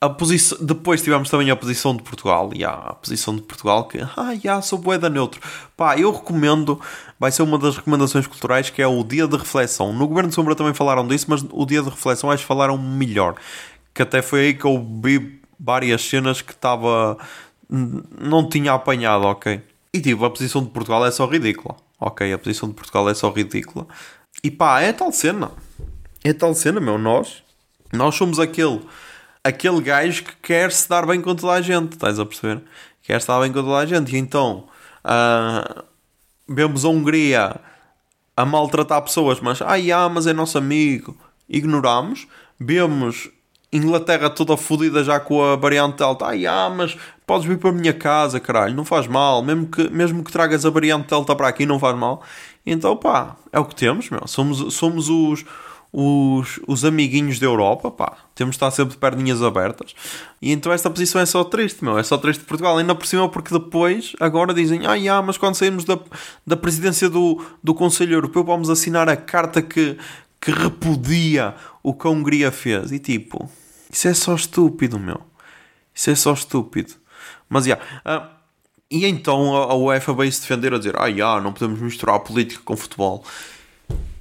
a 0.00 0.08
posição, 0.08 0.56
depois 0.62 1.02
tivemos 1.02 1.28
também 1.28 1.50
a 1.50 1.56
posição 1.56 1.94
de 1.94 2.02
Portugal. 2.02 2.50
E 2.54 2.64
a 2.64 2.72
posição 2.94 3.36
de 3.36 3.42
Portugal 3.42 3.86
que, 3.86 3.98
ah, 4.16 4.34
já, 4.42 4.62
sou 4.62 4.78
boeda 4.78 5.10
neutro. 5.10 5.40
Pá, 5.76 5.98
eu 5.98 6.10
recomendo, 6.10 6.80
vai 7.18 7.30
ser 7.30 7.42
uma 7.42 7.58
das 7.58 7.76
recomendações 7.76 8.26
culturais 8.26 8.70
que 8.70 8.80
é 8.80 8.86
o 8.86 9.04
dia 9.04 9.28
de 9.28 9.36
reflexão. 9.36 9.92
No 9.92 10.08
Governo 10.08 10.30
de 10.30 10.34
Sombra 10.34 10.54
também 10.54 10.72
falaram 10.72 11.06
disso, 11.06 11.26
mas 11.28 11.44
o 11.50 11.66
dia 11.66 11.82
de 11.82 11.90
reflexão 11.90 12.30
acho 12.30 12.42
que 12.42 12.48
falaram 12.48 12.78
melhor. 12.78 13.34
Que 13.92 14.02
até 14.02 14.22
foi 14.22 14.40
aí 14.40 14.54
que 14.54 14.64
eu 14.64 14.82
vi 15.02 15.40
várias 15.58 16.02
cenas 16.02 16.40
que 16.40 16.52
estava. 16.52 17.18
não 17.68 18.48
tinha 18.48 18.72
apanhado, 18.72 19.24
ok? 19.26 19.60
E 19.92 20.00
tipo, 20.00 20.24
a 20.24 20.30
posição 20.30 20.62
de 20.64 20.70
Portugal 20.70 21.04
é 21.04 21.10
só 21.10 21.26
ridícula. 21.26 21.76
Ok, 21.98 22.32
a 22.32 22.38
posição 22.38 22.70
de 22.70 22.74
Portugal 22.74 23.06
é 23.10 23.14
só 23.14 23.30
ridícula. 23.30 23.86
E 24.42 24.50
pá, 24.50 24.80
é 24.80 24.92
tal 24.94 25.12
cena. 25.12 25.50
É 26.24 26.32
tal 26.32 26.54
cena, 26.54 26.80
meu. 26.80 26.96
Nós, 26.96 27.42
nós 27.92 28.14
somos 28.14 28.38
aquele, 28.38 28.80
aquele 29.42 29.80
gajo 29.80 30.24
que 30.24 30.36
quer 30.42 30.70
se 30.72 30.88
dar 30.88 31.06
bem 31.06 31.20
com 31.20 31.34
toda 31.34 31.54
a 31.54 31.62
gente, 31.62 31.92
estás 31.92 32.18
a 32.18 32.26
perceber? 32.26 32.62
Quer 33.02 33.20
se 33.20 33.26
dar 33.26 33.40
bem 33.40 33.52
com 33.52 33.62
toda 33.62 33.78
a 33.78 33.86
gente. 33.86 34.14
E 34.14 34.18
então, 34.18 34.68
uh, 35.04 35.82
vemos 36.48 36.84
a 36.84 36.88
Hungria 36.88 37.56
a 38.36 38.44
maltratar 38.44 39.02
pessoas, 39.02 39.40
mas, 39.40 39.60
ai, 39.60 39.92
ah, 39.92 40.08
mas 40.08 40.26
é 40.26 40.32
nosso 40.32 40.56
amigo. 40.56 41.16
Ignoramos. 41.48 42.26
Vemos 42.58 43.30
Inglaterra 43.72 44.28
toda 44.28 44.56
fodida 44.56 45.04
já 45.04 45.20
com 45.20 45.42
a 45.42 45.56
variante 45.56 45.98
Delta. 45.98 46.26
Ai, 46.26 46.46
ah, 46.46 46.70
mas 46.70 46.96
podes 47.26 47.46
vir 47.46 47.58
para 47.58 47.70
a 47.70 47.72
minha 47.72 47.92
casa, 47.92 48.40
caralho, 48.40 48.74
não 48.74 48.84
faz 48.84 49.06
mal. 49.06 49.42
Mesmo 49.42 49.66
que, 49.66 49.88
mesmo 49.90 50.24
que 50.24 50.32
tragas 50.32 50.66
a 50.66 50.70
variante 50.70 51.08
Delta 51.08 51.36
para 51.36 51.48
aqui, 51.48 51.66
não 51.66 51.78
faz 51.78 51.96
mal. 51.96 52.22
Então, 52.66 52.96
pá, 52.96 53.36
é 53.52 53.58
o 53.58 53.64
que 53.64 53.74
temos, 53.74 54.10
meu. 54.10 54.26
Somos, 54.26 54.74
somos 54.74 55.08
os, 55.08 55.44
os, 55.92 56.60
os 56.66 56.84
amiguinhos 56.84 57.38
da 57.38 57.46
Europa, 57.46 57.90
pá. 57.90 58.16
Temos 58.34 58.52
de 58.52 58.56
estar 58.56 58.70
sempre 58.70 58.94
de 58.94 59.00
perninhas 59.00 59.42
abertas. 59.42 59.94
E 60.40 60.52
então 60.52 60.72
esta 60.72 60.88
posição 60.88 61.20
é 61.20 61.26
só 61.26 61.42
triste, 61.42 61.84
meu. 61.84 61.98
É 61.98 62.02
só 62.02 62.16
triste 62.16 62.40
de 62.40 62.46
Portugal. 62.46 62.78
Ainda 62.78 62.94
por 62.94 63.06
cima, 63.06 63.28
porque 63.28 63.52
depois, 63.52 64.14
agora 64.20 64.54
dizem, 64.54 64.86
ah, 64.86 64.94
yeah, 64.94 65.24
mas 65.24 65.36
quando 65.36 65.56
saímos 65.56 65.84
da, 65.84 65.98
da 66.46 66.56
presidência 66.56 67.08
do, 67.08 67.44
do 67.62 67.74
Conselho 67.74 68.14
Europeu, 68.14 68.44
vamos 68.44 68.70
assinar 68.70 69.08
a 69.08 69.16
carta 69.16 69.60
que, 69.60 69.98
que 70.40 70.50
repudia 70.52 71.54
o 71.82 71.92
que 71.92 72.06
a 72.06 72.10
Hungria 72.10 72.52
fez. 72.52 72.92
E 72.92 72.98
tipo, 72.98 73.50
isso 73.90 74.06
é 74.06 74.14
só 74.14 74.34
estúpido, 74.34 74.98
meu. 74.98 75.20
Isso 75.92 76.10
é 76.10 76.14
só 76.14 76.32
estúpido. 76.32 76.94
Mas, 77.48 77.64
já. 77.64 77.76
Uh, 77.76 78.40
e 78.90 79.06
então 79.06 79.54
a 79.54 79.74
UEFA 79.74 80.12
veio 80.12 80.32
se 80.32 80.40
defender 80.40 80.74
a 80.74 80.78
dizer: 80.78 80.94
ah, 80.98 81.06
yeah, 81.06 81.40
não 81.40 81.52
podemos 81.52 81.80
misturar 81.80 82.16
a 82.16 82.20
política 82.20 82.60
com 82.64 82.76
futebol. 82.76 83.24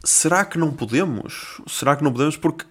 Será 0.10 0.44
que 0.44 0.58
não 0.58 0.72
podemos? 0.72 1.62
Será 1.68 1.96
que 1.96 2.04
não 2.04 2.12
podemos? 2.12 2.36
Porque 2.36 2.66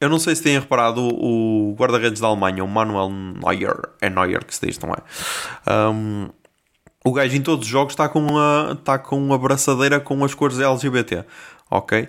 eu 0.00 0.08
não 0.08 0.18
sei 0.18 0.36
se 0.36 0.42
têm 0.42 0.58
reparado 0.58 1.00
o 1.00 1.74
guarda-redes 1.78 2.20
da 2.20 2.26
Alemanha, 2.26 2.62
o 2.62 2.68
Manuel 2.68 3.08
Neuer, 3.08 3.76
é 4.00 4.10
Neuer 4.10 4.44
que 4.44 4.54
se 4.54 4.66
diz, 4.66 4.78
não 4.78 4.90
é? 4.90 5.90
Um, 5.90 6.28
o 7.04 7.12
gajo 7.12 7.34
em 7.36 7.40
todos 7.40 7.64
os 7.64 7.70
jogos 7.70 7.94
está 7.94 8.08
com, 8.08 8.38
a, 8.38 8.72
está 8.72 8.98
com 8.98 9.16
uma 9.16 9.38
braçadeira 9.38 10.00
com 10.00 10.22
as 10.24 10.34
cores 10.34 10.58
LGBT, 10.58 11.24
ok? 11.70 12.08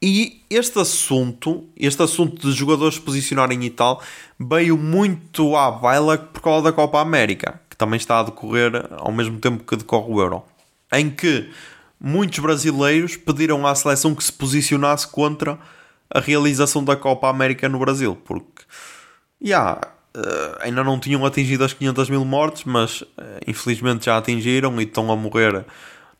E 0.00 0.42
este 0.48 0.78
assunto, 0.78 1.68
este 1.76 2.02
assunto 2.02 2.48
de 2.48 2.52
jogadores 2.52 2.94
se 2.94 3.00
posicionarem 3.00 3.64
e 3.64 3.70
tal, 3.70 4.00
veio 4.38 4.78
muito 4.78 5.56
à 5.56 5.70
baila 5.70 6.16
por 6.16 6.40
causa 6.40 6.64
da 6.64 6.72
Copa 6.72 7.00
América 7.00 7.60
também 7.76 7.96
está 7.96 8.20
a 8.20 8.22
decorrer 8.22 8.72
ao 8.98 9.10
mesmo 9.10 9.40
tempo 9.40 9.64
que 9.64 9.74
decorre 9.74 10.12
o 10.12 10.20
Euro, 10.20 10.44
em 10.92 11.08
que 11.08 11.50
muitos 12.00 12.38
brasileiros 12.38 13.16
pediram 13.16 13.66
à 13.66 13.74
seleção 13.74 14.14
que 14.14 14.24
se 14.24 14.32
posicionasse 14.32 15.06
contra 15.06 15.58
a 16.12 16.18
realização 16.18 16.82
da 16.82 16.96
Copa 16.96 17.28
América 17.28 17.68
no 17.68 17.78
Brasil, 17.78 18.16
porque 18.24 18.64
yeah, 19.42 19.80
ainda 20.60 20.82
não 20.82 20.98
tinham 20.98 21.24
atingido 21.24 21.64
as 21.64 21.72
500 21.72 22.10
mil 22.10 22.24
mortes, 22.24 22.64
mas 22.64 23.04
eh, 23.16 23.40
infelizmente 23.46 24.06
já 24.06 24.16
atingiram 24.16 24.80
e 24.80 24.84
estão 24.84 25.10
a 25.12 25.16
morrer. 25.16 25.64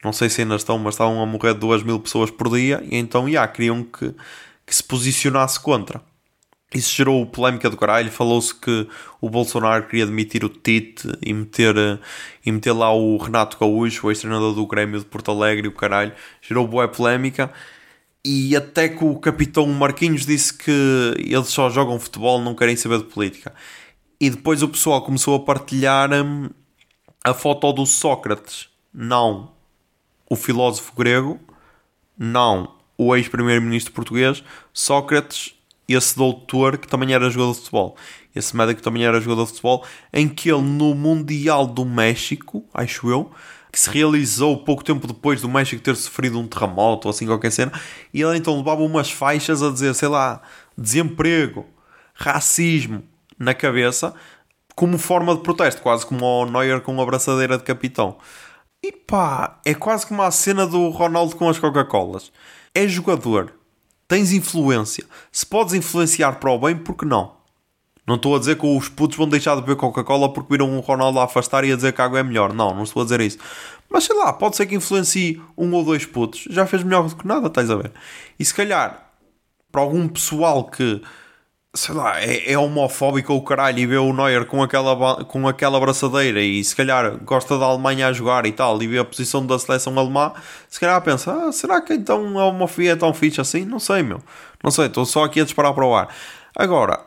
Não 0.04 0.12
sei 0.12 0.30
se 0.30 0.42
ainda 0.42 0.54
estão, 0.54 0.78
mas 0.78 0.94
estavam 0.94 1.20
a 1.20 1.26
morrer 1.26 1.54
2 1.54 1.82
mil 1.82 1.98
pessoas 1.98 2.30
por 2.30 2.50
dia, 2.50 2.82
e 2.84 2.96
então 2.96 3.28
yeah, 3.28 3.50
queriam 3.50 3.82
que, 3.82 4.14
que 4.64 4.74
se 4.74 4.84
posicionasse 4.84 5.58
contra. 5.58 6.00
Isso 6.72 6.94
gerou 6.94 7.26
polémica 7.26 7.68
do 7.68 7.76
caralho. 7.76 8.10
Falou-se 8.10 8.54
que 8.54 8.86
o 9.20 9.28
Bolsonaro 9.28 9.86
queria 9.86 10.06
demitir 10.06 10.44
o 10.44 10.48
Tite 10.48 11.08
e 11.20 11.32
meter, 11.32 11.74
e 12.46 12.52
meter 12.52 12.72
lá 12.72 12.94
o 12.94 13.16
Renato 13.16 13.58
Gaúcho, 13.58 14.06
o 14.06 14.10
ex-treinador 14.10 14.54
do 14.54 14.66
Grêmio 14.66 15.00
de 15.00 15.04
Porto 15.04 15.32
Alegre, 15.32 15.66
o 15.66 15.72
caralho. 15.72 16.12
Gerou 16.40 16.66
boa 16.68 16.86
polémica. 16.86 17.52
E 18.24 18.54
até 18.54 18.88
que 18.88 19.02
o 19.02 19.16
capitão 19.16 19.66
Marquinhos 19.66 20.26
disse 20.26 20.52
que 20.52 20.70
eles 21.18 21.48
só 21.48 21.70
jogam 21.70 21.98
futebol, 21.98 22.40
não 22.40 22.54
querem 22.54 22.76
saber 22.76 22.98
de 22.98 23.04
política. 23.04 23.52
E 24.20 24.30
depois 24.30 24.62
o 24.62 24.68
pessoal 24.68 25.02
começou 25.02 25.34
a 25.34 25.40
partilhar 25.40 26.12
hum, 26.12 26.50
a 27.24 27.34
foto 27.34 27.72
do 27.72 27.86
Sócrates. 27.86 28.68
Não 28.92 29.52
o 30.28 30.36
filósofo 30.36 30.94
grego, 30.94 31.40
não 32.16 32.76
o 32.96 33.16
ex-primeiro-ministro 33.16 33.92
português. 33.92 34.44
Sócrates 34.72 35.54
esse 35.94 36.16
doutor 36.16 36.78
que 36.78 36.88
também 36.88 37.12
era 37.12 37.30
jogador 37.30 37.52
de 37.52 37.58
futebol, 37.58 37.96
esse 38.34 38.56
médico 38.56 38.82
também 38.82 39.04
era 39.04 39.20
jogador 39.20 39.44
de 39.44 39.50
futebol, 39.50 39.84
em 40.12 40.28
que 40.28 40.50
ele 40.50 40.62
no 40.62 40.94
Mundial 40.94 41.66
do 41.66 41.84
México, 41.84 42.64
acho 42.72 43.10
eu, 43.10 43.30
que 43.72 43.78
se 43.78 43.90
realizou 43.90 44.64
pouco 44.64 44.82
tempo 44.82 45.06
depois 45.06 45.40
do 45.40 45.48
México 45.48 45.82
ter 45.82 45.96
sofrido 45.96 46.38
um 46.38 46.46
terremoto 46.46 47.08
ou 47.08 47.10
assim 47.10 47.26
qualquer 47.26 47.52
cena, 47.52 47.72
e 48.12 48.22
ele 48.22 48.36
então 48.36 48.56
levava 48.56 48.82
umas 48.82 49.10
faixas 49.10 49.62
a 49.62 49.70
dizer, 49.70 49.94
sei 49.94 50.08
lá, 50.08 50.42
desemprego, 50.76 51.66
racismo 52.14 53.02
na 53.38 53.54
cabeça, 53.54 54.14
como 54.74 54.98
forma 54.98 55.34
de 55.34 55.42
protesto, 55.42 55.82
quase 55.82 56.06
como 56.06 56.24
o 56.24 56.46
Neuer 56.46 56.80
com 56.80 56.92
uma 56.92 57.02
abraçadeira 57.02 57.58
de 57.58 57.64
capitão. 57.64 58.16
E 58.82 58.92
pá, 58.92 59.60
é 59.64 59.74
quase 59.74 60.06
como 60.06 60.22
a 60.22 60.30
cena 60.30 60.66
do 60.66 60.88
Ronaldo 60.88 61.36
com 61.36 61.48
as 61.48 61.58
Coca-Colas. 61.58 62.32
É 62.74 62.88
jogador, 62.88 63.52
tens 64.10 64.32
influência. 64.32 65.04
Se 65.30 65.46
podes 65.46 65.72
influenciar 65.72 66.32
para 66.40 66.50
o 66.50 66.58
bem, 66.58 66.76
por 66.76 66.96
que 66.96 67.06
não? 67.06 67.36
Não 68.04 68.16
estou 68.16 68.34
a 68.34 68.40
dizer 68.40 68.58
que 68.58 68.66
os 68.66 68.88
putos 68.88 69.16
vão 69.16 69.28
deixar 69.28 69.54
de 69.54 69.60
beber 69.60 69.76
Coca-Cola 69.76 70.32
porque 70.32 70.52
viram 70.52 70.76
o 70.76 70.80
Ronaldo 70.80 71.20
a 71.20 71.24
afastar 71.24 71.62
e 71.62 71.72
a 71.72 71.76
dizer 71.76 71.92
que 71.92 72.02
a 72.02 72.06
água 72.06 72.18
é 72.18 72.22
melhor. 72.24 72.52
Não, 72.52 72.74
não 72.74 72.82
estou 72.82 73.02
a 73.02 73.04
dizer 73.04 73.20
isso. 73.20 73.38
Mas 73.88 74.02
sei 74.02 74.16
lá, 74.16 74.32
pode 74.32 74.56
ser 74.56 74.66
que 74.66 74.74
influencie 74.74 75.40
um 75.56 75.72
ou 75.72 75.84
dois 75.84 76.04
putos. 76.06 76.48
Já 76.50 76.66
fez 76.66 76.82
melhor 76.82 77.08
do 77.08 77.14
que 77.14 77.24
nada, 77.24 77.46
estás 77.46 77.70
a 77.70 77.76
ver? 77.76 77.92
E 78.36 78.44
se 78.44 78.52
calhar, 78.52 79.12
para 79.70 79.80
algum 79.80 80.08
pessoal 80.08 80.64
que, 80.64 81.00
sei 81.72 81.94
lá, 81.94 82.20
é, 82.20 82.52
é 82.52 82.58
homofóbico 82.58 83.32
ou 83.32 83.42
caralho 83.42 83.78
e 83.78 83.86
vê 83.86 83.96
o 83.96 84.12
Neuer 84.12 84.44
com 84.44 84.62
aquela, 84.62 85.24
com 85.24 85.46
aquela 85.46 85.76
abraçadeira 85.76 86.42
e 86.42 86.62
se 86.64 86.74
calhar 86.74 87.16
gosta 87.24 87.56
da 87.58 87.64
Alemanha 87.66 88.08
a 88.08 88.12
jogar 88.12 88.44
e 88.44 88.52
tal 88.52 88.82
e 88.82 88.88
vê 88.88 88.98
a 88.98 89.04
posição 89.04 89.46
da 89.46 89.58
seleção 89.58 89.96
alemã, 89.96 90.32
se 90.68 90.80
calhar 90.80 91.00
pensa, 91.02 91.32
ah, 91.32 91.52
será 91.52 91.80
que 91.80 91.94
então 91.94 92.38
a 92.38 92.46
homofobia 92.46 92.92
é 92.92 92.96
tão 92.96 93.14
fixe 93.14 93.40
assim? 93.40 93.64
Não 93.64 93.78
sei, 93.78 94.02
meu. 94.02 94.20
Não 94.62 94.70
sei, 94.70 94.86
estou 94.86 95.06
só 95.06 95.24
aqui 95.24 95.40
a 95.40 95.44
disparar 95.44 95.72
para 95.72 95.86
o 95.86 95.94
ar. 95.94 96.08
Agora, 96.56 97.00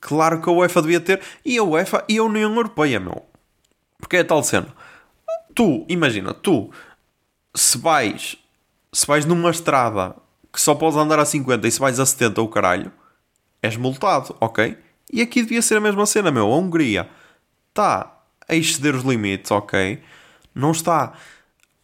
claro 0.00 0.40
que 0.40 0.48
a 0.48 0.52
UEFA 0.52 0.82
devia 0.82 1.00
ter, 1.00 1.20
e 1.44 1.58
a 1.58 1.62
UEFA 1.62 2.04
e 2.08 2.18
a 2.18 2.24
União 2.24 2.54
Europeia, 2.54 2.98
meu. 2.98 3.22
Porque 3.98 4.16
é 4.16 4.24
tal 4.24 4.42
cena. 4.42 4.68
Tu, 5.54 5.84
imagina, 5.88 6.32
tu, 6.32 6.70
se 7.54 7.76
vais, 7.76 8.38
se 8.92 9.06
vais 9.06 9.26
numa 9.26 9.50
estrada 9.50 10.16
que 10.52 10.60
só 10.60 10.74
podes 10.74 10.96
andar 10.96 11.18
a 11.18 11.24
50 11.24 11.68
e 11.68 11.70
se 11.70 11.78
vais 11.78 12.00
a 12.00 12.06
70 12.06 12.40
o 12.40 12.48
caralho, 12.48 12.92
és 13.62 13.76
multado, 13.76 14.34
ok? 14.40 14.76
E 15.12 15.20
aqui 15.20 15.42
devia 15.42 15.62
ser 15.62 15.76
a 15.76 15.80
mesma 15.80 16.06
cena, 16.06 16.30
meu. 16.30 16.52
A 16.52 16.56
Hungria 16.56 17.08
está 17.68 18.18
a 18.48 18.54
exceder 18.54 18.94
os 18.94 19.04
limites, 19.04 19.50
ok? 19.50 20.00
Não 20.54 20.70
está 20.70 21.12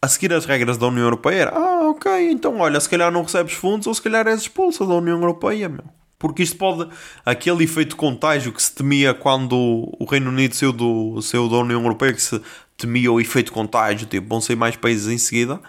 a 0.01 0.07
seguir 0.07 0.33
as 0.33 0.45
regras 0.45 0.77
da 0.77 0.87
União 0.87 1.03
Europeia. 1.03 1.49
Ah, 1.53 1.89
ok, 1.89 2.29
então 2.31 2.59
olha, 2.59 2.79
se 2.79 2.89
calhar 2.89 3.11
não 3.11 3.23
recebes 3.23 3.53
fundos 3.53 3.87
ou 3.87 3.93
se 3.93 4.01
calhar 4.01 4.27
és 4.27 4.41
expulsa 4.41 4.85
da 4.85 4.93
União 4.93 5.19
Europeia, 5.19 5.67
meu. 5.67 5.83
Porque 6.19 6.41
isto 6.41 6.57
pode. 6.57 6.89
Aquele 7.23 7.63
efeito 7.63 7.95
contágio 7.95 8.51
que 8.51 8.61
se 8.61 8.73
temia 8.73 9.13
quando 9.13 9.55
o 9.99 10.05
Reino 10.05 10.29
Unido 10.29 10.55
saiu, 10.55 10.73
do, 10.73 11.21
saiu 11.21 11.47
da 11.47 11.57
União 11.57 11.81
Europeia, 11.81 12.13
que 12.13 12.21
se 12.21 12.41
temia 12.75 13.11
o 13.11 13.21
efeito 13.21 13.51
contágio, 13.51 14.07
tipo, 14.07 14.27
vão 14.27 14.41
sair 14.41 14.55
mais 14.55 14.75
países 14.75 15.07
em 15.07 15.17
seguida. 15.17 15.59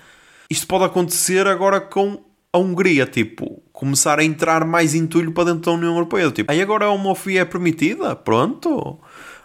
Isto 0.48 0.66
pode 0.66 0.84
acontecer 0.84 1.46
agora 1.46 1.80
com 1.80 2.24
a 2.50 2.58
Hungria, 2.58 3.04
tipo, 3.04 3.62
começar 3.78 4.18
a 4.18 4.24
entrar 4.24 4.64
mais 4.64 4.92
entulho 4.92 5.30
para 5.30 5.52
dentro 5.52 5.70
da 5.70 5.70
União 5.70 5.94
Europeia. 5.94 6.28
Tipo, 6.32 6.50
aí 6.50 6.60
agora 6.60 6.86
a 6.86 6.90
homofobia 6.90 7.42
é 7.42 7.44
permitida? 7.44 8.16
Pronto. 8.16 8.98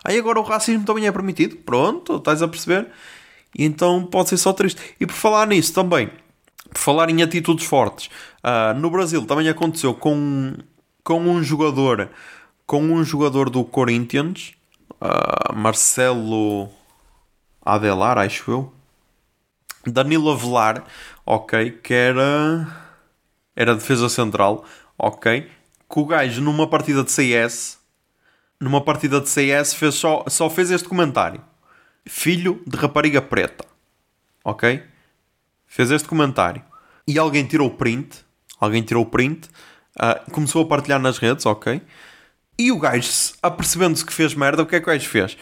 Aí 0.04 0.18
agora 0.18 0.40
o 0.40 0.44
racismo 0.44 0.84
também 0.84 1.06
é 1.06 1.12
permitido? 1.12 1.56
Pronto, 1.58 2.16
estás 2.16 2.42
a 2.42 2.48
perceber? 2.48 2.88
E 3.56 3.64
então 3.64 4.04
pode 4.04 4.30
ser 4.30 4.38
só 4.38 4.52
triste. 4.52 4.82
E 5.00 5.06
por 5.06 5.14
falar 5.14 5.46
nisso 5.46 5.72
também, 5.72 6.10
por 6.68 6.80
falar 6.80 7.12
em 7.12 7.22
atitudes 7.22 7.68
fortes, 7.68 8.10
uh, 8.44 8.74
no 8.76 8.90
Brasil 8.90 9.24
também 9.24 9.48
aconteceu 9.48 9.94
com, 9.94 10.56
com 11.04 11.22
um 11.22 11.44
jogador, 11.44 12.10
com 12.66 12.82
um 12.82 13.04
jogador 13.04 13.52
do 13.52 13.64
Corinthians, 13.64 14.54
uh, 14.94 15.56
Marcelo 15.56 16.70
Adelar, 17.64 18.18
acho 18.18 18.50
eu, 18.50 18.74
Danilo 19.86 20.32
Avelar, 20.32 20.86
ok, 21.24 21.70
que 21.84 21.94
era 21.94 22.83
era 23.56 23.76
defesa 23.76 24.10
central, 24.10 24.66
ok, 24.98 25.50
que 25.90 26.00
o 26.00 26.06
gajo 26.06 26.42
numa 26.42 26.68
partida 26.68 27.04
de 27.04 27.12
CS, 27.12 27.80
numa 28.60 28.84
partida 28.84 29.20
de 29.22 29.30
CS 29.30 29.74
fez 29.74 29.96
só, 29.96 30.24
só 30.28 30.50
fez 30.50 30.72
este 30.72 30.88
comentário. 30.88 31.42
Filho 32.06 32.62
de 32.66 32.78
rapariga 32.78 33.22
preta. 33.22 33.66
Ok? 34.44 34.84
Fez 35.68 35.92
este 35.92 36.08
comentário. 36.08 36.64
E 37.08 37.18
alguém 37.18 37.46
tirou 37.46 37.68
o 37.68 37.76
print. 37.76 38.26
Alguém 38.60 38.82
tirou 38.82 39.04
o 39.04 39.06
print. 39.06 39.48
Uh, 39.96 40.32
começou 40.32 40.64
a 40.64 40.68
partilhar 40.68 41.00
nas 41.00 41.18
redes, 41.18 41.46
ok? 41.46 41.82
E 42.58 42.72
o 42.72 42.80
gajo, 42.80 43.10
apercebendo-se 43.42 44.06
que 44.06 44.14
fez 44.14 44.34
merda, 44.34 44.64
o 44.64 44.66
que 44.66 44.76
é 44.76 44.80
que 44.80 44.86
o 44.90 44.94
gajo 44.94 45.08
fez? 45.08 45.38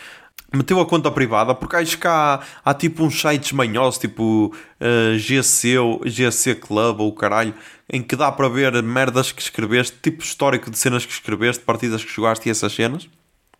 Meteu 0.54 0.80
a 0.80 0.86
conta 0.86 1.10
privada, 1.10 1.56
porque 1.56 1.76
acho 1.76 1.97
que 1.97 2.08
há, 2.08 2.41
há 2.64 2.74
tipo 2.74 3.04
uns 3.04 3.20
sites 3.20 3.52
manhosos, 3.52 3.99
tipo 3.99 4.54
uh, 4.80 5.18
GC, 5.18 5.78
GC 6.06 6.56
Club 6.56 6.99
ou 6.99 7.14
caralho, 7.14 7.54
em 7.89 8.02
que 8.02 8.16
dá 8.16 8.32
para 8.32 8.49
ver 8.49 8.82
merdas 8.84 9.32
que 9.32 9.41
escreveste, 9.41 9.97
tipo 10.02 10.24
histórico 10.24 10.70
de 10.70 10.78
cenas 10.78 11.06
que 11.06 11.14
escreveste, 11.14 11.64
partidas 11.64 12.04
que 12.04 12.12
jogaste 12.12 12.47
e 12.47 12.52
essas 12.52 12.74
cenas. 12.74 13.10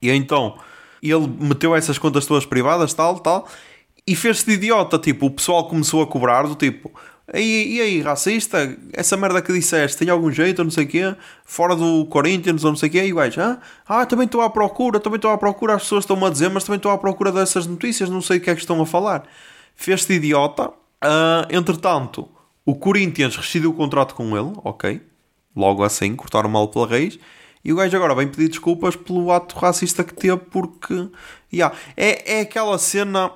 E 0.02 0.10
então 0.10 0.58
ele 1.02 1.28
meteu 1.40 1.76
essas 1.76 1.98
contas 1.98 2.26
todas 2.26 2.46
privadas, 2.46 2.94
tal, 2.94 3.20
tal, 3.20 3.48
e 4.06 4.16
fez-se 4.16 4.46
de 4.46 4.54
idiota. 4.54 5.00
Tipo, 5.00 5.28
o 5.28 5.32
pessoal 5.32 5.68
começou 5.68 6.02
a 6.02 6.08
cobrar 6.08 6.44
do 6.44 6.56
tipo. 6.56 6.92
E, 7.34 7.78
e 7.78 7.82
aí, 7.82 8.02
racista, 8.02 8.78
essa 8.92 9.16
merda 9.16 9.42
que 9.42 9.54
disseste 9.54 9.98
tem 9.98 10.10
algum 10.10 10.32
jeito, 10.32 10.64
não 10.64 10.72
sei 10.72 10.86
o 10.86 10.88
quê, 10.88 11.16
fora 11.46 11.76
do 11.76 12.06
Corinthians, 12.08 12.64
ou 12.64 12.72
não 12.72 12.78
sei 12.78 12.90
o 12.90 12.92
quê, 12.92 13.06
e 13.06 13.14
o 13.14 13.18
gajo, 13.18 13.40
ah, 13.40 13.60
ah, 13.88 14.06
também 14.06 14.26
estou 14.26 14.42
à 14.42 14.50
procura, 14.50 15.00
também 15.00 15.16
estou 15.16 15.32
à 15.32 15.38
procura, 15.38 15.76
as 15.76 15.84
pessoas 15.84 16.04
estão-me 16.04 16.26
a 16.26 16.30
dizer, 16.30 16.50
mas 16.50 16.64
também 16.64 16.78
estou 16.78 16.92
à 16.92 16.98
procura 16.98 17.32
dessas 17.32 17.66
notícias, 17.66 18.10
não 18.10 18.22
sei 18.22 18.38
o 18.38 18.42
que 18.42 18.50
é 18.50 18.56
que 18.56 18.62
estão 18.62 18.82
a 18.82 18.86
falar. 18.86 19.24
Fez-se 19.76 20.08
de 20.08 20.16
idiota, 20.16 20.70
uh, 20.70 21.48
entretanto, 21.50 22.28
o 22.66 22.76
Corinthians 22.76 23.38
rescindiu 23.38 23.72
o 23.72 23.74
contrato 23.74 24.14
com 24.14 24.36
ele, 24.38 24.52
ok, 24.64 25.02
logo 25.56 25.84
assim, 25.84 26.16
cortaram 26.16 26.50
mal 26.50 26.68
pela 26.68 26.88
raiz, 26.88 27.18
e 27.64 27.72
o 27.72 27.78
gajo 27.78 27.96
agora 27.96 28.16
vem 28.16 28.28
pedir 28.28 28.50
desculpas 28.50 28.96
pelo 28.96 29.32
ato 29.32 29.58
racista 29.58 30.04
que 30.04 30.14
teve, 30.14 30.38
porque, 30.38 31.08
yeah, 31.54 31.74
é, 31.96 32.40
é 32.40 32.42
aquela 32.42 32.78
cena, 32.78 33.32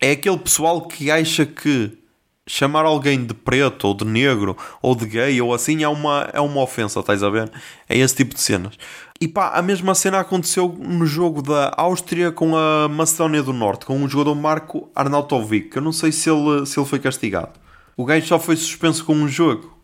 é 0.00 0.12
aquele 0.12 0.38
pessoal 0.38 0.86
que 0.86 1.10
acha 1.10 1.44
que 1.44 2.05
chamar 2.48 2.84
alguém 2.84 3.24
de 3.24 3.34
preto 3.34 3.88
ou 3.88 3.94
de 3.94 4.04
negro 4.04 4.56
ou 4.80 4.94
de 4.94 5.06
gay 5.06 5.40
ou 5.40 5.52
assim 5.52 5.82
é 5.82 5.88
uma, 5.88 6.30
é 6.32 6.40
uma 6.40 6.62
ofensa, 6.62 7.00
estás 7.00 7.22
a 7.22 7.28
ver? 7.28 7.50
É 7.88 7.98
esse 7.98 8.14
tipo 8.14 8.34
de 8.34 8.40
cenas. 8.40 8.78
E 9.20 9.26
pá, 9.26 9.52
a 9.54 9.62
mesma 9.62 9.94
cena 9.94 10.20
aconteceu 10.20 10.68
no 10.78 11.06
jogo 11.06 11.42
da 11.42 11.72
Áustria 11.76 12.30
com 12.30 12.56
a 12.56 12.88
Macedónia 12.88 13.42
do 13.42 13.52
Norte, 13.52 13.86
com 13.86 14.02
o 14.02 14.08
jogador 14.08 14.34
Marco 14.34 14.90
Arnautovic. 14.94 15.74
Eu 15.74 15.82
não 15.82 15.92
sei 15.92 16.12
se 16.12 16.30
ele, 16.30 16.66
se 16.66 16.78
ele 16.78 16.86
foi 16.86 16.98
castigado. 16.98 17.58
O 17.96 18.04
gajo 18.04 18.26
só 18.26 18.38
foi 18.38 18.56
suspenso 18.56 19.04
com 19.04 19.14
um 19.14 19.26
jogo. 19.26 19.74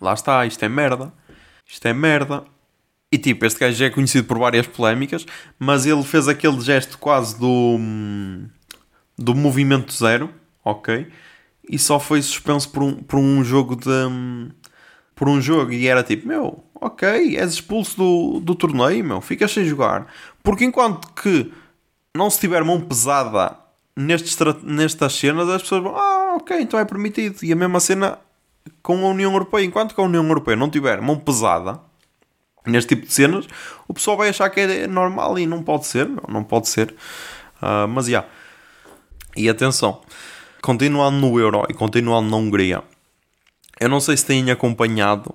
Lá 0.00 0.14
está, 0.14 0.44
isto 0.44 0.64
é 0.64 0.68
merda. 0.68 1.12
Isto 1.64 1.86
é 1.86 1.92
merda. 1.92 2.44
E 3.10 3.18
tipo, 3.18 3.46
este 3.46 3.60
gajo 3.60 3.76
já 3.76 3.86
é 3.86 3.90
conhecido 3.90 4.26
por 4.26 4.38
várias 4.38 4.66
polémicas, 4.66 5.24
mas 5.58 5.86
ele 5.86 6.02
fez 6.02 6.26
aquele 6.26 6.60
gesto 6.60 6.98
quase 6.98 7.38
do. 7.38 7.78
do 9.16 9.34
movimento 9.34 9.92
zero, 9.92 10.30
ok? 10.64 11.06
E 11.68 11.78
só 11.78 11.98
foi 12.00 12.20
suspenso 12.22 12.70
por 12.70 12.82
um, 12.82 12.94
por 12.94 13.18
um 13.18 13.44
jogo 13.44 13.76
de. 13.76 13.90
por 15.14 15.28
um 15.28 15.40
jogo 15.40 15.72
e 15.72 15.86
era 15.86 16.02
tipo, 16.02 16.26
meu, 16.26 16.64
ok, 16.74 17.36
és 17.36 17.52
expulso 17.52 17.96
do, 17.96 18.40
do 18.40 18.54
torneio, 18.54 19.04
meu, 19.04 19.20
ficas 19.20 19.52
sem 19.52 19.64
jogar. 19.64 20.06
Porque 20.42 20.64
enquanto 20.64 21.12
que 21.14 21.52
não 22.14 22.28
se 22.28 22.40
tiver 22.40 22.64
mão 22.64 22.80
pesada 22.80 23.56
nestes, 23.96 24.36
nestas 24.62 25.14
cenas, 25.14 25.48
as 25.48 25.62
pessoas 25.62 25.82
vão, 25.82 25.96
ah, 25.96 26.36
ok, 26.36 26.60
então 26.60 26.78
é 26.78 26.84
permitido. 26.84 27.42
E 27.42 27.52
a 27.52 27.56
mesma 27.56 27.80
cena 27.80 28.18
com 28.82 29.06
a 29.06 29.10
União 29.10 29.32
Europeia, 29.32 29.64
enquanto 29.64 29.94
que 29.94 30.00
a 30.00 30.04
União 30.04 30.26
Europeia 30.26 30.56
não 30.56 30.68
tiver 30.68 31.00
mão 31.00 31.18
pesada 31.18 31.80
neste 32.66 32.94
tipo 32.94 33.06
de 33.06 33.12
cenas, 33.12 33.46
o 33.88 33.94
pessoal 33.94 34.16
vai 34.16 34.28
achar 34.28 34.48
que 34.50 34.60
é 34.60 34.86
normal 34.86 35.38
e 35.38 35.46
não 35.46 35.62
pode 35.62 35.86
ser, 35.86 36.08
não, 36.08 36.22
não 36.28 36.44
pode 36.44 36.68
ser. 36.68 36.94
Uh, 37.60 37.88
mas 37.88 38.06
já. 38.06 38.10
Yeah. 38.10 38.28
E 39.34 39.48
atenção, 39.48 40.02
continuando 40.62 41.18
no 41.18 41.40
Euro 41.40 41.64
e 41.68 41.74
continuando 41.74 42.30
na 42.30 42.36
Hungria, 42.36 42.84
eu 43.80 43.88
não 43.88 44.00
sei 44.00 44.16
se 44.16 44.24
têm 44.24 44.48
acompanhado 44.48 45.34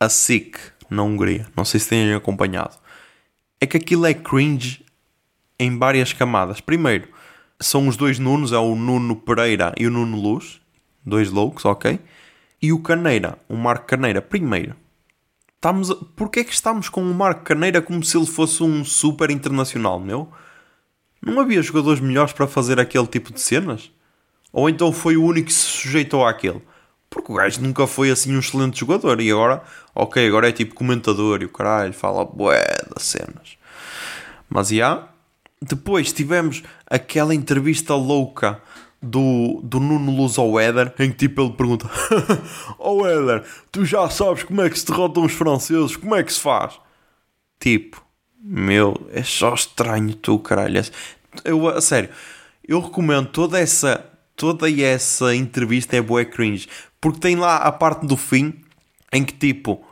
a 0.00 0.08
SIC 0.08 0.58
na 0.90 1.04
Hungria. 1.04 1.46
Não 1.56 1.64
sei 1.64 1.78
se 1.78 1.88
têm 1.88 2.12
acompanhado. 2.12 2.76
É 3.60 3.66
que 3.66 3.76
aquilo 3.76 4.04
é 4.04 4.12
cringe 4.12 4.84
em 5.58 5.78
várias 5.78 6.12
camadas. 6.12 6.60
Primeiro, 6.60 7.08
são 7.60 7.86
os 7.86 7.96
dois 7.96 8.18
Nunos, 8.18 8.50
é 8.50 8.58
o 8.58 8.74
Nuno 8.74 9.14
Pereira 9.14 9.72
e 9.78 9.86
o 9.86 9.90
Nuno 9.90 10.20
Luz. 10.20 10.60
Dois 11.06 11.30
loucos, 11.30 11.64
ok? 11.64 12.00
E 12.60 12.72
o 12.72 12.80
Caneira, 12.80 13.38
o 13.48 13.56
Marco 13.56 13.86
Caneira. 13.86 14.20
Primeiro, 14.20 14.74
estamos, 15.54 15.92
porquê 16.16 16.40
é 16.40 16.44
que 16.44 16.52
estamos 16.52 16.88
com 16.88 17.00
o 17.00 17.14
Marco 17.14 17.44
Caneira 17.44 17.80
como 17.80 18.02
se 18.02 18.16
ele 18.16 18.26
fosse 18.26 18.62
um 18.64 18.84
super 18.84 19.30
internacional, 19.30 20.00
meu? 20.00 20.28
Não 21.22 21.40
havia 21.40 21.62
jogadores 21.62 22.00
melhores 22.00 22.32
para 22.32 22.48
fazer 22.48 22.80
aquele 22.80 23.06
tipo 23.06 23.32
de 23.32 23.40
cenas? 23.40 23.92
Ou 24.52 24.68
então 24.68 24.92
foi 24.92 25.16
o 25.16 25.24
único 25.24 25.48
que 25.48 25.52
se 25.52 25.60
sujeitou 25.60 26.26
àquele. 26.26 26.62
Porque 27.10 27.32
o 27.32 27.34
gajo 27.34 27.60
nunca 27.62 27.86
foi 27.86 28.10
assim 28.10 28.34
um 28.34 28.38
excelente 28.38 28.80
jogador. 28.80 29.20
E 29.20 29.30
agora, 29.30 29.62
ok, 29.94 30.26
agora 30.26 30.48
é 30.48 30.52
tipo 30.52 30.74
comentador 30.74 31.42
e 31.42 31.46
o 31.46 31.48
caralho 31.48 31.92
fala 31.92 32.24
bué 32.24 32.64
das 32.94 33.04
cenas. 33.04 33.56
Mas 34.48 34.68
já. 34.68 35.08
Depois 35.60 36.12
tivemos 36.12 36.62
aquela 36.86 37.34
entrevista 37.34 37.92
louca 37.92 38.62
do, 39.02 39.60
do 39.62 39.80
Nuno 39.80 40.14
Luz 40.14 40.38
ao 40.38 40.58
Éder, 40.58 40.94
em 40.98 41.10
que 41.10 41.16
tipo 41.16 41.42
ele 41.42 41.52
pergunta: 41.52 41.90
Ó 42.78 42.92
oh 43.02 43.06
Éder, 43.06 43.44
tu 43.72 43.84
já 43.84 44.08
sabes 44.08 44.44
como 44.44 44.62
é 44.62 44.70
que 44.70 44.78
se 44.78 44.86
derrotam 44.86 45.24
os 45.24 45.32
franceses? 45.32 45.96
Como 45.96 46.14
é 46.14 46.22
que 46.22 46.32
se 46.32 46.40
faz? 46.40 46.78
Tipo, 47.58 48.00
meu, 48.40 48.94
é 49.12 49.22
só 49.22 49.54
estranho 49.54 50.14
tu, 50.14 50.38
caralho. 50.38 50.80
Eu, 51.44 51.68
a 51.68 51.80
sério, 51.80 52.10
eu 52.66 52.80
recomendo 52.80 53.28
toda 53.28 53.58
essa 53.58 54.07
toda 54.38 54.70
essa 54.70 55.34
entrevista 55.34 55.96
é 55.96 56.00
boa 56.00 56.24
cringe. 56.24 56.68
Porque 57.00 57.20
tem 57.20 57.36
lá 57.36 57.56
a 57.56 57.72
parte 57.72 58.06
do 58.06 58.16
fim 58.16 58.54
em 59.12 59.24
que 59.24 59.34
tipo 59.34 59.84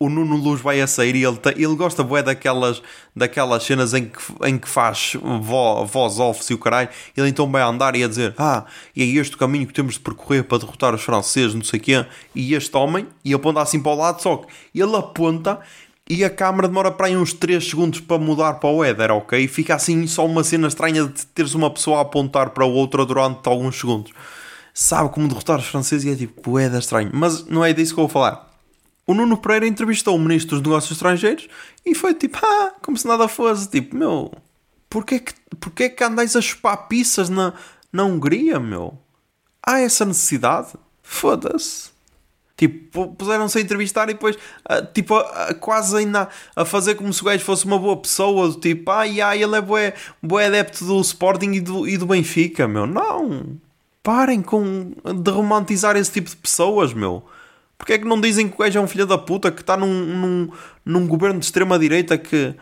o 0.00 0.08
Nuno 0.08 0.36
Luz 0.36 0.60
vai 0.60 0.80
a 0.80 0.86
sair 0.86 1.14
e 1.14 1.24
ele, 1.24 1.38
ele 1.56 1.74
gosta 1.76 2.02
bué 2.02 2.22
daquelas, 2.22 2.82
daquelas 3.14 3.62
cenas 3.62 3.94
em 3.94 4.06
que, 4.06 4.18
em 4.44 4.58
que 4.58 4.68
faz 4.68 5.12
vo, 5.14 5.86
voz 5.86 6.18
off 6.18 6.44
e 6.50 6.54
o 6.54 6.58
caralho. 6.58 6.88
Ele 7.16 7.28
então 7.28 7.50
vai 7.50 7.62
andar 7.62 7.94
e 7.94 8.02
a 8.02 8.08
dizer: 8.08 8.34
Ah, 8.36 8.64
e 8.94 9.02
é 9.02 9.06
este 9.06 9.36
o 9.36 9.38
caminho 9.38 9.66
que 9.66 9.72
temos 9.72 9.94
de 9.94 10.00
percorrer 10.00 10.44
para 10.44 10.58
derrotar 10.58 10.94
os 10.94 11.02
franceses, 11.02 11.54
não 11.54 11.62
sei 11.62 11.78
o 11.78 11.82
quê. 11.82 12.06
E 12.34 12.54
este 12.54 12.76
homem, 12.76 13.06
e 13.24 13.32
aponta 13.32 13.62
assim 13.62 13.80
para 13.80 13.92
o 13.92 13.96
lado, 13.96 14.20
só 14.20 14.38
que 14.38 14.48
ele 14.74 14.96
aponta 14.96 15.60
e 16.08 16.22
a 16.22 16.28
câmera 16.28 16.68
demora 16.68 16.90
para 16.90 17.06
aí 17.06 17.16
uns 17.16 17.32
3 17.32 17.66
segundos 17.66 18.00
para 18.00 18.18
mudar 18.18 18.54
para 18.54 18.68
o 18.68 18.84
Éder, 18.84 19.10
ok? 19.10 19.42
E 19.42 19.48
fica 19.48 19.74
assim 19.74 20.06
só 20.06 20.26
uma 20.26 20.44
cena 20.44 20.68
estranha 20.68 21.06
de 21.06 21.26
teres 21.26 21.54
uma 21.54 21.70
pessoa 21.70 21.98
a 21.98 22.02
apontar 22.02 22.50
para 22.50 22.66
outra 22.66 23.06
durante 23.06 23.48
alguns 23.48 23.78
segundos. 23.78 24.12
Sabe 24.74 25.08
como 25.10 25.28
derrotar 25.28 25.58
os 25.60 25.66
franceses 25.66 26.04
e 26.04 26.10
é 26.10 26.16
tipo, 26.16 26.50
bué 26.50 26.66
estranho. 26.76 27.10
Mas 27.14 27.46
não 27.46 27.64
é 27.64 27.72
disso 27.72 27.94
que 27.94 28.00
eu 28.00 28.06
vou 28.06 28.12
falar. 28.12 28.52
O 29.06 29.14
Nuno 29.14 29.38
Pereira 29.38 29.66
entrevistou 29.66 30.14
o 30.16 30.18
Ministro 30.18 30.58
dos 30.58 30.66
Negócios 30.66 30.92
Estrangeiros 30.92 31.48
e 31.86 31.94
foi 31.94 32.14
tipo, 32.14 32.38
ah, 32.42 32.74
como 32.82 32.98
se 32.98 33.06
nada 33.06 33.26
fosse. 33.26 33.68
Tipo, 33.70 33.96
meu, 33.96 34.32
porquê 34.90 35.20
que, 35.20 35.32
porquê 35.58 35.88
que 35.88 36.04
andais 36.04 36.36
a 36.36 36.40
chupar 36.40 36.88
pizzas 36.88 37.30
na, 37.30 37.54
na 37.92 38.04
Hungria, 38.04 38.60
meu? 38.60 38.98
Há 39.66 39.80
essa 39.80 40.04
necessidade? 40.04 40.74
Foda-se. 41.02 41.93
Tipo, 42.56 43.08
puseram-se 43.16 43.58
a 43.58 43.60
entrevistar 43.60 44.04
e 44.08 44.12
depois, 44.14 44.36
ah, 44.64 44.80
tipo, 44.80 45.16
a- 45.16 45.48
a- 45.48 45.54
quase 45.54 45.96
ainda 45.96 46.28
a 46.54 46.64
fazer 46.64 46.94
como 46.94 47.12
se 47.12 47.20
o 47.20 47.24
gajo 47.24 47.44
fosse 47.44 47.64
uma 47.64 47.78
boa 47.78 47.96
pessoa, 47.96 48.48
do 48.48 48.60
tipo, 48.60 48.88
ai, 48.92 49.20
ai, 49.20 49.42
ele 49.42 49.56
é 49.56 49.60
bué 49.60 50.46
adepto 50.46 50.84
do 50.84 51.00
Sporting 51.00 51.50
e 51.52 51.60
do, 51.60 51.88
e 51.88 51.96
do 51.96 52.06
Benfica, 52.06 52.68
meu. 52.68 52.86
Não. 52.86 53.56
Parem 54.04 54.40
com, 54.40 54.92
de 55.22 55.30
romantizar 55.32 55.96
esse 55.96 56.12
tipo 56.12 56.30
de 56.30 56.36
pessoas, 56.36 56.92
meu. 56.94 57.24
Porque 57.76 57.94
é 57.94 57.98
que 57.98 58.04
não 58.04 58.20
dizem 58.20 58.48
que 58.48 58.54
o 58.54 58.58
gajo 58.58 58.78
é 58.78 58.82
um 58.82 58.86
filho 58.86 59.06
da 59.06 59.18
puta 59.18 59.50
que 59.50 59.60
está 59.60 59.76
num, 59.76 59.88
num, 59.88 60.50
num 60.84 61.06
governo 61.08 61.40
de 61.40 61.46
extrema-direita 61.46 62.16
que, 62.16 62.54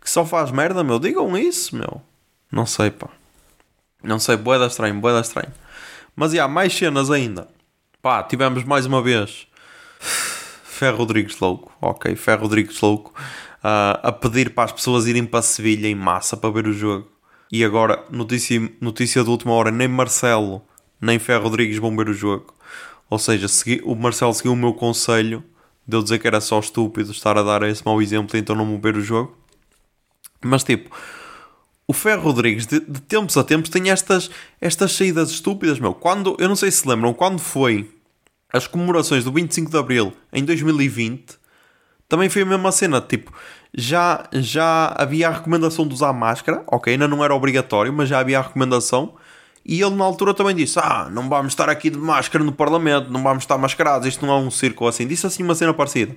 que 0.00 0.08
só 0.08 0.24
faz 0.24 0.52
merda, 0.52 0.84
meu? 0.84 0.98
Digam 1.00 1.36
isso, 1.36 1.74
meu. 1.74 2.00
Não 2.52 2.66
sei, 2.66 2.90
pá. 2.90 3.08
Não 4.02 4.18
sei, 4.20 4.36
boeda 4.36 4.66
estranho, 4.66 4.94
boeda 5.00 5.20
estranho. 5.20 5.52
Mas, 6.14 6.34
há 6.34 6.46
mais 6.46 6.72
cenas 6.72 7.10
ainda. 7.10 7.48
Pá, 8.02 8.22
tivemos 8.22 8.64
mais 8.64 8.86
uma 8.86 9.02
vez 9.02 9.46
Ferro 10.00 10.98
Rodrigues 10.98 11.38
louco, 11.38 11.72
ok, 11.80 12.16
Ferro 12.16 12.42
Rodrigues 12.42 12.80
louco, 12.80 13.12
ah, 13.62 14.00
a 14.02 14.12
pedir 14.12 14.54
para 14.54 14.64
as 14.64 14.72
pessoas 14.72 15.06
irem 15.06 15.26
para 15.26 15.42
Sevilha 15.42 15.86
em 15.86 15.94
massa 15.94 16.36
para 16.36 16.50
ver 16.50 16.66
o 16.66 16.72
jogo. 16.72 17.08
E 17.52 17.64
agora, 17.64 18.04
notícia, 18.10 18.58
notícia 18.80 19.22
de 19.22 19.28
última 19.28 19.52
hora, 19.52 19.70
nem 19.70 19.88
Marcelo 19.88 20.62
nem 21.00 21.18
Ferro 21.18 21.44
Rodrigues 21.44 21.78
vão 21.78 21.96
ver 21.96 22.08
o 22.08 22.14
jogo. 22.14 22.54
Ou 23.08 23.18
seja, 23.18 23.48
segui- 23.48 23.80
o 23.84 23.94
Marcelo 23.94 24.32
seguiu 24.32 24.52
o 24.52 24.56
meu 24.56 24.72
conselho 24.74 25.42
de 25.86 25.96
eu 25.96 26.02
dizer 26.02 26.18
que 26.18 26.26
era 26.26 26.40
só 26.40 26.58
estúpido 26.60 27.10
estar 27.10 27.36
a 27.36 27.42
dar 27.42 27.62
esse 27.64 27.84
mau 27.84 28.00
exemplo, 28.00 28.38
então 28.38 28.54
não 28.54 28.66
vou 28.66 28.78
ver 28.78 28.96
o 28.96 29.00
jogo. 29.00 29.36
Mas 30.42 30.62
tipo, 30.64 30.94
o 31.90 31.92
Ferro 31.92 32.22
Rodrigues, 32.22 32.66
de, 32.66 32.78
de 32.78 33.00
tempos 33.00 33.36
a 33.36 33.42
tempos, 33.42 33.68
tem 33.68 33.90
estas, 33.90 34.30
estas 34.60 34.92
saídas 34.92 35.28
estúpidas, 35.30 35.80
meu. 35.80 35.92
Quando, 35.92 36.36
eu 36.38 36.48
não 36.48 36.54
sei 36.54 36.70
se 36.70 36.86
lembram, 36.86 37.12
quando 37.12 37.40
foi 37.40 37.90
as 38.52 38.68
comemorações 38.68 39.24
do 39.24 39.32
25 39.32 39.68
de 39.68 39.76
Abril 39.76 40.12
em 40.32 40.44
2020, 40.44 41.36
também 42.08 42.28
foi 42.28 42.42
a 42.42 42.46
mesma 42.46 42.70
cena. 42.70 43.00
Tipo, 43.00 43.32
já, 43.74 44.24
já 44.32 44.94
havia 44.96 45.26
a 45.26 45.32
recomendação 45.32 45.84
de 45.84 45.92
usar 45.92 46.12
máscara, 46.12 46.62
ok, 46.68 46.92
ainda 46.92 47.08
não 47.08 47.24
era 47.24 47.34
obrigatório, 47.34 47.92
mas 47.92 48.08
já 48.08 48.20
havia 48.20 48.38
a 48.38 48.42
recomendação. 48.42 49.16
E 49.66 49.82
ele 49.82 49.96
na 49.96 50.04
altura 50.04 50.32
também 50.32 50.54
disse: 50.54 50.78
Ah, 50.78 51.08
não 51.10 51.28
vamos 51.28 51.52
estar 51.52 51.68
aqui 51.68 51.90
de 51.90 51.98
máscara 51.98 52.44
no 52.44 52.52
Parlamento, 52.52 53.10
não 53.10 53.20
vamos 53.20 53.42
estar 53.42 53.58
mascarados, 53.58 54.06
isto 54.06 54.24
não 54.24 54.32
é 54.32 54.36
um 54.38 54.50
circo 54.50 54.86
assim. 54.86 55.08
Disse 55.08 55.26
assim 55.26 55.42
uma 55.42 55.56
cena 55.56 55.74
parecida. 55.74 56.14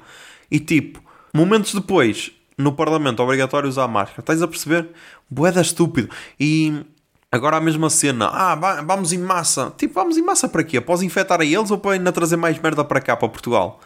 E 0.52 0.60
tipo, 0.60 1.02
momentos 1.34 1.74
depois, 1.74 2.32
no 2.58 2.74
Parlamento, 2.74 3.22
obrigatório 3.24 3.68
usar 3.70 3.88
máscara. 3.88 4.22
Estás 4.22 4.42
a 4.42 4.48
perceber? 4.48 4.90
Boeda 5.30 5.62
estúpido. 5.62 6.10
E 6.40 6.84
agora 7.32 7.58
a 7.58 7.62
mesma 7.62 7.90
cena: 7.90 8.28
Ah, 8.32 8.56
va- 8.56 8.82
vamos 8.82 9.12
em 9.14 9.18
massa. 9.20 9.74
Tipo, 9.78 9.96
vamos 9.96 10.18
em 10.18 10.22
massa 10.22 10.48
para 10.48 10.64
quê? 10.64 10.78
Após 10.78 11.02
infectar 11.02 11.42
a 11.42 11.46
eles 11.46 11.72
ou 11.72 11.78
para 11.78 11.92
ainda 11.94 12.12
trazer 12.12 12.36
mais 12.38 12.60
merda 12.60 12.84
para 12.84 13.02
cá, 13.02 13.16
para 13.16 13.30
Portugal? 13.30 13.80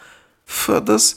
Foda-se. 0.45 1.15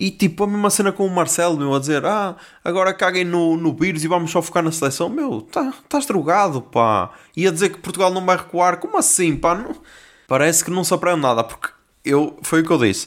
E 0.00 0.12
tipo, 0.12 0.44
a 0.44 0.46
mesma 0.46 0.70
cena 0.70 0.92
com 0.92 1.04
o 1.04 1.10
Marcelo, 1.10 1.56
meu, 1.56 1.74
a 1.74 1.78
dizer: 1.80 2.04
Ah, 2.06 2.36
agora 2.64 2.94
caguem 2.94 3.24
no, 3.24 3.56
no 3.56 3.74
vírus 3.74 4.04
e 4.04 4.08
vamos 4.08 4.30
só 4.30 4.40
focar 4.40 4.62
na 4.62 4.70
seleção. 4.70 5.08
Meu, 5.08 5.40
tá, 5.42 5.72
estás 5.82 6.06
drogado, 6.06 6.62
pá. 6.62 7.10
E 7.36 7.46
a 7.48 7.50
dizer 7.50 7.70
que 7.70 7.78
Portugal 7.78 8.12
não 8.12 8.24
vai 8.24 8.36
recuar. 8.36 8.76
Como 8.78 8.96
assim, 8.96 9.34
pá? 9.36 9.54
Não- 9.54 9.74
Parece 10.28 10.62
que 10.64 10.70
não 10.70 10.84
se 10.84 10.92
aprende 10.94 11.20
nada, 11.22 11.42
porque 11.42 11.70
eu, 12.04 12.36
foi 12.42 12.60
o 12.60 12.64
que 12.64 12.70
eu 12.70 12.78
disse. 12.78 13.06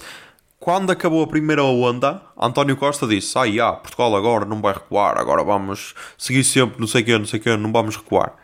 Quando 0.61 0.91
acabou 0.91 1.23
a 1.23 1.27
primeira 1.27 1.63
onda, 1.63 2.21
António 2.39 2.77
Costa 2.77 3.07
disse: 3.07 3.35
Ah, 3.35 3.49
já, 3.49 3.73
Portugal 3.73 4.15
agora 4.15 4.45
não 4.45 4.61
vai 4.61 4.75
recuar, 4.75 5.17
agora 5.17 5.43
vamos 5.43 5.95
seguir 6.15 6.43
sempre, 6.43 6.79
não 6.79 6.85
sei 6.85 7.01
o 7.01 7.05
quê, 7.05 7.17
não 7.17 7.25
sei 7.25 7.39
o 7.39 7.41
quê, 7.41 7.57
não 7.57 7.71
vamos 7.71 7.97
recuar. 7.97 8.35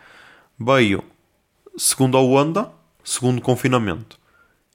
Veio 0.58 1.04
segunda 1.76 2.18
onda, 2.18 2.72
segundo 3.04 3.40
confinamento. 3.40 4.18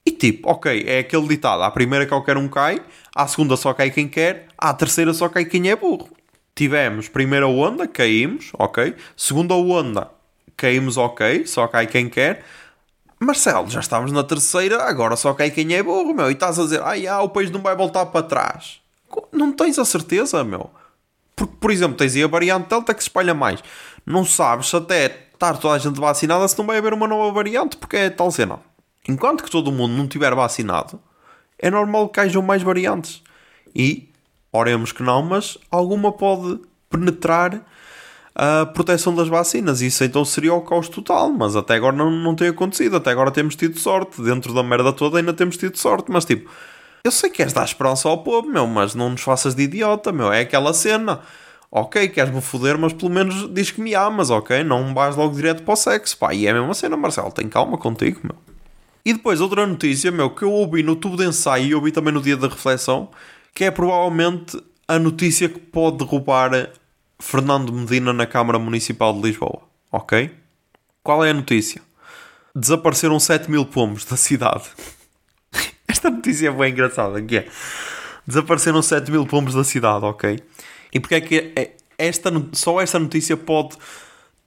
E 0.05 0.11
tipo, 0.11 0.49
ok, 0.49 0.85
é 0.87 0.99
aquele 0.99 1.27
ditado: 1.27 1.63
à 1.63 1.69
primeira 1.69 2.05
qualquer 2.05 2.37
um 2.37 2.47
cai, 2.47 2.81
à 3.13 3.27
segunda 3.27 3.57
só 3.57 3.73
cai 3.73 3.91
quem 3.91 4.07
quer, 4.07 4.47
à 4.57 4.73
terceira 4.73 5.13
só 5.13 5.27
cai 5.27 5.43
quem 5.43 5.69
é 5.69 5.75
burro. 5.75 6.07
Tivemos 6.55 7.09
primeira 7.09 7.45
onda, 7.45 7.85
caímos, 7.85 8.51
ok. 8.57 8.95
Segunda 9.17 9.53
onda, 9.53 10.09
caímos, 10.55 10.95
ok, 10.95 11.45
só 11.45 11.67
cai 11.67 11.87
quem 11.87 12.07
quer. 12.07 12.45
Marcelo, 13.23 13.69
já 13.69 13.79
estamos 13.79 14.11
na 14.11 14.23
terceira, 14.23 14.83
agora 14.83 15.15
só 15.15 15.33
cai 15.33 15.49
quem 15.51 15.73
é 15.73 15.81
burro, 15.81 16.13
meu. 16.13 16.29
E 16.29 16.33
estás 16.33 16.59
a 16.59 16.63
dizer, 16.63 16.81
ai, 16.81 17.07
ah, 17.07 17.21
o 17.21 17.29
país 17.29 17.49
não 17.49 17.61
vai 17.61 17.75
voltar 17.75 18.05
para 18.07 18.25
trás. 18.25 18.81
Não 19.31 19.51
tens 19.51 19.77
a 19.79 19.85
certeza, 19.85 20.43
meu. 20.43 20.69
Porque, 21.35 21.55
por 21.59 21.71
exemplo, 21.71 21.97
tens 21.97 22.15
aí 22.15 22.23
a 22.23 22.27
variante 22.27 22.69
Delta 22.69 22.93
que 22.93 23.01
se 23.01 23.09
espalha 23.09 23.33
mais. 23.33 23.63
Não 24.05 24.25
sabes 24.25 24.67
se 24.67 24.75
até 24.75 25.27
estar 25.33 25.57
toda 25.57 25.75
a 25.75 25.79
gente 25.79 25.99
vacinada 25.99 26.47
se 26.47 26.57
não 26.57 26.65
vai 26.65 26.77
haver 26.77 26.93
uma 26.93 27.07
nova 27.07 27.31
variante, 27.31 27.77
porque 27.77 27.97
é 27.97 28.09
tal 28.09 28.31
cena. 28.31 28.59
Enquanto 29.07 29.43
que 29.43 29.51
todo 29.51 29.71
mundo 29.71 29.93
não 29.93 30.05
estiver 30.05 30.33
vacinado, 30.33 30.99
é 31.59 31.69
normal 31.69 32.09
que 32.09 32.19
hajam 32.19 32.41
mais 32.41 32.61
variantes. 32.61 33.21
E, 33.75 34.09
oremos 34.51 34.91
que 34.91 35.03
não, 35.03 35.21
mas 35.21 35.57
alguma 35.69 36.11
pode 36.11 36.59
penetrar 36.89 37.61
a 38.35 38.65
proteção 38.65 39.13
das 39.13 39.27
vacinas. 39.27 39.81
Isso 39.81 40.03
então 40.03 40.25
seria 40.25 40.53
o 40.53 40.61
caos 40.61 40.89
total, 40.89 41.31
mas 41.31 41.55
até 41.55 41.75
agora 41.75 41.95
não, 41.95 42.09
não 42.09 42.35
tem 42.35 42.47
acontecido. 42.47 42.97
Até 42.97 43.11
agora 43.11 43.31
temos 43.31 43.55
tido 43.55 43.79
sorte. 43.79 44.21
Dentro 44.21 44.53
da 44.53 44.63
merda 44.63 44.91
toda 44.91 45.17
ainda 45.17 45.33
temos 45.33 45.57
tido 45.57 45.77
sorte, 45.77 46.11
mas 46.11 46.25
tipo, 46.25 46.49
eu 47.03 47.11
sei 47.11 47.29
que 47.29 47.37
queres 47.37 47.53
dar 47.53 47.65
esperança 47.65 48.07
ao 48.07 48.23
povo, 48.23 48.47
meu, 48.47 48.65
mas 48.65 48.95
não 48.95 49.09
nos 49.09 49.21
faças 49.21 49.53
de 49.53 49.63
idiota, 49.63 50.11
meu. 50.11 50.31
É 50.31 50.41
aquela 50.41 50.73
cena. 50.73 51.21
Ok, 51.69 52.07
queres-me 52.09 52.39
foder, 52.39 52.77
mas 52.77 52.93
pelo 52.93 53.11
menos 53.11 53.51
diz 53.51 53.71
que 53.71 53.81
me 53.81 53.95
amas, 53.95 54.29
ok? 54.29 54.63
Não 54.63 54.93
vais 54.93 55.15
logo 55.15 55.35
direto 55.35 55.63
para 55.63 55.73
o 55.73 55.75
sexo, 55.75 56.17
pá. 56.17 56.33
E 56.33 56.45
é 56.45 56.51
a 56.51 56.53
mesma 56.53 56.73
cena, 56.73 56.95
Marcelo. 56.95 57.31
Tem 57.31 57.49
calma 57.49 57.77
contigo, 57.77 58.19
meu. 58.23 58.35
E 59.03 59.11
depois, 59.11 59.41
outra 59.41 59.65
notícia, 59.67 60.11
meu, 60.11 60.29
que 60.29 60.43
eu 60.43 60.51
ouvi 60.51 60.81
no 60.81 60.95
tubo 60.95 61.17
de 61.17 61.25
ensaio 61.25 61.65
e 61.65 61.75
ouvi 61.75 61.91
também 61.91 62.13
no 62.13 62.21
dia 62.21 62.37
da 62.37 62.47
reflexão, 62.47 63.09
que 63.53 63.65
é 63.65 63.71
provavelmente 63.71 64.57
a 64.87 64.99
notícia 64.99 65.49
que 65.49 65.59
pode 65.59 65.97
derrubar 65.97 66.69
Fernando 67.25 67.71
Medina 67.71 68.11
na 68.11 68.25
Câmara 68.27 68.59
Municipal 68.59 69.13
de 69.13 69.21
Lisboa, 69.21 69.61
ok? 69.91 70.29
Qual 71.01 71.23
é 71.23 71.29
a 71.31 71.33
notícia? 71.33 71.81
Desapareceram 72.53 73.17
7 73.19 73.49
mil 73.49 73.65
pomos 73.65 74.03
da 74.05 74.17
cidade. 74.17 74.65
Esta 75.87 76.09
notícia 76.09 76.49
é 76.49 76.51
bem 76.51 76.71
engraçada, 76.71 77.21
que 77.21 77.37
é... 77.37 77.47
Desapareceram 78.27 78.81
7 78.81 79.09
mil 79.09 79.25
pomos 79.25 79.53
da 79.53 79.63
cidade, 79.63 80.03
ok? 80.05 80.39
E 80.93 80.99
porque 80.99 81.15
é 81.15 81.21
que 81.21 81.53
é- 81.55 81.71
esta, 81.97 82.29
no- 82.29 82.49
só 82.53 82.79
esta 82.81 82.99
notícia 82.99 83.37
pode... 83.37 83.77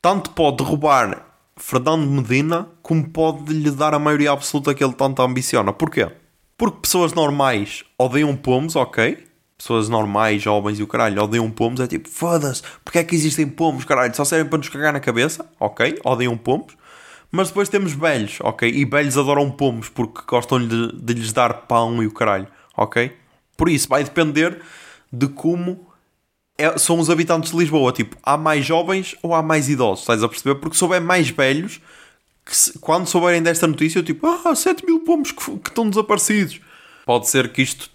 Tanto 0.00 0.30
pode 0.30 0.58
derrubar 0.58 1.26
Fernando 1.56 2.06
Medina, 2.06 2.68
como 2.82 3.08
pode 3.08 3.52
lhe 3.52 3.70
dar 3.70 3.94
a 3.94 3.98
maioria 3.98 4.30
absoluta 4.32 4.74
que 4.74 4.84
ele 4.84 4.92
tanto 4.92 5.22
ambiciona. 5.22 5.72
Porquê? 5.72 6.08
Porque 6.58 6.80
pessoas 6.82 7.14
normais 7.14 7.84
odeiam 7.98 8.36
pomos, 8.36 8.76
ok? 8.76 9.26
Pessoas 9.58 9.88
normais, 9.88 10.42
jovens 10.42 10.78
e 10.78 10.82
o 10.82 10.86
caralho, 10.86 11.22
odeiam 11.22 11.50
pomos. 11.50 11.80
É 11.80 11.86
tipo, 11.86 12.08
foda-se, 12.08 12.62
porque 12.84 12.98
é 12.98 13.04
que 13.04 13.14
existem 13.14 13.46
pomos, 13.48 13.84
caralho? 13.84 14.14
Só 14.14 14.24
servem 14.24 14.48
para 14.48 14.58
nos 14.58 14.68
cagar 14.68 14.92
na 14.92 15.00
cabeça, 15.00 15.46
ok? 15.58 15.98
Odeiam 16.04 16.36
pomos. 16.36 16.74
Mas 17.32 17.48
depois 17.48 17.68
temos 17.68 17.92
velhos, 17.92 18.38
ok? 18.40 18.70
E 18.70 18.84
velhos 18.84 19.16
adoram 19.18 19.50
pomos 19.50 19.88
porque 19.88 20.20
gostam 20.26 20.66
de, 20.66 20.92
de 20.92 21.14
lhes 21.14 21.32
dar 21.32 21.52
pão 21.66 22.02
e 22.02 22.06
o 22.06 22.12
caralho, 22.12 22.46
ok? 22.76 23.12
Por 23.56 23.68
isso, 23.68 23.88
vai 23.88 24.04
depender 24.04 24.60
de 25.12 25.26
como 25.26 25.86
é- 26.58 26.76
são 26.78 26.98
os 26.98 27.10
habitantes 27.10 27.50
de 27.50 27.56
Lisboa. 27.58 27.92
Tipo, 27.92 28.16
há 28.22 28.36
mais 28.36 28.64
jovens 28.64 29.16
ou 29.22 29.34
há 29.34 29.42
mais 29.42 29.68
idosos? 29.68 30.00
Estás 30.02 30.22
a 30.22 30.28
perceber? 30.28 30.56
Porque 30.60 30.76
se 30.76 30.84
houver 30.84 31.00
mais 31.00 31.28
velhos, 31.30 31.80
se- 32.46 32.78
quando 32.78 33.06
souberem 33.06 33.42
desta 33.42 33.66
notícia, 33.66 33.98
eu 33.98 34.04
tipo, 34.04 34.26
ah, 34.26 34.54
7 34.54 34.84
mil 34.86 35.00
pomos 35.00 35.32
que, 35.32 35.58
que 35.58 35.68
estão 35.70 35.88
desaparecidos. 35.90 36.60
Pode 37.04 37.28
ser 37.28 37.50
que 37.52 37.62
isto 37.62 37.90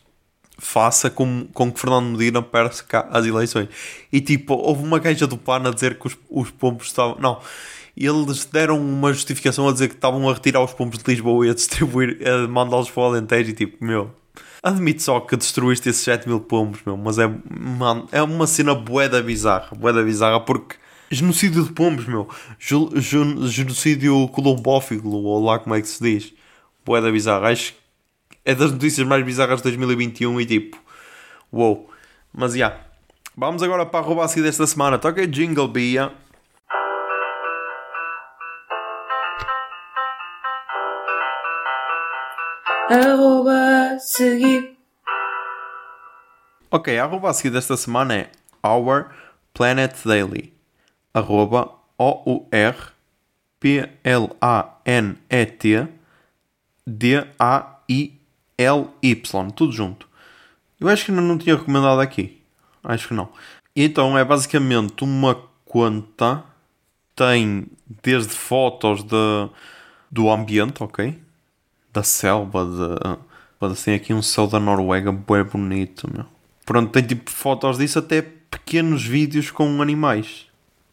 faça 0.62 1.10
com, 1.10 1.48
com 1.54 1.72
que 1.72 1.80
Fernando 1.80 2.18
Medina 2.18 2.42
perca 2.42 3.08
as 3.10 3.26
eleições. 3.26 3.68
E 4.12 4.22
tipo, 4.22 4.54
houve 4.54 4.84
uma 4.84 5.00
queixa 5.00 5.26
do 5.26 5.38
PAN 5.38 5.68
a 5.68 5.72
dizer 5.72 5.98
que 5.98 6.08
os, 6.08 6.18
os 6.30 6.52
pombos 6.52 6.88
estavam. 6.88 7.18
Não. 7.20 7.42
Eles 7.98 8.46
deram 8.46 8.80
uma 8.80 9.12
justificação 9.12 9.68
a 9.68 9.74
dizer 9.74 9.90
que 9.90 9.96
estavam 9.96 10.30
a 10.30 10.34
retirar 10.34 10.64
os 10.64 10.74
pombos 10.74 11.00
de 11.00 11.12
Lisboa 11.12 11.48
e 11.48 11.50
a 11.50 11.54
distribuir, 11.54 12.20
a 12.26 12.48
mandá-los 12.48 12.90
para 12.90 13.04
o 13.04 13.06
Alentejo 13.08 13.50
e 13.50 13.54
tipo, 13.54 13.84
meu, 13.84 14.12
Admito 14.64 15.02
só 15.02 15.20
que 15.20 15.36
destruíste 15.36 15.90
esses 15.90 16.04
7 16.04 16.28
mil 16.28 16.40
pombos, 16.40 16.82
meu, 16.86 16.96
mas 16.96 17.18
é, 17.18 17.28
mano, 17.50 18.08
é 18.12 18.22
uma 18.22 18.46
cena 18.46 18.76
boeda 18.76 19.22
bizarra, 19.22 19.76
boeda 19.76 20.04
bizarra, 20.04 20.40
porque 20.40 20.76
genocídio 21.10 21.64
de 21.64 21.74
pombos, 21.74 22.06
meu, 22.06 22.30
genocídio 22.60 24.28
colombófico, 24.28 25.10
ou 25.10 25.44
lá 25.44 25.58
como 25.58 25.74
é 25.74 25.82
que 25.82 25.88
se 25.88 26.02
diz, 26.02 26.34
boeda 26.86 27.12
bizarra, 27.12 27.50
acho 27.50 27.74
é 28.44 28.56
das 28.56 28.72
notícias 28.72 29.08
mais 29.08 29.24
bizarras 29.26 29.58
de 29.58 29.64
2021 29.64 30.42
e 30.42 30.46
tipo, 30.46 30.78
wow. 31.52 31.90
mas 32.34 32.54
já, 32.54 32.68
yeah. 32.68 32.86
vamos 33.36 33.62
agora 33.64 33.86
para 33.86 34.00
a 34.00 34.04
roubaça 34.04 34.42
desta 34.42 34.66
semana, 34.66 34.98
toca 34.98 35.28
Jingle 35.28 35.68
Bia. 35.68 36.12
arroba 42.92 43.98
seguir. 44.00 44.78
Ok, 46.70 46.98
a 46.98 47.04
arroba 47.04 47.30
a 47.30 47.34
seguir 47.34 47.52
desta 47.52 47.78
semana 47.78 48.16
é 48.16 48.30
Our 48.64 49.10
Planet 49.54 49.96
Daily. 50.06 50.54
Arroba 51.14 51.74
O-U-R-P-L-A-N-E-T 51.98 52.92
D-A-I-L-Y. 58.62 59.52
Tudo 59.52 59.72
junto. 59.72 60.08
Eu 60.80 60.88
acho 60.88 61.06
que 61.06 61.12
não 61.12 61.38
tinha 61.38 61.56
recomendado 61.56 62.00
aqui. 62.00 62.42
Acho 62.84 63.10
que 63.10 63.14
não. 63.14 63.30
Então 63.76 64.18
é 64.18 64.24
basicamente 64.24 65.04
uma 65.04 65.36
conta. 65.66 66.44
Tem 67.16 67.68
desde 68.04 68.34
fotos 68.34 69.04
de, 69.04 69.50
do 70.10 70.30
ambiente, 70.32 70.82
ok? 70.82 71.20
da 71.94 72.04
selva, 72.04 72.66
de, 72.66 73.66
assim, 73.66 73.94
aqui 73.94 74.14
um 74.14 74.22
céu 74.22 74.48
da 74.48 74.60
Noruega 74.60 75.12
bem 75.12 75.44
bonito, 75.44 76.10
meu. 76.12 76.26
Pronto, 76.66 76.92
tem 76.92 77.04
tipo 77.04 77.30
fotos 77.30 77.78
disso, 77.78 78.00
até 78.00 78.22
pequenos 78.22 79.06
vídeos 79.06 79.52
com 79.52 79.82
animais. 79.82 80.48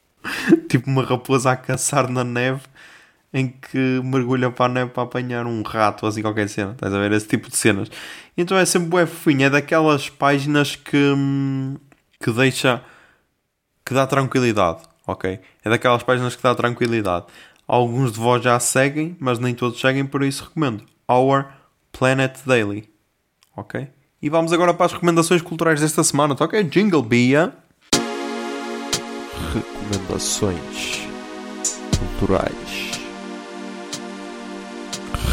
tipo 0.68 0.90
uma 0.90 1.04
raposa 1.04 1.52
a 1.52 1.56
caçar 1.56 2.10
na 2.10 2.24
neve 2.24 2.62
em 3.32 3.48
que 3.48 4.00
mergulha 4.02 4.50
para 4.50 4.66
a 4.66 4.68
neve 4.68 4.90
para 4.90 5.02
apanhar 5.02 5.46
um 5.46 5.62
rato 5.62 6.04
ou 6.04 6.08
assim 6.08 6.22
qualquer 6.22 6.48
cena. 6.48 6.72
Estás 6.72 6.92
a 6.92 6.98
ver? 6.98 7.12
Esse 7.12 7.26
tipo 7.28 7.50
de 7.50 7.56
cenas. 7.56 7.90
Então 8.36 8.56
é 8.56 8.64
sempre 8.64 8.88
bué 8.88 9.06
fofinho. 9.06 9.44
É 9.44 9.50
daquelas 9.50 10.08
páginas 10.08 10.76
que, 10.76 10.96
hum, 10.96 11.76
que 12.20 12.30
deixa... 12.32 12.82
que 13.84 13.94
dá 13.94 14.06
tranquilidade, 14.06 14.80
ok? 15.06 15.38
É 15.64 15.70
daquelas 15.70 16.02
páginas 16.02 16.34
que 16.34 16.42
dá 16.42 16.54
tranquilidade. 16.54 17.26
Alguns 17.66 18.12
de 18.12 18.18
vós 18.18 18.42
já 18.42 18.58
seguem, 18.58 19.16
mas 19.20 19.38
nem 19.38 19.54
todos 19.54 19.78
seguem, 19.78 20.06
por 20.06 20.22
isso 20.22 20.44
recomendo. 20.44 20.84
Our 21.06 21.46
Planet 21.92 22.38
Daily. 22.46 22.88
Ok? 23.54 23.88
E 24.22 24.28
vamos 24.30 24.52
agora 24.52 24.72
para 24.72 24.86
as 24.86 24.92
recomendações 24.92 25.42
culturais 25.42 25.80
desta 25.80 26.02
semana. 26.02 26.34
Toca 26.34 26.58
okay? 26.58 26.68
Jingle 26.68 27.02
Bia. 27.02 27.52
Recomendações 29.52 31.08
culturais. 31.98 32.97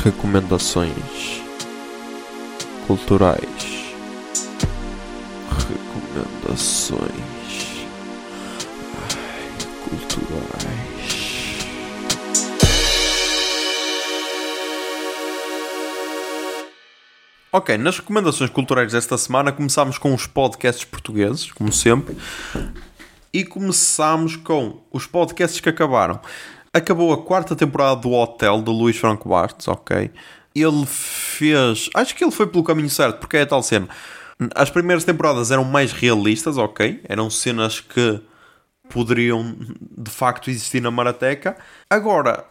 Recomendações 0.06 1.42
culturais. 2.86 3.96
Recomendações 5.50 7.10
Ai, 9.02 9.50
culturais. 9.90 10.86
Ok, 17.52 17.76
nas 17.80 17.98
recomendações 17.98 18.52
culturais 18.52 18.92
desta 18.92 19.18
semana 19.18 19.52
começámos 19.52 19.98
com 19.98 20.14
os 20.14 20.28
podcasts 20.28 20.86
portugueses, 20.86 21.52
como 21.52 21.74
sempre, 21.74 22.16
e 23.34 23.44
começámos 23.44 24.36
com 24.36 24.84
os 24.94 25.08
podcasts 25.08 25.60
que 25.60 25.70
acabaram. 25.70 26.22
Acabou 26.76 27.14
a 27.14 27.24
quarta 27.24 27.56
temporada 27.56 28.02
do 28.02 28.12
Hotel 28.12 28.62
do 28.62 28.70
Luís 28.70 28.98
Franco 28.98 29.30
Bastos, 29.30 29.66
ok? 29.70 30.12
Ele 30.54 30.86
fez. 30.86 31.90
Acho 31.96 32.14
que 32.14 32.22
ele 32.22 32.34
foi 32.34 32.48
pelo 32.48 32.66
caminho 32.66 32.90
certo, 32.90 33.18
porque 33.20 33.38
é 33.38 33.44
a 33.44 33.46
tal 33.46 33.64
cena. 33.64 33.88
As 34.54 34.70
primeiras 34.70 35.06
temporadas 35.06 35.52
eram 35.52 35.64
mais 35.64 35.94
realistas, 35.94 36.58
ok? 36.58 37.00
Eram 37.08 37.30
cenas 37.30 37.80
que 37.80 38.20
poderiam 38.90 39.56
de 39.98 40.12
facto 40.12 40.50
existir 40.50 40.82
na 40.82 40.92
Marateca. 40.92 41.56
Agora, 41.90 42.44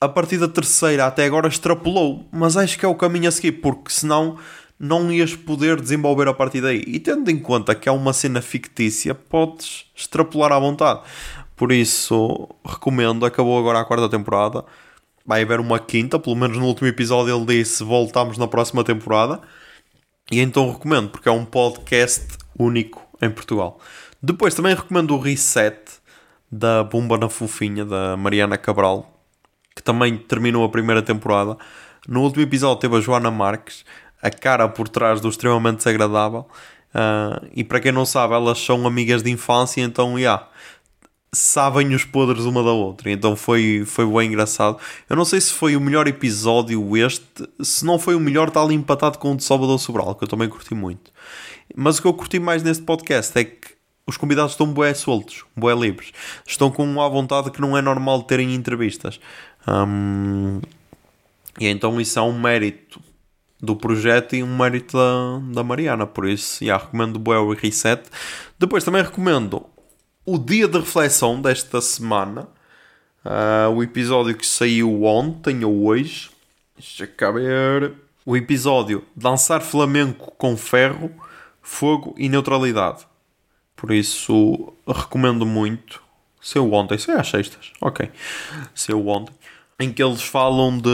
a 0.00 0.08
partir 0.08 0.38
da 0.38 0.46
terceira 0.46 1.04
até 1.04 1.24
agora 1.24 1.48
extrapolou, 1.48 2.24
mas 2.30 2.56
acho 2.56 2.78
que 2.78 2.84
é 2.84 2.88
o 2.88 2.94
caminho 2.94 3.28
a 3.28 3.32
seguir, 3.32 3.50
porque 3.50 3.90
senão 3.90 4.38
não 4.78 5.10
ias 5.10 5.34
poder 5.34 5.80
desenvolver 5.80 6.28
a 6.28 6.34
partir 6.34 6.60
daí. 6.60 6.84
E 6.86 7.00
tendo 7.00 7.28
em 7.32 7.38
conta 7.40 7.74
que 7.74 7.88
é 7.88 7.92
uma 7.92 8.12
cena 8.12 8.40
fictícia, 8.40 9.12
podes 9.12 9.86
extrapolar 9.96 10.52
à 10.52 10.58
vontade. 10.60 11.00
Por 11.56 11.72
isso, 11.72 12.48
recomendo. 12.64 13.24
Acabou 13.24 13.58
agora 13.58 13.80
a 13.80 13.84
quarta 13.84 14.08
temporada. 14.08 14.64
Vai 15.24 15.42
haver 15.42 15.58
uma 15.58 15.78
quinta, 15.78 16.18
pelo 16.18 16.36
menos 16.36 16.58
no 16.58 16.66
último 16.66 16.86
episódio 16.86 17.34
ele 17.34 17.46
disse 17.46 17.82
voltamos 17.82 18.38
na 18.38 18.46
próxima 18.46 18.84
temporada. 18.84 19.40
E 20.30 20.40
então 20.40 20.70
recomendo, 20.70 21.10
porque 21.10 21.28
é 21.28 21.32
um 21.32 21.44
podcast 21.44 22.26
único 22.58 23.02
em 23.20 23.30
Portugal. 23.30 23.80
Depois 24.22 24.54
também 24.54 24.74
recomendo 24.74 25.14
o 25.14 25.20
Reset 25.20 25.78
da 26.50 26.84
Bumba 26.84 27.16
na 27.18 27.28
Fofinha, 27.28 27.84
da 27.84 28.16
Mariana 28.16 28.56
Cabral, 28.56 29.20
que 29.74 29.82
também 29.82 30.16
terminou 30.16 30.64
a 30.64 30.68
primeira 30.68 31.02
temporada. 31.02 31.56
No 32.06 32.22
último 32.22 32.42
episódio 32.42 32.80
teve 32.80 32.96
a 32.96 33.00
Joana 33.00 33.30
Marques, 33.30 33.84
a 34.22 34.30
cara 34.30 34.68
por 34.68 34.88
trás 34.88 35.20
do 35.20 35.28
extremamente 35.28 35.78
desagradável. 35.78 36.46
Uh, 36.94 37.48
e 37.52 37.64
para 37.64 37.80
quem 37.80 37.92
não 37.92 38.06
sabe, 38.06 38.34
elas 38.34 38.58
são 38.58 38.86
amigas 38.86 39.22
de 39.22 39.30
infância, 39.30 39.82
então. 39.82 40.18
Yeah, 40.18 40.48
sabem 41.32 41.94
os 41.94 42.04
podres 42.04 42.44
uma 42.44 42.62
da 42.62 42.72
outra. 42.72 43.10
Então 43.10 43.36
foi, 43.36 43.84
foi 43.86 44.06
bem 44.06 44.28
engraçado. 44.28 44.78
Eu 45.08 45.16
não 45.16 45.24
sei 45.24 45.40
se 45.40 45.52
foi 45.52 45.76
o 45.76 45.80
melhor 45.80 46.06
episódio 46.06 46.96
este. 46.96 47.48
Se 47.62 47.84
não 47.84 47.98
foi 47.98 48.14
o 48.14 48.20
melhor, 48.20 48.48
está 48.48 48.62
ali 48.62 48.74
empatado 48.74 49.18
com 49.18 49.32
o 49.32 49.36
de 49.36 49.44
Salvador 49.44 49.78
Sobral, 49.78 50.14
que 50.14 50.24
eu 50.24 50.28
também 50.28 50.48
curti 50.48 50.74
muito. 50.74 51.10
Mas 51.74 51.98
o 51.98 52.02
que 52.02 52.08
eu 52.08 52.14
curti 52.14 52.38
mais 52.38 52.62
neste 52.62 52.84
podcast 52.84 53.36
é 53.38 53.44
que 53.44 53.76
os 54.06 54.16
convidados 54.16 54.52
estão 54.52 54.72
bué 54.72 54.94
soltos, 54.94 55.44
bué 55.56 55.74
livres. 55.74 56.12
Estão 56.46 56.70
com 56.70 56.84
uma 56.84 57.08
vontade 57.08 57.50
que 57.50 57.60
não 57.60 57.76
é 57.76 57.82
normal 57.82 58.22
terem 58.22 58.54
entrevistas. 58.54 59.20
E 61.58 61.66
então 61.66 62.00
isso 62.00 62.18
é 62.18 62.22
um 62.22 62.38
mérito 62.38 63.00
do 63.60 63.74
projeto 63.74 64.36
e 64.36 64.42
um 64.42 64.56
mérito 64.56 64.96
da, 64.96 65.54
da 65.54 65.64
Mariana. 65.64 66.06
Por 66.06 66.28
isso, 66.28 66.62
yeah, 66.62 66.82
recomendo 66.82 67.20
o 67.20 67.52
Reset. 67.52 68.02
Depois 68.58 68.84
também 68.84 69.02
recomendo 69.02 69.66
o 70.26 70.36
dia 70.36 70.66
de 70.66 70.78
reflexão 70.78 71.40
desta 71.40 71.80
semana. 71.80 72.48
Uh, 73.24 73.70
o 73.74 73.82
episódio 73.82 74.36
que 74.36 74.46
saiu 74.46 75.04
ontem 75.04 75.64
ou 75.64 75.86
hoje. 75.86 76.30
Deixa 76.76 77.08
eu 77.18 77.32
ver. 77.32 77.94
O 78.24 78.36
episódio 78.36 79.04
Dançar 79.14 79.62
Flamenco 79.62 80.32
com 80.32 80.56
Ferro, 80.56 81.10
Fogo 81.62 82.14
e 82.18 82.28
Neutralidade. 82.28 83.06
Por 83.76 83.92
isso, 83.92 84.74
recomendo 84.86 85.46
muito. 85.46 86.02
Saiu 86.40 86.72
ontem, 86.72 86.98
saiu 86.98 87.20
às 87.20 87.28
sextas. 87.28 87.72
Ok. 87.80 88.10
Saiu 88.74 89.06
ontem 89.06 89.32
em 89.78 89.92
que 89.92 90.02
eles 90.02 90.22
falam 90.22 90.78
de, 90.78 90.90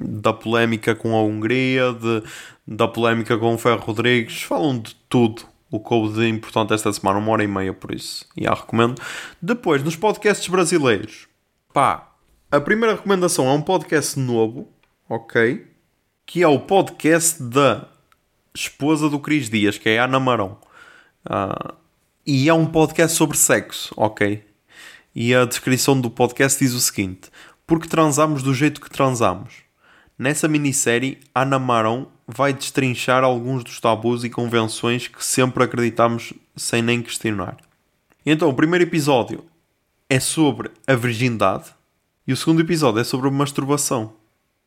da 0.00 0.32
polémica 0.32 0.94
com 0.94 1.16
a 1.16 1.22
Hungria, 1.22 1.92
de, 1.92 2.22
da 2.66 2.88
polémica 2.88 3.38
com 3.38 3.54
o 3.54 3.58
Ferro 3.58 3.80
Rodrigues, 3.80 4.42
falam 4.42 4.78
de 4.78 4.94
tudo. 5.08 5.42
O 5.70 6.08
de 6.08 6.28
importante 6.28 6.74
esta 6.74 6.92
semana, 6.92 7.18
uma 7.18 7.30
hora 7.30 7.44
e 7.44 7.46
meia, 7.46 7.72
por 7.72 7.94
isso. 7.94 8.26
E 8.36 8.46
a 8.46 8.54
recomendo. 8.54 9.00
Depois, 9.40 9.84
nos 9.84 9.94
podcasts 9.94 10.48
brasileiros, 10.48 11.28
pá, 11.72 12.12
a 12.50 12.60
primeira 12.60 12.96
recomendação 12.96 13.46
é 13.46 13.52
um 13.52 13.62
podcast 13.62 14.18
novo, 14.18 14.68
ok? 15.08 15.64
Que 16.26 16.42
é 16.42 16.48
o 16.48 16.58
podcast 16.58 17.40
da 17.40 17.86
esposa 18.52 19.08
do 19.08 19.20
Cris 19.20 19.48
Dias, 19.48 19.78
que 19.78 19.88
é 19.88 20.00
a 20.00 20.04
Ana 20.06 20.18
Marão. 20.18 20.58
Uh, 21.24 21.72
e 22.26 22.48
é 22.48 22.54
um 22.54 22.66
podcast 22.66 23.16
sobre 23.16 23.36
sexo, 23.36 23.94
ok? 23.96 24.44
E 25.14 25.32
a 25.32 25.44
descrição 25.44 26.00
do 26.00 26.10
podcast 26.10 26.58
diz 26.58 26.74
o 26.74 26.80
seguinte: 26.80 27.30
porque 27.64 27.88
transamos 27.88 28.42
do 28.42 28.52
jeito 28.52 28.80
que 28.80 28.90
transamos. 28.90 29.62
Nessa 30.18 30.48
minissérie, 30.48 31.20
Ana 31.32 31.58
Marão 31.58 32.08
vai 32.34 32.52
destrinchar 32.52 33.24
alguns 33.24 33.64
dos 33.64 33.80
tabus 33.80 34.24
e 34.24 34.30
convenções 34.30 35.08
que 35.08 35.24
sempre 35.24 35.64
acreditamos 35.64 36.32
sem 36.56 36.80
nem 36.80 37.02
questionar. 37.02 37.56
Então, 38.24 38.48
o 38.48 38.54
primeiro 38.54 38.84
episódio 38.84 39.44
é 40.08 40.20
sobre 40.20 40.70
a 40.86 40.94
virgindade 40.94 41.66
e 42.26 42.32
o 42.32 42.36
segundo 42.36 42.60
episódio 42.60 43.00
é 43.00 43.04
sobre 43.04 43.28
a 43.28 43.32
masturbação. 43.32 44.12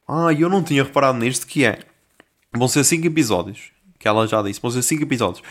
Ah, 0.08 0.34
eu 0.34 0.50
não 0.50 0.64
tinha 0.64 0.84
reparado 0.84 1.18
nisto 1.18 1.48
que 1.48 1.64
é. 1.64 1.80
Vão 2.56 2.68
ser 2.68 2.84
5 2.84 3.08
episódios, 3.08 3.72
que 3.98 4.08
ela 4.08 4.28
já 4.28 4.42
disse, 4.42 4.62
vão 4.62 4.70
ser 4.70 4.82
5 4.82 5.04
episódios. 5.04 5.44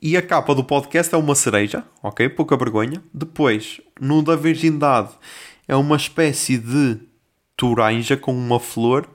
E 0.00 0.16
a 0.16 0.22
capa 0.22 0.54
do 0.54 0.62
podcast 0.62 1.14
é 1.14 1.18
uma 1.18 1.34
cereja, 1.34 1.84
ok? 2.02 2.28
Pouca 2.28 2.56
vergonha. 2.56 3.02
Depois, 3.12 3.80
no 4.00 4.22
da 4.22 4.36
virgindade, 4.36 5.10
é 5.66 5.74
uma 5.74 5.96
espécie 5.96 6.58
de 6.58 7.00
toranja 7.56 8.16
com 8.16 8.32
uma 8.32 8.60
flor 8.60 9.08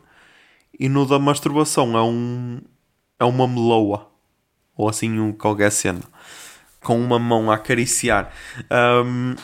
e 0.82 0.90
no 0.90 1.06
da 1.06 1.20
masturbação 1.20 1.96
é 1.96 2.02
um 2.02 2.60
é 3.20 3.24
uma 3.24 3.48
meloa. 3.48 4.08
Ou 4.76 4.90
assim 4.90 5.20
um, 5.20 5.32
qualquer 5.32 5.72
cena. 5.72 6.02
Com 6.82 7.00
uma 7.00 7.20
mão 7.20 7.52
a 7.52 7.56
acariciar. 7.56 8.34
Um, 9.06 9.36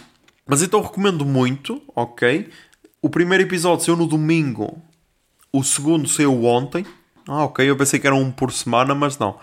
mas 0.48 0.64
então 0.64 0.82
recomendo 0.82 1.24
muito, 1.24 1.80
ok? 1.96 2.50
O 3.00 3.08
primeiro 3.08 3.44
episódio 3.44 3.86
saiu 3.86 3.96
no 3.96 4.08
domingo. 4.08 4.82
O 5.54 5.64
segundo 5.64 6.10
saiu 6.10 6.44
ontem. 6.44 6.84
Ah, 7.28 7.44
ok. 7.44 7.70
Eu 7.70 7.78
pensei 7.78 8.00
que 8.00 8.08
era 8.08 8.16
um 8.16 8.32
por 8.32 8.52
semana, 8.52 8.96
mas 8.96 9.20
não. 9.20 9.38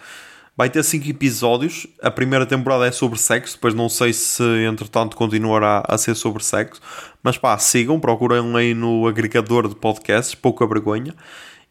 Vai 0.56 0.68
ter 0.68 0.82
5 0.82 1.08
episódios. 1.08 1.86
A 2.02 2.10
primeira 2.10 2.44
temporada 2.44 2.88
é 2.88 2.90
sobre 2.90 3.20
sexo. 3.20 3.54
Depois 3.54 3.72
não 3.72 3.88
sei 3.88 4.12
se, 4.12 4.42
entretanto, 4.68 5.16
continuará 5.16 5.84
a 5.86 5.96
ser 5.96 6.16
sobre 6.16 6.42
sexo. 6.42 6.80
Mas 7.22 7.38
pá, 7.38 7.56
sigam, 7.56 8.00
procurem 8.00 8.56
aí 8.56 8.74
no 8.74 9.06
agregador 9.06 9.68
de 9.68 9.76
podcasts. 9.76 10.34
Pouca 10.34 10.66
vergonha. 10.66 11.14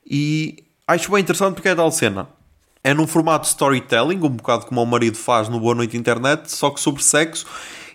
E 0.05 0.63
acho 0.87 1.11
bem 1.11 1.21
interessante 1.21 1.55
porque 1.55 1.69
é 1.69 1.75
tal 1.75 1.91
cena. 1.91 2.27
É 2.83 2.93
num 2.93 3.07
formato 3.07 3.47
storytelling, 3.47 4.17
um 4.17 4.29
bocado 4.29 4.65
como 4.65 4.81
o 4.81 4.85
marido 4.85 5.17
faz 5.17 5.47
no 5.47 5.59
Boa 5.59 5.73
Noite 5.73 5.95
Internet, 5.95 6.51
só 6.51 6.69
que 6.69 6.81
sobre 6.81 7.01
sexo 7.01 7.45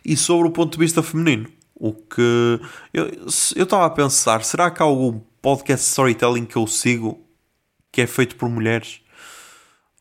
e 0.04 0.16
sobre 0.16 0.48
o 0.48 0.50
ponto 0.50 0.72
de 0.72 0.78
vista 0.78 1.02
feminino. 1.02 1.48
O 1.74 1.92
que 1.92 2.60
eu 2.92 3.62
estava 3.62 3.86
a 3.86 3.90
pensar, 3.90 4.42
será 4.42 4.70
que 4.70 4.82
há 4.82 4.86
algum 4.86 5.20
podcast 5.42 5.86
storytelling 5.86 6.46
que 6.46 6.56
eu 6.56 6.66
sigo 6.66 7.20
que 7.92 8.00
é 8.00 8.06
feito 8.06 8.36
por 8.36 8.48
mulheres? 8.48 9.00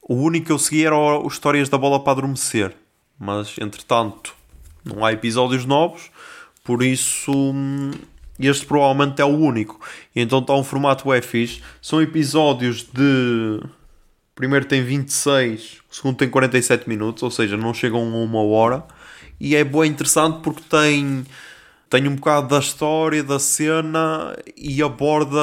O 0.01 0.15
único 0.15 0.47
que 0.47 0.51
eu 0.51 0.57
segui 0.57 0.85
era 0.85 0.95
o 0.95 1.27
Histórias 1.27 1.67
da 1.67 1.77
Bola 1.77 2.01
para 2.01 2.13
Adormecer, 2.13 2.75
mas 3.19 3.57
entretanto 3.59 4.33
não 4.83 5.03
há 5.03 5.11
episódios 5.11 5.65
novos, 5.65 6.09
por 6.63 6.81
isso 6.81 7.31
hum, 7.31 7.91
este 8.39 8.65
provavelmente 8.65 9.21
é 9.21 9.25
o 9.25 9.29
único. 9.29 9.79
E 10.15 10.21
então 10.21 10.39
está 10.39 10.53
um 10.53 10.63
formato 10.63 11.11
é 11.11 11.21
fixe. 11.21 11.61
São 11.81 12.01
episódios 12.01 12.83
de. 12.83 13.59
O 13.61 14.35
primeiro 14.35 14.65
tem 14.65 14.83
26, 14.83 15.81
o 15.89 15.95
segundo 15.95 16.17
tem 16.17 16.29
47 16.29 16.87
minutos, 16.87 17.23
ou 17.23 17.31
seja, 17.31 17.57
não 17.57 17.73
chegam 17.73 18.01
a 18.01 18.17
uma 18.23 18.43
hora. 18.43 18.83
E 19.39 19.55
é 19.55 19.63
bem 19.63 19.85
interessante 19.85 20.41
porque 20.43 20.61
tem, 20.69 21.25
tem 21.89 22.07
um 22.07 22.15
bocado 22.15 22.47
da 22.47 22.59
história, 22.59 23.23
da 23.23 23.39
cena 23.39 24.37
e 24.55 24.81
aborda 24.83 25.39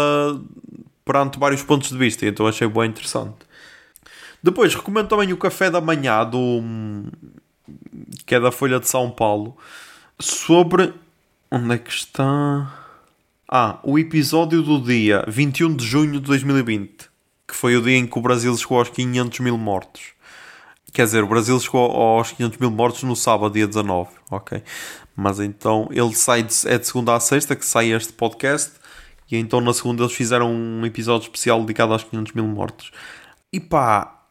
perante 1.04 1.38
vários 1.38 1.62
pontos 1.62 1.90
de 1.90 1.98
vista. 1.98 2.24
Então 2.24 2.46
achei 2.46 2.68
bem 2.68 2.86
interessante. 2.86 3.34
Depois 4.42 4.74
recomendo 4.74 5.08
também 5.08 5.32
o 5.32 5.36
Café 5.36 5.70
da 5.70 5.80
Manhã 5.80 6.24
do 6.24 6.62
que 8.26 8.34
é 8.34 8.40
da 8.40 8.52
Folha 8.52 8.78
de 8.78 8.88
São 8.88 9.10
Paulo 9.10 9.56
sobre 10.20 10.92
onde 11.50 11.74
é 11.74 11.78
que 11.78 11.90
está 11.90 12.83
ah, 13.56 13.78
o 13.84 13.96
episódio 13.96 14.62
do 14.62 14.80
dia 14.80 15.24
21 15.28 15.76
de 15.76 15.86
junho 15.86 16.14
de 16.14 16.26
2020 16.26 17.08
que 17.46 17.54
foi 17.54 17.76
o 17.76 17.82
dia 17.82 17.96
em 17.96 18.04
que 18.04 18.18
o 18.18 18.20
Brasil 18.20 18.56
chegou 18.56 18.80
aos 18.80 18.88
500 18.88 19.38
mil 19.38 19.56
mortos. 19.56 20.06
Quer 20.92 21.04
dizer, 21.04 21.22
o 21.22 21.28
Brasil 21.28 21.60
chegou 21.60 21.88
aos 21.88 22.32
500 22.32 22.58
mil 22.58 22.72
mortos 22.72 23.04
no 23.04 23.14
sábado, 23.14 23.54
dia 23.54 23.68
19 23.68 24.10
ok, 24.28 24.60
mas 25.14 25.38
então 25.38 25.88
ele 25.92 26.12
sai 26.16 26.42
de, 26.42 26.52
é 26.66 26.78
de 26.78 26.84
segunda 26.84 27.14
a 27.14 27.20
sexta 27.20 27.54
que 27.54 27.64
sai 27.64 27.92
este 27.92 28.12
podcast 28.12 28.72
e 29.30 29.36
então 29.36 29.60
na 29.60 29.72
segunda 29.72 30.02
eles 30.02 30.14
fizeram 30.14 30.52
um 30.52 30.84
episódio 30.84 31.26
especial 31.26 31.60
dedicado 31.60 31.92
aos 31.92 32.02
500 32.02 32.32
mil 32.32 32.48
mortos. 32.48 32.90
E 33.52 33.60
pá 33.60 34.24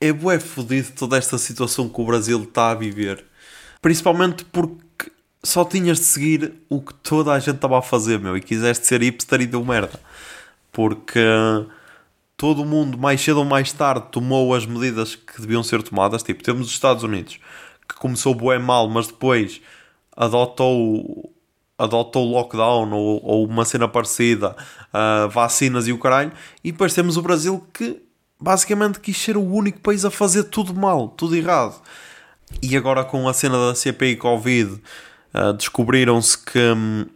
é 0.00 0.12
bué 0.12 0.40
fodido 0.40 0.90
toda 0.98 1.16
esta 1.16 1.38
situação 1.38 1.88
que 1.88 2.00
o 2.00 2.04
Brasil 2.04 2.42
está 2.42 2.72
a 2.72 2.74
viver. 2.74 3.24
Principalmente 3.80 4.44
porque 4.44 4.89
só 5.42 5.64
tinhas 5.64 5.98
de 5.98 6.04
seguir 6.04 6.54
o 6.68 6.80
que 6.80 6.92
toda 6.94 7.32
a 7.32 7.38
gente 7.38 7.56
estava 7.56 7.78
a 7.78 7.82
fazer, 7.82 8.18
meu, 8.18 8.36
e 8.36 8.40
quiseste 8.40 8.86
ser 8.86 9.02
hipster 9.02 9.40
e 9.40 9.46
deu 9.46 9.64
merda. 9.64 9.98
Porque 10.70 11.20
todo 12.36 12.64
mundo, 12.64 12.98
mais 12.98 13.20
cedo 13.20 13.38
ou 13.38 13.44
mais 13.44 13.72
tarde, 13.72 14.06
tomou 14.10 14.54
as 14.54 14.66
medidas 14.66 15.14
que 15.14 15.40
deviam 15.40 15.62
ser 15.62 15.82
tomadas. 15.82 16.22
Tipo, 16.22 16.42
temos 16.42 16.66
os 16.66 16.72
Estados 16.72 17.02
Unidos, 17.02 17.38
que 17.88 17.94
começou 17.96 18.34
bué 18.34 18.58
mal, 18.58 18.88
mas 18.88 19.06
depois 19.06 19.60
adotou 20.16 21.32
adotou 21.78 22.30
lockdown 22.30 22.92
ou, 22.92 23.24
ou 23.24 23.46
uma 23.46 23.64
cena 23.64 23.88
parecida, 23.88 24.54
uh, 24.92 25.30
vacinas 25.30 25.88
e 25.88 25.92
o 25.92 25.98
caralho, 25.98 26.30
e 26.62 26.70
depois 26.70 26.92
temos 26.92 27.16
o 27.16 27.22
Brasil 27.22 27.66
que 27.72 28.02
basicamente 28.38 29.00
quis 29.00 29.16
ser 29.16 29.34
o 29.34 29.42
único 29.42 29.80
país 29.80 30.04
a 30.04 30.10
fazer 30.10 30.44
tudo 30.44 30.74
mal, 30.74 31.08
tudo 31.08 31.34
errado. 31.34 31.80
E 32.62 32.76
agora 32.76 33.02
com 33.02 33.26
a 33.26 33.32
cena 33.32 33.68
da 33.68 33.74
CPI 33.74 34.16
Covid 34.16 34.78
uh, 35.34 35.52
descobriram-se 35.52 36.38
que, 36.38 36.58
hum, 36.58 37.06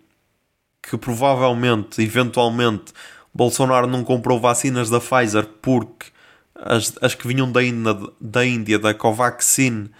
que 0.83 0.97
provavelmente, 0.97 2.03
eventualmente, 2.03 2.93
Bolsonaro 3.33 3.87
não 3.87 4.05
comprou 4.05 4.41
vacinas 4.41 4.89
da 4.89 5.01
Pfizer 5.01 5.47
porque 5.61 6.07
as, 6.55 6.95
as 7.01 7.15
que 7.15 7.27
vinham 7.27 7.51
da 7.51 7.63
Índia, 7.63 7.97
da 8.21 8.47
Índia, 8.47 8.79
da 8.79 8.95
Covaxin, 8.95 9.91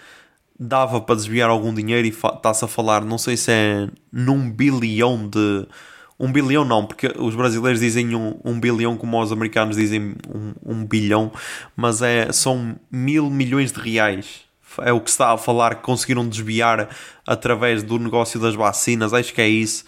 dava 0.59 1.01
para 1.01 1.17
desviar 1.17 1.51
algum 1.51 1.75
dinheiro 1.75 2.07
e 2.07 2.11
está-se 2.11 2.65
a 2.65 2.69
falar, 2.69 3.05
não 3.05 3.19
sei 3.19 3.37
se 3.37 3.51
é 3.51 3.89
num 4.13 4.51
bilhão 4.51 5.29
de 5.29 5.67
um 6.19 6.31
bilhão 6.31 6.65
não, 6.65 6.87
porque 6.87 7.13
os 7.19 7.35
brasileiros 7.35 7.81
dizem 7.81 8.15
um, 8.15 8.39
um 8.45 8.61
bilhão 8.61 8.97
como 8.97 9.21
os 9.21 9.33
americanos 9.33 9.77
dizem 9.77 10.15
um, 10.33 10.55
um, 10.65 10.87
bilhão, 10.87 11.33
mas 11.77 12.03
é, 12.03 12.31
são 12.33 12.77
mil 12.91 13.29
milhões 13.29 13.73
de 13.73 13.81
reais. 13.81 14.43
É 14.83 14.93
o 14.93 15.01
que 15.01 15.11
se 15.11 15.15
está 15.15 15.33
a 15.33 15.39
falar 15.39 15.77
que 15.77 15.83
conseguiram 15.83 16.29
desviar 16.29 16.89
através 17.27 17.83
do 17.83 17.99
negócio 17.99 18.41
das 18.41 18.55
vacinas, 18.55 19.13
acho 19.13 19.33
que 19.33 19.41
é 19.41 19.49
isso. 19.49 19.85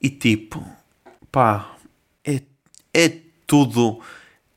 E 0.00 0.08
tipo, 0.08 0.64
pá, 1.30 1.70
é, 2.24 2.40
é 2.94 3.12
tudo, 3.46 4.00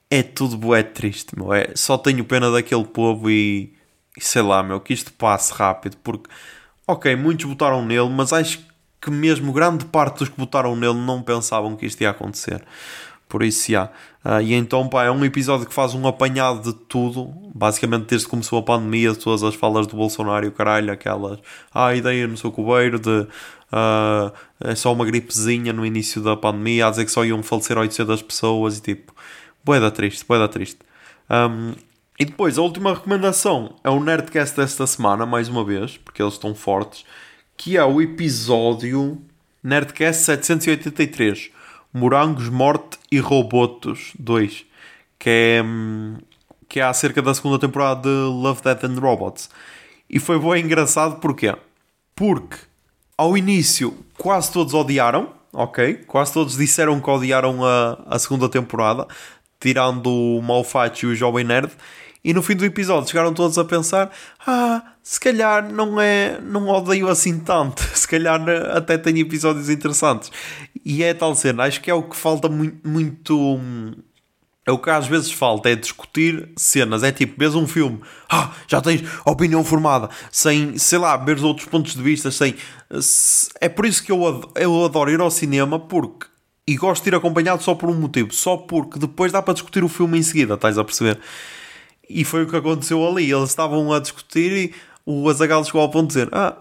é 0.09 0.23
tudo 0.23 0.57
bué 0.57 0.83
triste, 0.83 1.37
meu. 1.37 1.53
É, 1.53 1.71
só 1.75 1.97
tenho 1.97 2.23
pena 2.25 2.51
daquele 2.51 2.85
povo 2.85 3.29
e, 3.29 3.73
e 4.17 4.23
sei 4.23 4.41
lá, 4.41 4.63
meu, 4.63 4.79
que 4.79 4.93
isto 4.93 5.11
passe 5.13 5.53
rápido, 5.53 5.97
porque, 6.03 6.29
ok, 6.87 7.15
muitos 7.15 7.45
votaram 7.45 7.85
nele, 7.85 8.09
mas 8.09 8.31
acho 8.31 8.59
que 9.01 9.11
mesmo 9.11 9.51
grande 9.51 9.85
parte 9.85 10.19
dos 10.19 10.29
que 10.29 10.39
votaram 10.39 10.75
nele 10.75 10.99
não 10.99 11.21
pensavam 11.21 11.75
que 11.75 11.85
isto 11.85 12.01
ia 12.01 12.11
acontecer. 12.11 12.63
Por 13.27 13.43
isso, 13.43 13.71
já. 13.71 13.91
Uh, 14.23 14.41
e 14.41 14.53
então, 14.53 14.87
pá, 14.87 15.03
é 15.03 15.11
um 15.11 15.23
episódio 15.25 15.67
que 15.67 15.73
faz 15.73 15.93
um 15.93 16.07
apanhado 16.07 16.71
de 16.71 16.73
tudo, 16.87 17.25
basicamente 17.53 18.05
desde 18.05 18.25
que 18.25 18.31
começou 18.31 18.59
a 18.59 18.63
pandemia, 18.63 19.11
de 19.11 19.19
todas 19.19 19.43
as 19.43 19.53
falas 19.55 19.85
do 19.85 19.97
Bolsonaro 19.97 20.47
o 20.47 20.51
caralho, 20.51 20.93
aquelas, 20.93 21.39
ah, 21.73 21.87
a 21.87 21.95
ideia 21.95 22.25
no 22.25 22.37
seu 22.37 22.51
cubeiro 22.51 22.99
de 22.99 23.09
uh, 23.09 24.31
é 24.61 24.75
só 24.75 24.93
uma 24.93 25.05
gripezinha 25.05 25.73
no 25.73 25.85
início 25.85 26.21
da 26.21 26.37
pandemia, 26.37 26.87
a 26.87 26.89
dizer 26.89 27.05
que 27.05 27.11
só 27.11 27.25
iam 27.25 27.43
falecer 27.43 27.77
800 27.77 28.21
pessoas 28.21 28.77
e 28.77 28.81
tipo, 28.81 29.13
boeda 29.63 29.91
triste, 29.91 30.25
boeda 30.25 30.47
triste. 30.47 30.79
Um, 31.29 31.73
e 32.17 32.25
depois, 32.25 32.57
a 32.57 32.61
última 32.61 32.93
recomendação 32.93 33.75
é 33.83 33.89
o 33.89 33.99
Nerdcast 33.99 34.55
desta 34.55 34.87
semana, 34.87 35.25
mais 35.25 35.49
uma 35.49 35.65
vez, 35.65 35.97
porque 35.97 36.21
eles 36.21 36.35
estão 36.35 36.55
fortes 36.55 37.03
que 37.57 37.77
é 37.77 37.83
o 37.83 38.01
episódio 38.01 39.21
Nerdcast 39.63 40.23
783 40.23 41.51
Morangos, 41.93 42.49
Morte 42.49 42.97
e 43.11 43.19
Robotos 43.19 44.11
2 44.17 44.65
que 45.19 45.29
é, 45.29 45.63
que 46.67 46.79
é 46.79 46.83
acerca 46.83 47.21
da 47.21 47.33
segunda 47.33 47.59
temporada 47.59 48.01
de 48.01 48.09
Love, 48.09 48.61
Death 48.61 48.83
and 48.83 48.99
Robots 48.99 49.49
e 50.09 50.19
foi 50.19 50.39
bem 50.39 50.65
engraçado 50.65 51.19
porquê? 51.19 51.55
porque 52.15 52.57
ao 53.17 53.37
início 53.37 53.95
quase 54.17 54.51
todos 54.51 54.73
odiaram 54.73 55.29
ok? 55.53 56.03
Quase 56.07 56.33
todos 56.33 56.57
disseram 56.57 56.99
que 56.99 57.09
odiaram 57.09 57.63
a, 57.63 57.99
a 58.07 58.19
segunda 58.19 58.49
temporada 58.49 59.07
tirando 59.59 60.07
o 60.07 60.41
Malfatti 60.41 61.05
e 61.05 61.09
o 61.09 61.15
Jovem 61.15 61.45
Nerd 61.45 61.71
e 62.23 62.33
no 62.33 62.41
fim 62.41 62.55
do 62.55 62.65
episódio 62.65 63.09
chegaram 63.09 63.33
todos 63.33 63.57
a 63.57 63.65
pensar: 63.65 64.09
ah, 64.47 64.81
se 65.01 65.19
calhar 65.19 65.71
não 65.71 65.99
é, 65.99 66.39
não 66.41 66.69
odeio 66.69 67.09
assim 67.09 67.37
tanto, 67.39 67.81
se 67.93 68.07
calhar 68.07 68.41
até 68.73 68.97
tem 68.97 69.19
episódios 69.19 69.69
interessantes. 69.69 70.31
E 70.85 71.03
é 71.03 71.13
tal 71.13 71.33
cena, 71.35 71.63
acho 71.63 71.81
que 71.81 71.89
é 71.89 71.93
o 71.93 72.03
que 72.03 72.15
falta 72.15 72.49
muito, 72.49 72.87
muito 72.87 73.59
é 74.65 74.71
o 74.71 74.77
que 74.77 74.89
às 74.89 75.07
vezes 75.07 75.31
falta, 75.31 75.69
é 75.69 75.75
discutir 75.75 76.49
cenas. 76.55 77.03
É 77.03 77.11
tipo, 77.11 77.35
vês 77.37 77.53
um 77.53 77.67
filme, 77.67 77.99
ah, 78.29 78.53
já 78.67 78.81
tens 78.81 79.03
opinião 79.25 79.63
formada, 79.63 80.09
sem, 80.31 80.77
sei 80.77 80.97
lá, 80.97 81.17
ver 81.17 81.43
outros 81.43 81.67
pontos 81.67 81.93
de 81.93 82.01
vista, 82.01 82.31
sem. 82.31 82.55
É 83.59 83.67
por 83.67 83.85
isso 83.85 84.01
que 84.03 84.11
eu 84.11 84.25
adoro, 84.25 84.51
eu 84.55 84.85
adoro 84.85 85.11
ir 85.11 85.19
ao 85.19 85.31
cinema, 85.31 85.79
porque. 85.79 86.27
E 86.65 86.77
gosto 86.77 87.03
de 87.03 87.09
ir 87.09 87.15
acompanhado 87.15 87.61
só 87.61 87.75
por 87.75 87.89
um 87.89 87.93
motivo, 87.93 88.33
só 88.33 88.55
porque 88.55 88.97
depois 88.97 89.33
dá 89.33 89.41
para 89.41 89.53
discutir 89.53 89.83
o 89.83 89.89
filme 89.89 90.17
em 90.17 90.23
seguida, 90.23 90.53
estás 90.53 90.77
a 90.77 90.83
perceber? 90.85 91.19
E 92.09 92.23
foi 92.23 92.43
o 92.43 92.47
que 92.47 92.55
aconteceu 92.55 93.05
ali. 93.05 93.29
Eles 93.29 93.49
estavam 93.49 93.91
a 93.91 93.99
discutir 93.99 94.51
e 94.51 94.73
o 95.05 95.27
Azagal 95.29 95.65
chegou 95.65 95.81
ao 95.81 95.89
ponto 95.89 96.07
de 96.07 96.13
dizer: 96.13 96.29
Ah, 96.31 96.55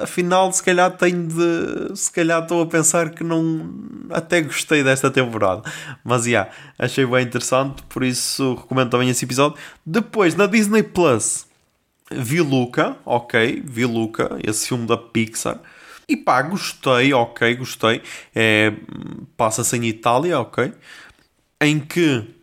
afinal, 0.00 0.52
se 0.52 0.62
calhar 0.62 0.90
tenho 0.96 1.26
de. 1.26 1.96
Se 1.96 2.10
calhar 2.10 2.42
estou 2.42 2.62
a 2.62 2.66
pensar 2.66 3.10
que 3.10 3.22
não. 3.22 3.74
Até 4.10 4.40
gostei 4.40 4.82
desta 4.82 5.10
temporada. 5.10 5.62
Mas 6.04 6.24
já, 6.24 6.30
yeah, 6.30 6.50
achei 6.78 7.06
bem 7.06 7.24
interessante, 7.24 7.82
por 7.88 8.04
isso 8.04 8.54
recomendo 8.54 8.90
também 8.90 9.08
esse 9.08 9.24
episódio. 9.24 9.58
Depois, 9.84 10.34
na 10.34 10.46
Disney 10.46 10.82
Plus, 10.82 11.46
vi 12.10 12.40
Luca, 12.40 12.96
ok, 13.04 13.62
vi 13.64 13.84
Luca, 13.84 14.38
esse 14.42 14.68
filme 14.68 14.86
da 14.86 14.96
Pixar. 14.96 15.60
E 16.08 16.16
pá, 16.16 16.40
gostei, 16.42 17.12
ok, 17.12 17.56
gostei. 17.56 18.00
É, 18.34 18.72
Passa-se 19.36 19.76
em 19.76 19.84
Itália, 19.86 20.38
ok. 20.38 20.72
Em 21.60 21.80
que 21.80 22.35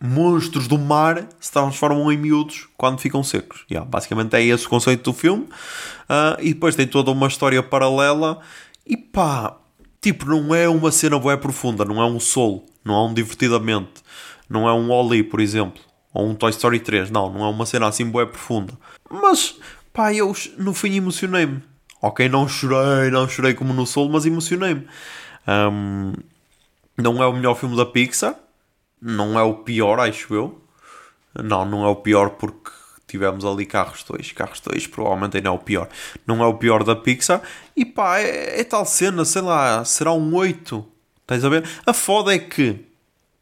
monstros 0.00 0.68
do 0.68 0.78
mar 0.78 1.26
se 1.40 1.50
transformam 1.52 2.10
em 2.12 2.16
miúdos 2.16 2.68
quando 2.76 3.00
ficam 3.00 3.22
secos. 3.22 3.64
Yeah, 3.70 3.88
basicamente 3.88 4.34
é 4.34 4.42
esse 4.42 4.66
o 4.66 4.68
conceito 4.68 5.10
do 5.10 5.12
filme. 5.12 5.44
Uh, 5.44 6.40
e 6.40 6.54
depois 6.54 6.76
tem 6.76 6.86
toda 6.86 7.10
uma 7.10 7.26
história 7.26 7.62
paralela. 7.62 8.40
E 8.86 8.96
pá, 8.96 9.56
tipo, 10.00 10.26
não 10.26 10.54
é 10.54 10.68
uma 10.68 10.90
cena 10.90 11.18
bué 11.18 11.36
profunda, 11.36 11.84
não 11.84 12.00
é 12.00 12.06
um 12.06 12.20
Soul, 12.20 12.64
não 12.84 12.94
é 12.94 13.08
um 13.08 13.14
Divertidamente, 13.14 14.02
não 14.48 14.68
é 14.68 14.72
um 14.72 14.90
Oli, 14.90 15.22
por 15.22 15.40
exemplo, 15.40 15.82
ou 16.14 16.28
um 16.28 16.34
Toy 16.34 16.50
Story 16.50 16.80
3. 16.80 17.10
Não, 17.10 17.32
não 17.32 17.44
é 17.44 17.48
uma 17.48 17.66
cena 17.66 17.88
assim 17.88 18.04
bué 18.04 18.24
profunda. 18.24 18.72
Mas, 19.10 19.56
pá, 19.92 20.12
eu 20.12 20.34
no 20.56 20.72
fim 20.72 20.94
emocionei-me. 20.94 21.62
Ok, 22.00 22.28
não 22.28 22.46
chorei, 22.46 23.10
não 23.10 23.28
chorei 23.28 23.54
como 23.54 23.74
no 23.74 23.84
Soul, 23.84 24.08
mas 24.08 24.24
emocionei-me. 24.24 24.86
Um, 25.46 26.12
não 26.96 27.22
é 27.22 27.26
o 27.26 27.32
melhor 27.32 27.54
filme 27.54 27.76
da 27.76 27.84
Pixar, 27.84 28.34
não 29.00 29.38
é 29.38 29.42
o 29.42 29.54
pior, 29.54 30.00
acho 30.00 30.34
eu. 30.34 30.60
Não, 31.34 31.64
não 31.64 31.84
é 31.84 31.88
o 31.88 31.96
pior 31.96 32.30
porque 32.30 32.70
tivemos 33.06 33.44
ali 33.44 33.64
Carros 33.64 34.04
2. 34.04 34.32
Carros 34.32 34.60
2 34.60 34.86
provavelmente 34.86 35.36
ainda 35.36 35.48
é 35.48 35.52
o 35.52 35.58
pior. 35.58 35.88
Não 36.26 36.42
é 36.42 36.46
o 36.46 36.54
pior 36.54 36.84
da 36.84 36.94
Pixar. 36.94 37.42
E 37.76 37.84
pá, 37.84 38.18
é, 38.18 38.60
é 38.60 38.64
tal 38.64 38.84
cena, 38.84 39.24
sei 39.24 39.42
lá, 39.42 39.84
será 39.84 40.12
um 40.12 40.34
8. 40.34 40.84
Estás 41.22 41.44
a 41.44 41.48
ver? 41.48 41.68
A 41.84 41.92
foda 41.92 42.34
é 42.34 42.38
que 42.38 42.84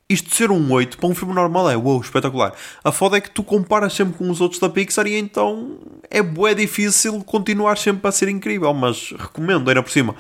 isto 0.08 0.34
ser 0.34 0.50
um 0.50 0.72
8 0.72 0.98
para 0.98 1.08
um 1.08 1.14
filme 1.14 1.34
normal 1.34 1.68
é 1.68 1.76
wow, 1.76 2.00
espetacular. 2.00 2.54
A 2.82 2.92
foda 2.92 3.16
é 3.16 3.20
que 3.20 3.30
tu 3.30 3.42
comparas 3.42 3.92
sempre 3.92 4.16
com 4.16 4.30
os 4.30 4.40
outros 4.40 4.60
da 4.60 4.68
Pixar 4.68 5.06
e 5.06 5.16
então 5.16 5.78
é 6.08 6.22
bué 6.22 6.54
difícil 6.54 7.22
continuar 7.24 7.76
sempre 7.76 8.08
a 8.08 8.12
ser 8.12 8.28
incrível. 8.28 8.72
Mas 8.72 9.12
recomendo, 9.12 9.68
ainda 9.68 9.82
por 9.82 9.90
cima. 9.90 10.14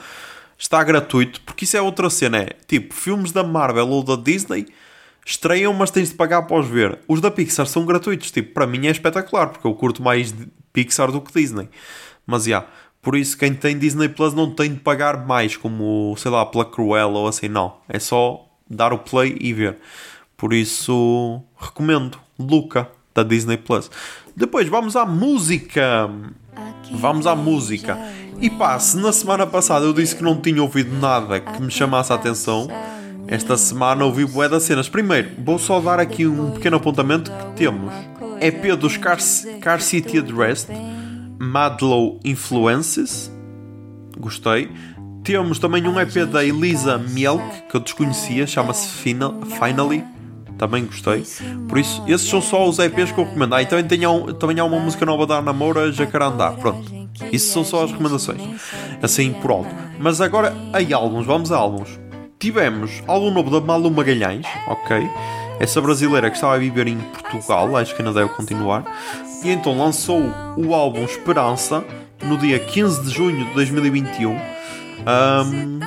Está 0.58 0.82
gratuito, 0.82 1.40
porque 1.42 1.64
isso 1.64 1.76
é 1.76 1.82
outra 1.82 2.08
cena. 2.08 2.38
É 2.38 2.48
tipo, 2.66 2.94
filmes 2.94 3.30
da 3.30 3.44
Marvel 3.44 3.88
ou 3.88 4.02
da 4.02 4.16
Disney 4.16 4.66
estreiam, 5.26 5.74
mas 5.74 5.90
tens 5.90 6.10
de 6.10 6.14
pagar 6.14 6.38
após 6.38 6.66
ver. 6.66 7.00
Os 7.08 7.20
da 7.20 7.30
Pixar 7.30 7.66
são 7.66 7.84
gratuitos. 7.84 8.30
Tipo, 8.30 8.54
para 8.54 8.66
mim 8.66 8.86
é 8.86 8.90
espetacular, 8.90 9.48
porque 9.48 9.66
eu 9.66 9.74
curto 9.74 10.00
mais 10.00 10.32
Pixar 10.72 11.10
do 11.10 11.20
que 11.20 11.32
Disney. 11.32 11.68
Mas 12.24 12.44
já, 12.44 12.48
yeah, 12.48 12.68
por 13.02 13.16
isso 13.16 13.36
quem 13.36 13.52
tem 13.52 13.76
Disney 13.76 14.08
Plus 14.08 14.32
não 14.32 14.54
tem 14.54 14.72
de 14.72 14.80
pagar 14.80 15.26
mais, 15.26 15.56
como, 15.56 16.14
sei 16.16 16.30
lá, 16.30 16.46
pela 16.46 16.64
Cruella 16.64 17.18
ou 17.18 17.26
assim, 17.26 17.48
não. 17.48 17.78
É 17.88 17.98
só 17.98 18.48
dar 18.70 18.92
o 18.92 18.98
play 18.98 19.36
e 19.40 19.52
ver. 19.52 19.76
Por 20.36 20.52
isso, 20.52 21.42
recomendo. 21.58 22.18
Luca, 22.38 22.88
da 23.14 23.22
Disney 23.22 23.56
Plus. 23.56 23.90
Depois, 24.36 24.68
vamos 24.68 24.94
à 24.94 25.06
música. 25.06 26.08
Vamos 26.92 27.26
à 27.26 27.34
música. 27.34 27.98
E 28.40 28.50
pá, 28.50 28.78
se 28.78 28.98
na 28.98 29.12
semana 29.12 29.46
passada 29.46 29.86
eu 29.86 29.94
disse 29.94 30.14
que 30.14 30.22
não 30.22 30.38
tinha 30.38 30.62
ouvido 30.62 30.94
nada 31.00 31.40
que 31.40 31.62
me 31.62 31.70
chamasse 31.70 32.12
a 32.12 32.16
atenção 32.16 32.68
esta 33.28 33.56
semana 33.56 34.04
ouvi 34.04 34.24
bué 34.24 34.48
das 34.48 34.62
cenas. 34.62 34.88
Primeiro, 34.88 35.30
vou 35.38 35.58
só 35.58 35.80
dar 35.80 35.98
aqui 35.98 36.26
um 36.26 36.52
pequeno 36.52 36.76
apontamento 36.76 37.30
que 37.30 37.56
temos. 37.56 37.92
EP 38.40 38.76
dos 38.76 38.96
Car, 38.96 39.18
Car 39.60 39.80
City 39.80 40.18
Addressed, 40.18 40.72
Madlow 41.38 42.20
Influences. 42.24 43.30
Gostei. 44.18 44.70
Temos 45.24 45.58
também 45.58 45.86
um 45.88 45.98
EP 45.98 46.24
da 46.30 46.44
Elisa 46.44 46.98
Mielk, 46.98 47.42
que 47.68 47.76
eu 47.76 47.80
desconhecia, 47.80 48.46
chama-se 48.46 48.88
Finally. 48.88 50.04
Também 50.56 50.86
gostei. 50.86 51.24
Por 51.68 51.78
isso, 51.78 52.02
esses 52.06 52.28
são 52.28 52.40
só 52.40 52.66
os 52.66 52.78
EPs 52.78 53.12
que 53.12 53.18
eu 53.18 53.24
recomendo. 53.24 53.54
Ah, 53.54 53.62
e 53.62 53.66
também, 53.66 53.84
tem, 53.86 54.00
também 54.38 54.58
há 54.58 54.64
uma 54.64 54.78
música 54.78 55.04
nova 55.04 55.26
da 55.26 55.38
Ana 55.38 55.52
Moura, 55.52 55.92
Jacarandá. 55.92 56.52
Pronto. 56.52 56.90
Isso 57.32 57.52
são 57.52 57.64
só 57.64 57.84
as 57.84 57.90
recomendações. 57.90 58.40
Assim 59.02 59.32
por 59.32 59.50
alto. 59.50 59.74
Mas 59.98 60.20
agora, 60.20 60.56
aí 60.72 60.94
álbuns. 60.94 61.26
Vamos 61.26 61.52
a 61.52 61.56
álbuns 61.56 62.05
tivemos 62.38 63.02
álbum 63.06 63.30
novo 63.30 63.50
da 63.50 63.64
Malu 63.64 63.90
Magalhães, 63.90 64.46
ok? 64.66 65.08
Essa 65.58 65.80
brasileira 65.80 66.28
que 66.28 66.36
estava 66.36 66.54
a 66.54 66.58
viver 66.58 66.86
em 66.86 66.98
Portugal, 66.98 67.76
acho 67.76 67.94
que 67.94 68.02
ainda 68.02 68.12
deve 68.12 68.32
continuar. 68.34 68.84
E 69.42 69.50
então 69.50 69.76
lançou 69.78 70.22
o 70.56 70.74
álbum 70.74 71.04
Esperança 71.04 71.84
no 72.22 72.36
dia 72.36 72.58
15 72.58 73.04
de 73.04 73.10
junho 73.10 73.46
de 73.46 73.54
2021. 73.54 74.32
Um, 74.32 75.80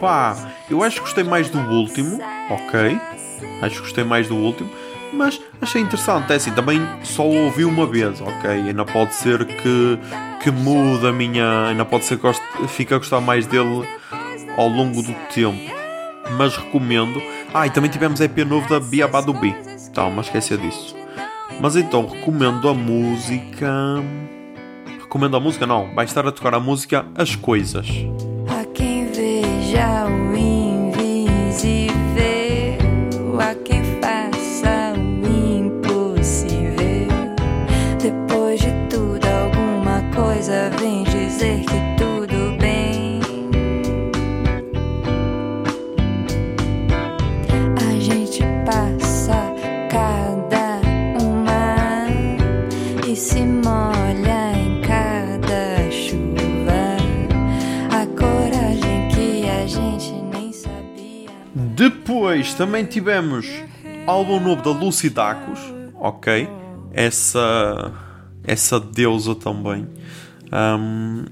pá, 0.00 0.36
eu 0.70 0.82
acho 0.82 0.96
que 0.96 1.02
gostei 1.02 1.24
mais 1.24 1.50
do 1.50 1.58
último, 1.58 2.18
ok? 2.48 2.98
Acho 3.60 3.76
que 3.76 3.82
gostei 3.82 4.04
mais 4.04 4.28
do 4.28 4.36
último, 4.36 4.70
mas 5.12 5.40
achei 5.60 5.82
interessante. 5.82 6.32
É 6.32 6.36
assim, 6.36 6.52
também 6.52 6.80
só 7.02 7.26
ouvi 7.26 7.64
uma 7.64 7.86
vez, 7.86 8.20
ok? 8.20 8.50
Ainda 8.50 8.84
pode 8.84 9.14
ser 9.14 9.44
que, 9.44 9.98
que 10.42 10.50
muda 10.50 11.10
a 11.10 11.12
minha. 11.12 11.68
Ainda 11.68 11.84
pode 11.84 12.04
ser 12.06 12.18
que 12.18 12.68
fique 12.68 12.94
a 12.94 12.98
gostar 12.98 13.20
mais 13.20 13.46
dele 13.46 13.86
ao 14.56 14.68
longo 14.68 15.02
do 15.02 15.12
tempo 15.34 15.81
mas 16.30 16.56
recomendo. 16.56 17.22
Ah, 17.52 17.66
e 17.66 17.70
também 17.70 17.90
tivemos 17.90 18.20
EP 18.20 18.38
novo 18.38 18.68
da 18.68 18.80
Bia 18.80 19.06
Badubi. 19.06 19.54
Então, 19.90 20.10
mas 20.10 20.26
esquecer 20.26 20.58
disso. 20.58 20.96
Mas 21.60 21.76
então, 21.76 22.06
recomendo 22.06 22.68
a 22.68 22.74
música. 22.74 23.70
Recomendo 25.00 25.36
a 25.36 25.40
música? 25.40 25.66
Não, 25.66 25.94
vai 25.94 26.04
estar 26.04 26.26
a 26.26 26.32
tocar 26.32 26.54
a 26.54 26.60
música 26.60 27.04
As 27.14 27.36
Coisas. 27.36 27.86
A 28.48 28.64
quem 28.72 29.06
veja 29.06 30.06
o 30.06 30.32
também 62.62 62.84
tivemos 62.84 63.44
álbum 64.06 64.38
novo 64.38 64.62
da 64.62 64.70
Lucy 64.70 65.10
Dacus, 65.10 65.58
ok? 65.96 66.48
Essa, 66.92 67.92
essa 68.44 68.78
deusa 68.78 69.34
também. 69.34 69.88
Um, 70.52 71.24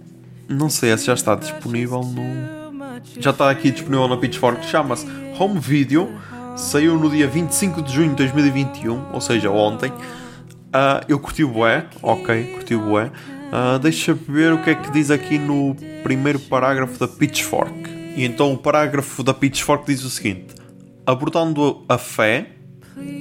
não 0.48 0.68
sei 0.68 0.98
se 0.98 1.06
já 1.06 1.14
está 1.14 1.36
disponível 1.36 2.00
no. 2.00 3.00
Já 3.20 3.30
está 3.30 3.48
aqui 3.48 3.70
disponível 3.70 4.08
na 4.08 4.16
Pitchfork. 4.16 4.64
Chama-se 4.66 5.06
Home 5.38 5.60
Video. 5.60 6.10
Saiu 6.56 6.98
no 6.98 7.08
dia 7.08 7.28
25 7.28 7.80
de 7.80 7.92
junho 7.92 8.10
de 8.10 8.16
2021, 8.16 9.12
ou 9.12 9.20
seja, 9.20 9.52
ontem. 9.52 9.92
Uh, 9.92 11.06
eu 11.06 11.20
curti 11.20 11.44
o 11.44 11.48
bué, 11.48 11.86
ok, 12.02 12.54
curti 12.54 12.74
o 12.74 12.80
bué. 12.80 13.04
Uh, 13.06 13.78
deixa 13.78 14.14
ver 14.14 14.52
o 14.52 14.58
que 14.58 14.70
é 14.70 14.74
que 14.74 14.90
diz 14.90 15.12
aqui 15.12 15.38
no 15.38 15.76
primeiro 16.02 16.40
parágrafo 16.40 16.98
da 16.98 17.06
Pitchfork. 17.06 17.88
E 18.16 18.24
então 18.24 18.52
o 18.52 18.58
parágrafo 18.58 19.22
da 19.22 19.32
Pitchfork 19.32 19.86
diz 19.86 20.02
o 20.02 20.10
seguinte: 20.10 20.59
abordando 21.06 21.84
a 21.88 21.98
fé, 21.98 22.50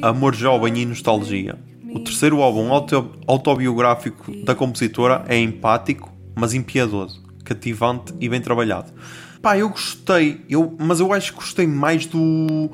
amor 0.02 0.36
jovem 0.36 0.78
e 0.78 0.86
nostalgia. 0.86 1.58
O 1.94 2.00
terceiro 2.00 2.42
álbum 2.42 2.72
auto 2.72 3.12
autobiográfico 3.26 4.32
da 4.44 4.54
compositora 4.54 5.26
é 5.28 5.38
empático, 5.38 6.14
mas 6.36 6.54
impiedoso, 6.54 7.24
cativante 7.44 8.14
e 8.20 8.30
bem 8.30 8.42
trabalhado. 8.42 8.92
Pá, 9.42 9.58
eu 9.58 9.70
gostei, 9.70 10.42
eu, 10.50 10.76
mas 10.78 11.00
eu 11.00 11.12
acho 11.14 11.32
que 11.32 11.40
gostei 11.40 11.66
mais 11.66 12.06
do 12.06 12.70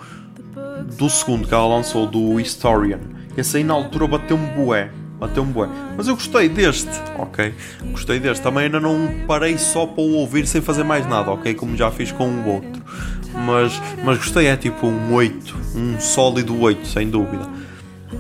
do 0.98 1.10
segundo 1.10 1.48
que 1.48 1.54
ela 1.54 1.68
lançou, 1.68 2.08
do 2.08 2.40
Historian. 2.40 3.00
Esse 3.38 3.58
aí 3.58 3.64
na 3.64 3.74
altura 3.74 4.08
bateu-me 4.08 4.48
bué, 4.52 4.92
bateu-me 5.20 5.52
bué. 5.52 5.70
Mas 5.98 6.08
eu 6.08 6.16
gostei 6.16 6.50
deste, 6.50 6.90
ok? 7.18 7.54
Gostei 7.92 8.20
deste. 8.20 8.42
Também 8.42 8.66
ainda 8.66 8.80
não 8.80 9.26
parei 9.28 9.58
só 9.58 9.86
para 9.86 10.02
o 10.02 10.14
ouvir 10.14 10.48
sem 10.48 10.62
fazer 10.62 10.84
mais 10.84 11.08
nada, 11.08 11.32
ok? 11.32 11.54
Como 11.54 11.76
já 11.76 11.92
fiz 11.92 12.12
com 12.12 12.28
o 12.28 12.48
outro 12.48 12.82
mas, 13.46 13.80
mas 14.04 14.18
gostei, 14.18 14.48
é 14.48 14.58
tipo 14.58 14.88
um 14.88 15.14
8, 15.14 15.56
um 15.76 16.00
sólido 16.00 16.60
8, 16.60 16.88
sem 16.88 17.10
dúvida. 17.10 17.48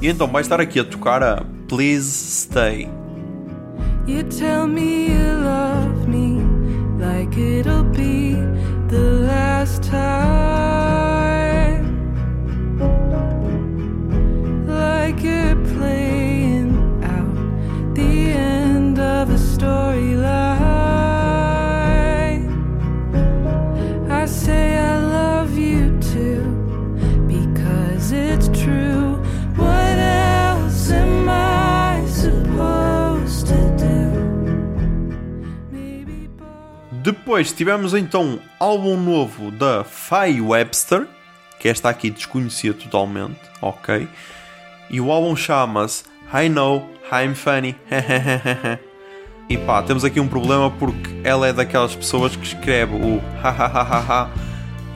E 0.01 0.07
então 0.07 0.27
vai 0.27 0.41
estar 0.41 0.61
aqui 0.61 0.79
a 0.79 0.83
tocar 0.83 1.23
a 1.23 1.43
Please 1.67 2.05
Stay. 2.05 2.87
You 4.07 4.23
tell 4.23 4.67
me 4.67 5.07
you 5.07 5.39
love 5.43 6.07
me 6.07 6.39
like 6.99 7.35
it'll 7.39 7.83
be 7.83 8.35
the 8.87 9.25
last 9.25 9.81
time. 9.81 10.45
Like 14.67 15.23
you're 15.23 15.55
playing 15.73 16.77
out 17.03 17.95
the 17.95 18.31
end 18.33 18.99
of 18.99 19.31
a 19.31 19.37
storyline. 19.37 20.35
I 24.11 24.25
say 24.27 24.75
Depois 37.05 37.51
tivemos 37.51 37.93
então 37.93 38.39
álbum 38.59 38.97
novo 38.99 39.51
da 39.51 39.83
Faye 39.83 40.41
Webster, 40.41 41.05
que 41.59 41.69
esta 41.69 41.87
aqui 41.87 42.09
desconhecia 42.09 42.73
totalmente, 42.73 43.39
ok? 43.61 44.07
E 44.89 44.99
o 44.99 45.11
álbum 45.11 45.35
chama-se 45.35 46.03
I 46.33 46.49
Know 46.49 46.89
I'm 47.13 47.35
Funny. 47.35 47.75
e 49.47 49.55
pá, 49.55 49.83
temos 49.83 50.03
aqui 50.03 50.19
um 50.19 50.27
problema 50.27 50.71
porque 50.71 51.21
ela 51.23 51.47
é 51.47 51.53
daquelas 51.53 51.95
pessoas 51.95 52.35
que 52.35 52.43
escreve 52.43 52.95
o 52.95 53.21
ha 53.43 54.27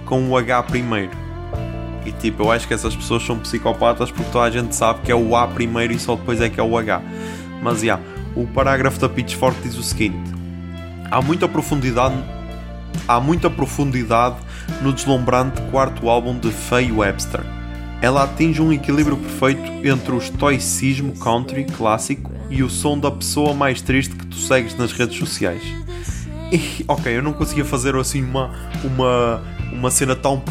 com 0.04 0.32
o 0.32 0.36
H 0.36 0.64
primeiro. 0.64 1.12
E 2.08 2.12
tipo, 2.12 2.42
eu 2.42 2.52
acho 2.52 2.68
que 2.68 2.74
essas 2.74 2.96
pessoas 2.96 3.22
são 3.22 3.38
psicopatas 3.38 4.10
porque 4.10 4.32
toda 4.32 4.46
a 4.46 4.50
gente 4.50 4.76
sabe 4.76 5.02
que 5.02 5.12
é 5.12 5.16
o 5.16 5.36
A 5.36 5.48
primeiro 5.48 5.94
e 5.94 6.00
só 6.00 6.16
depois 6.16 6.42
é 6.42 6.50
que 6.50 6.60
é 6.60 6.64
o 6.64 6.76
H. 6.76 7.04
Mas 7.62 7.82
já, 7.82 8.00
yeah, 8.00 8.04
o 8.36 8.48
parágrafo 8.48 9.00
da 9.00 9.08
Pitchfork 9.08 9.62
diz 9.62 9.78
o 9.78 9.84
seguinte: 9.84 10.39
há 11.12 11.22
muita 11.22 11.48
profundidade, 11.48 12.16
há 13.08 13.20
muita 13.20 13.50
profundidade 13.50 14.38
no 14.82 14.94
deslumbrante 14.94 15.62
quarto 15.64 16.10
álbum 16.10 16.38
de 16.38 16.52
Faye 16.52 16.92
Webster. 16.92 17.42
Ela 18.02 18.24
atinge 18.24 18.62
um 18.62 18.72
equilíbrio 18.72 19.18
perfeito 19.18 19.86
entre 19.86 20.14
o 20.14 20.18
estoicismo 20.18 21.14
country 21.18 21.66
clássico 21.66 22.32
e 22.50 22.64
o 22.64 22.70
som 22.70 22.98
da 22.98 23.12
pessoa 23.12 23.54
mais 23.54 23.82
triste 23.82 24.16
que 24.16 24.26
tu 24.26 24.38
segues 24.38 24.76
nas 24.76 24.92
redes 24.92 25.18
sociais. 25.18 25.64
E, 26.52 26.84
ok, 26.88 27.16
eu 27.16 27.22
não 27.22 27.34
conseguia 27.34 27.66
fazer 27.66 27.96
assim 27.96 28.24
uma, 28.24 28.52
uma, 28.84 29.44
uma 29.72 29.92
cena 29.92 30.16
tão 30.16 30.42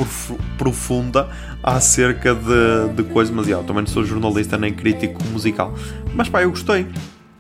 profunda 0.56 1.28
acerca 1.62 2.34
de, 2.34 2.94
de 2.94 3.02
coisas, 3.02 3.34
mas 3.34 3.48
eu 3.48 3.64
também 3.64 3.82
não 3.82 3.88
sou 3.88 4.04
jornalista 4.04 4.56
nem 4.56 4.72
crítico 4.72 5.24
musical. 5.24 5.74
Mas 6.14 6.28
pá, 6.28 6.42
eu 6.42 6.50
gostei. 6.50 6.86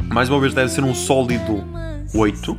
Mais 0.08 0.28
uma 0.28 0.40
vez 0.40 0.54
deve 0.54 0.70
ser 0.70 0.82
um 0.82 0.94
sólido 0.94 1.62
8, 2.14 2.58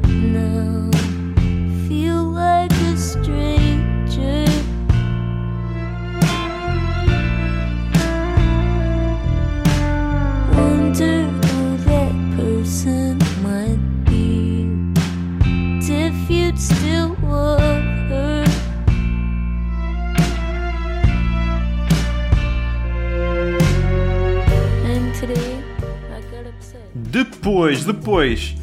Depois, 27.11 27.83
depois, 27.83 28.55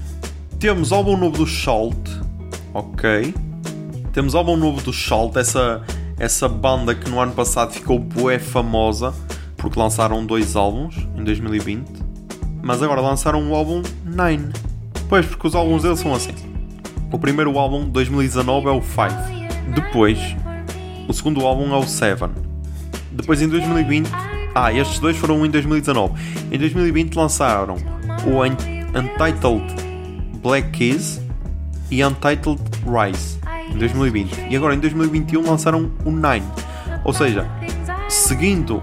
temos 0.59 0.91
álbum 0.91 1.19
novo 1.19 1.37
do 1.37 1.47
Salt, 1.47 2.09
ok? 2.73 3.35
Temos 4.11 4.35
álbum 4.35 4.57
novo 4.57 4.81
do 4.81 4.91
Salt, 4.91 5.37
essa, 5.37 5.85
essa 6.19 6.49
banda 6.49 6.95
que 6.95 7.11
no 7.11 7.21
ano 7.21 7.33
passado 7.33 7.75
ficou 7.75 7.99
bué 7.99 8.39
famosa 8.39 9.13
porque 9.59 9.79
lançaram 9.79 10.25
dois 10.25 10.57
álbuns 10.57 10.97
em 11.15 11.25
2020, 11.25 11.91
mas 12.63 12.83
agora 12.83 13.03
lançaram 13.03 13.51
o 13.51 13.55
álbum 13.55 13.83
Nine. 14.07 14.51
Pois, 15.11 15.27
porque 15.27 15.47
os 15.47 15.55
álbuns 15.55 15.83
deles 15.83 15.99
são 15.99 16.15
assim. 16.15 16.33
O 17.13 17.19
primeiro 17.19 17.59
álbum 17.59 17.85
de 17.85 17.91
2019 17.91 18.67
é 18.67 18.71
o 18.71 18.81
Five. 18.81 19.75
Depois, 19.75 20.19
o 21.07 21.13
segundo 21.13 21.47
álbum 21.47 21.71
é 21.75 21.77
o 21.77 21.87
Seven. 21.87 22.31
Depois 23.13 23.43
em 23.43 23.49
2020, 23.49 24.09
ah, 24.55 24.73
estes 24.73 24.99
dois 25.01 25.19
foram 25.19 25.45
em 25.45 25.51
2019. 25.51 26.15
Em 26.51 26.59
2020 26.59 27.15
lançaram 27.15 27.98
o 28.29 28.43
Untitled 28.45 29.65
Black 30.43 30.71
Keys 30.71 31.21
e 31.91 32.05
Untitled 32.05 32.61
Rise 32.85 33.39
em 33.73 33.79
2020. 33.79 34.49
E 34.51 34.57
agora 34.57 34.75
em 34.75 34.79
2021 34.79 35.43
lançaram 35.43 35.91
o 36.05 36.11
Nine. 36.11 36.47
Ou 37.05 37.13
seja, 37.13 37.47
seguindo 38.09 38.83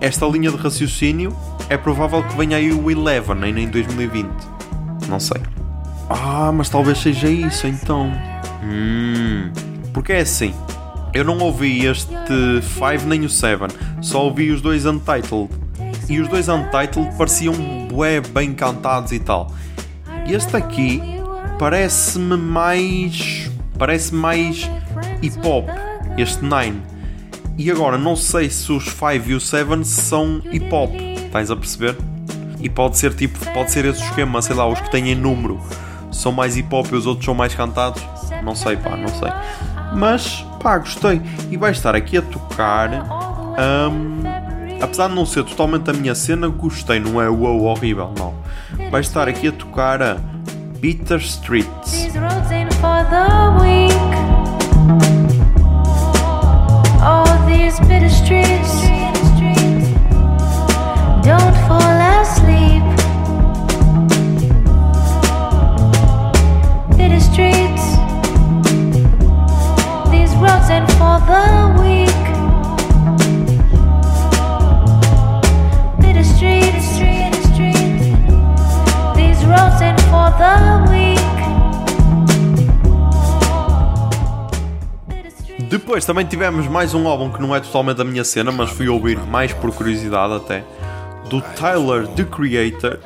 esta 0.00 0.26
linha 0.26 0.50
de 0.50 0.56
raciocínio, 0.56 1.34
é 1.68 1.76
provável 1.76 2.22
que 2.22 2.36
venha 2.36 2.56
aí 2.56 2.72
o 2.72 2.90
Eleven 2.90 3.42
ainda 3.42 3.60
em 3.60 3.68
2020. 3.68 4.28
Não 5.08 5.18
sei. 5.18 5.40
Ah, 6.08 6.52
mas 6.52 6.68
talvez 6.68 6.98
seja 6.98 7.28
isso 7.28 7.66
então. 7.66 8.12
Hum. 8.62 9.50
Porque 9.92 10.12
é 10.12 10.20
assim. 10.20 10.54
Eu 11.12 11.24
não 11.24 11.38
ouvi 11.38 11.86
este 11.86 12.12
Five 12.62 13.06
nem 13.06 13.24
o 13.24 13.30
Seven. 13.30 13.68
Só 14.02 14.24
ouvi 14.24 14.50
os 14.50 14.60
dois 14.60 14.84
Untitled. 14.84 15.48
E 16.08 16.20
os 16.20 16.28
dois 16.28 16.48
Untitled 16.48 17.16
pareciam 17.16 17.54
bué 17.90 18.20
bem 18.20 18.54
cantados 18.54 19.12
e 19.12 19.18
tal. 19.18 19.52
Este 20.28 20.56
aqui 20.56 21.02
parece-me 21.58 22.36
mais. 22.36 23.50
Parece 23.78 24.14
mais 24.14 24.70
hip 25.22 25.46
hop. 25.46 25.68
Este 26.16 26.42
Nine. 26.42 26.80
E 27.58 27.70
agora 27.70 27.96
não 27.98 28.14
sei 28.14 28.50
se 28.50 28.70
os 28.70 28.88
Five 28.88 29.32
e 29.32 29.34
o 29.34 29.40
Seven 29.40 29.82
são 29.84 30.40
hip 30.50 30.72
hop. 30.72 30.94
Estás 30.94 31.50
a 31.50 31.56
perceber? 31.56 31.96
E 32.60 32.68
pode 32.68 32.96
ser 32.98 33.14
tipo, 33.14 33.38
pode 33.52 33.70
ser 33.70 33.84
esse 33.84 34.02
esquema, 34.02 34.40
sei 34.40 34.56
lá, 34.56 34.66
os 34.66 34.80
que 34.80 34.90
têm 34.90 35.10
em 35.10 35.14
número 35.14 35.60
são 36.10 36.32
mais 36.32 36.56
hip 36.56 36.74
hop 36.74 36.86
e 36.92 36.96
os 36.96 37.06
outros 37.06 37.24
são 37.24 37.34
mais 37.34 37.54
cantados. 37.54 38.02
Não 38.42 38.54
sei, 38.54 38.76
pá, 38.76 38.96
não 38.96 39.08
sei. 39.08 39.28
Mas, 39.94 40.44
pá, 40.62 40.78
gostei. 40.78 41.20
E 41.50 41.56
vai 41.56 41.70
estar 41.70 41.94
aqui 41.94 42.18
a 42.18 42.22
tocar. 42.22 42.90
Um, 43.58 44.22
apesar 44.80 45.08
de 45.08 45.14
não 45.14 45.26
ser 45.26 45.44
totalmente 45.44 45.90
a 45.90 45.92
minha 45.92 46.14
cena, 46.14 46.48
gostei, 46.48 47.00
não 47.00 47.20
é 47.20 47.28
wow 47.28 47.64
horrível, 47.64 48.12
não. 48.18 48.34
Vai 48.90 49.00
estar 49.00 49.28
aqui 49.28 49.48
a 49.48 49.52
tocar 49.52 50.02
a 50.02 50.16
Bitter 50.80 51.18
Streets. 51.18 51.92
These 51.92 52.18
roads 52.18 52.50
ain't 52.50 52.72
for 52.74 53.04
the 71.20 71.65
Depois 85.86 86.04
também 86.04 86.26
tivemos 86.26 86.66
mais 86.66 86.94
um 86.94 87.06
álbum 87.06 87.30
que 87.30 87.40
não 87.40 87.54
é 87.54 87.60
totalmente 87.60 88.00
a 88.00 88.04
minha 88.04 88.24
cena, 88.24 88.50
mas 88.50 88.70
fui 88.70 88.88
ouvir 88.88 89.16
mais 89.18 89.52
por 89.52 89.72
curiosidade 89.72 90.34
até, 90.34 90.64
do 91.30 91.40
Tyler 91.40 92.08
The 92.08 92.24
Creator, 92.24 92.98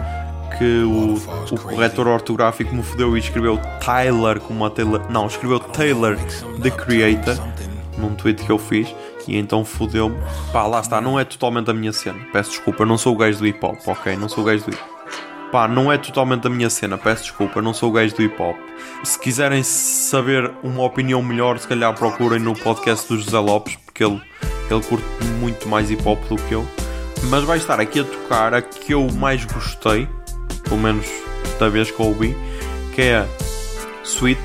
que 0.57 0.83
o, 0.85 1.17
o 1.55 1.61
corretor 1.61 2.09
ortográfico 2.09 2.75
me 2.75 2.83
fodeu 2.83 3.15
e 3.19 3.21
escreveu 3.21 3.61
Tyler 3.85 4.41
como 4.41 4.65
a 4.65 4.71
Taylor. 4.71 5.03
Não, 5.11 5.27
escreveu 5.27 5.61
Taylor 5.61 6.17
The 6.63 6.71
Creator 6.71 7.37
num 7.99 8.15
tweet 8.15 8.43
que 8.43 8.51
eu 8.51 8.59
fiz 8.59 8.89
e 9.29 9.37
então 9.37 9.63
fodeu-me. 9.63 10.17
Pá, 10.51 10.67
lá 10.67 10.81
está, 10.81 11.03
não 11.03 11.21
é 11.21 11.25
totalmente 11.27 11.71
a 11.71 11.75
minha 11.75 11.93
cena. 11.93 12.19
Peço 12.33 12.49
desculpa, 12.49 12.87
não 12.87 12.97
sou 12.97 13.13
o 13.13 13.17
gajo 13.19 13.41
do 13.41 13.47
hip 13.47 13.63
hop, 13.63 13.77
ok? 13.87 14.17
Não 14.17 14.27
sou 14.27 14.43
o 14.43 14.47
gajo 14.47 14.65
do 14.65 14.71
hip 14.71 14.83
hop. 14.83 15.00
Pá, 15.51 15.67
não 15.67 15.91
é 15.91 15.99
totalmente 15.99 16.47
a 16.47 16.51
minha 16.51 16.71
cena, 16.71 16.97
peço 16.97 17.25
desculpa, 17.25 17.61
não 17.61 17.75
sou 17.75 17.91
o 17.91 17.93
gajo 17.93 18.15
do 18.15 18.23
hip 18.23 18.41
hop. 18.41 18.57
Se 19.03 19.19
quiserem 19.19 19.65
saber 19.65 20.49
uma 20.63 20.85
opinião 20.85 21.21
melhor, 21.23 21.59
se 21.59 21.67
calhar 21.67 21.93
procurem 21.93 22.39
no 22.39 22.55
podcast 22.55 23.09
do 23.09 23.21
José 23.21 23.39
Lopes, 23.39 23.77
porque 23.85 24.05
ele, 24.05 24.21
ele 24.71 24.83
curte 24.83 25.05
muito 25.41 25.69
mais 25.69 25.91
hip 25.91 26.07
hop 26.07 26.21
do 26.29 26.37
que 26.37 26.55
eu. 26.55 26.65
Mas 27.25 27.43
vai 27.43 27.59
estar 27.59 27.81
aqui 27.81 27.99
a 27.99 28.05
tocar 28.05 28.55
a 28.55 28.63
que 28.63 28.95
eu 28.95 29.11
mais 29.11 29.45
gostei, 29.45 30.09
pelo 30.63 30.79
menos 30.79 31.07
da 31.59 31.69
vez 31.69 31.91
que 31.91 32.01
ouvi, 32.01 32.37
que 32.95 33.03
é 33.03 33.27
Sweet 34.05 34.41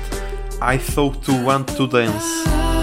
I 0.60 0.78
Thought 0.78 1.20
to 1.20 1.32
Want 1.44 1.70
to 1.76 1.86
Dance. 1.86 2.75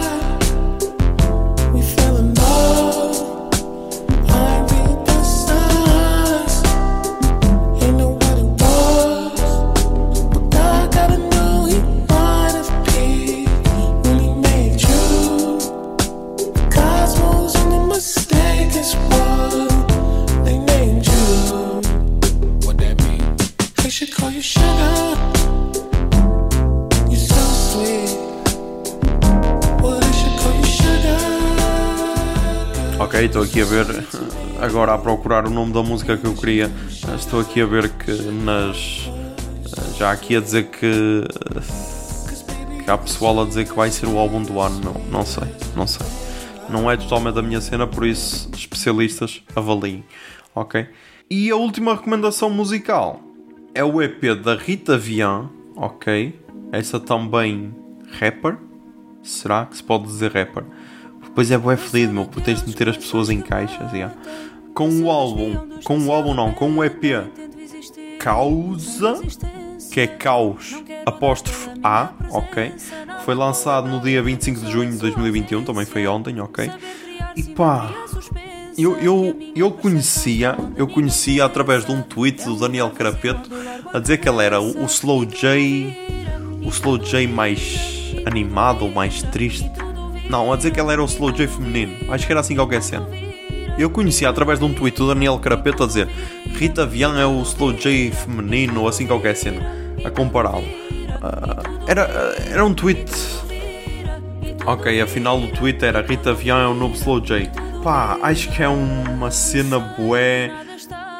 Agora 34.73 34.95
a 34.95 34.97
procurar 34.97 35.45
o 35.45 35.51
nome 35.51 35.71
da 35.71 35.83
música 35.83 36.17
que 36.17 36.25
eu 36.25 36.33
queria. 36.33 36.71
Estou 37.15 37.39
aqui 37.39 37.61
a 37.61 37.65
ver 37.67 37.89
que 37.89 38.11
nas. 38.11 39.07
Já 39.99 40.11
aqui 40.11 40.35
a 40.35 40.39
dizer 40.39 40.63
que. 40.63 41.23
que 42.83 42.89
há 42.89 42.97
pessoal 42.97 43.43
a 43.43 43.45
dizer 43.45 43.67
que 43.67 43.75
vai 43.75 43.91
ser 43.91 44.07
o 44.07 44.17
álbum 44.17 44.41
do 44.41 44.59
ano. 44.59 44.81
Não, 44.83 45.19
não 45.19 45.25
sei, 45.25 45.47
não 45.75 45.85
sei. 45.85 46.07
Não 46.69 46.89
é 46.89 46.97
totalmente 46.97 47.37
a 47.37 47.43
minha 47.43 47.61
cena, 47.61 47.85
por 47.85 48.03
isso 48.03 48.49
especialistas 48.51 49.43
avaliem. 49.55 50.03
Ok? 50.55 50.87
E 51.29 51.51
a 51.51 51.55
última 51.55 51.93
recomendação 51.93 52.49
musical 52.49 53.21
é 53.75 53.83
o 53.83 54.01
EP 54.01 54.23
da 54.43 54.55
Rita 54.55 54.97
Vian. 54.97 55.51
Ok? 55.75 56.33
Essa 56.71 56.99
também 56.99 57.75
rapper. 58.19 58.57
Será 59.21 59.67
que 59.67 59.77
se 59.77 59.83
pode 59.83 60.05
dizer 60.05 60.31
rapper? 60.31 60.63
Pois 61.35 61.49
é, 61.49 61.57
bué 61.57 61.75
fedido, 61.75 62.13
meu, 62.13 62.25
tens 62.25 62.61
de 62.61 62.69
meter 62.69 62.89
as 62.89 62.97
pessoas 62.97 63.29
em 63.29 63.41
caixas, 63.41 63.91
yeah. 63.91 64.13
Com 64.73 64.89
o 65.01 65.11
álbum, 65.11 65.67
com 65.83 65.97
o 65.99 66.11
álbum 66.11 66.33
não, 66.33 66.51
com 66.51 66.71
o 66.71 66.83
EP 66.83 67.27
Causa, 68.19 69.21
que 69.91 70.01
é 70.01 70.07
Caos, 70.07 70.81
apóstrofe 71.05 71.69
A, 71.83 72.09
ok? 72.29 72.73
Foi 73.25 73.35
lançado 73.35 73.87
no 73.87 73.99
dia 73.99 74.23
25 74.23 74.61
de 74.61 74.71
junho 74.71 74.91
de 74.91 74.97
2021, 74.97 75.63
também 75.63 75.85
foi 75.85 76.07
ontem, 76.07 76.39
ok? 76.39 76.71
E 77.35 77.43
pá, 77.43 77.91
eu, 78.77 78.97
eu, 78.97 79.37
eu 79.55 79.71
conhecia, 79.71 80.57
eu 80.75 80.87
conhecia 80.87 81.45
através 81.45 81.85
de 81.85 81.91
um 81.91 82.01
tweet 82.01 82.43
do 82.43 82.55
Daniel 82.55 82.89
Carapeto 82.91 83.49
a 83.93 83.99
dizer 83.99 84.17
que 84.17 84.27
ele 84.27 84.43
era 84.43 84.59
o, 84.59 84.83
o 84.83 84.85
Slow 84.85 85.25
J, 85.25 85.95
o 86.65 86.69
Slow 86.69 86.97
J 86.97 87.27
mais 87.27 88.15
animado 88.25 88.87
mais 88.89 89.21
triste 89.23 89.69
não, 90.29 90.51
a 90.51 90.57
dizer 90.57 90.71
que 90.71 90.79
ela 90.79 90.91
era 90.91 91.03
o 91.03 91.05
Slow 91.05 91.31
J 91.31 91.47
feminino. 91.47 92.11
Acho 92.11 92.25
que 92.25 92.31
era 92.31 92.39
assim 92.39 92.55
qualquer 92.55 92.81
cena. 92.81 93.07
Eu 93.77 93.89
conhecia 93.89 94.29
através 94.29 94.59
de 94.59 94.65
um 94.65 94.73
tweet 94.73 94.97
do 94.97 95.07
Daniel 95.07 95.39
Carapeto 95.39 95.83
a 95.83 95.87
dizer 95.87 96.07
Rita 96.53 96.85
Vian 96.85 97.19
é 97.19 97.25
o 97.25 97.41
Slow 97.41 97.73
J 97.73 98.11
feminino 98.11 98.81
ou 98.81 98.87
assim 98.87 99.07
qualquer 99.07 99.35
cena. 99.35 99.61
A 100.05 100.11
compará-lo. 100.11 100.63
Uh, 100.63 101.87
era, 101.87 102.01
era 102.51 102.65
um 102.65 102.73
tweet. 102.73 103.11
Ok, 104.65 105.01
afinal 105.01 105.39
o 105.39 105.47
tweet 105.47 105.83
era 105.83 106.01
Rita 106.01 106.33
Vian 106.33 106.59
é 106.59 106.67
o 106.67 106.73
novo 106.73 106.93
Slow 106.95 107.19
J. 107.21 107.49
Pá, 107.83 108.17
acho 108.21 108.49
que 108.51 108.61
é 108.61 108.67
uma 108.67 109.31
cena 109.31 109.79
bué. 109.79 110.51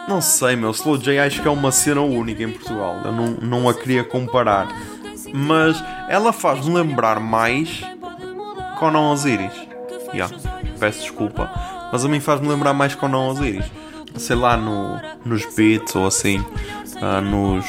Não 0.08 0.22
sei, 0.22 0.56
meu. 0.56 0.72
Slow 0.72 0.98
J 0.98 1.20
acho 1.20 1.42
que 1.42 1.48
é 1.48 1.52
uma 1.52 1.72
cena 1.72 2.02
única 2.02 2.44
em 2.44 2.52
Portugal. 2.52 3.02
Eu 3.04 3.12
não, 3.12 3.28
não 3.42 3.70
a 3.70 3.74
queria 3.74 4.04
comparar. 4.04 4.68
Mas 5.34 5.84
ela 6.08 6.32
faz-me 6.32 6.74
lembrar 6.74 7.20
mais 7.20 7.82
Conan 8.78 9.12
Osiris. 9.12 9.54
Yeah, 10.14 10.34
peço 10.80 11.02
desculpa. 11.02 11.50
Mas 11.94 12.04
a 12.04 12.10
mim 12.10 12.20
faz-me 12.20 12.48
lembrar 12.48 12.74
mais 12.74 12.96
Conan 12.96 13.28
Osiris. 13.28 13.72
Sei 14.16 14.36
lá, 14.36 14.58
no, 14.58 15.00
nos 15.24 15.46
beats 15.56 15.96
ou 15.96 16.08
assim, 16.08 16.40
uh, 16.40 17.22
nos, 17.22 17.66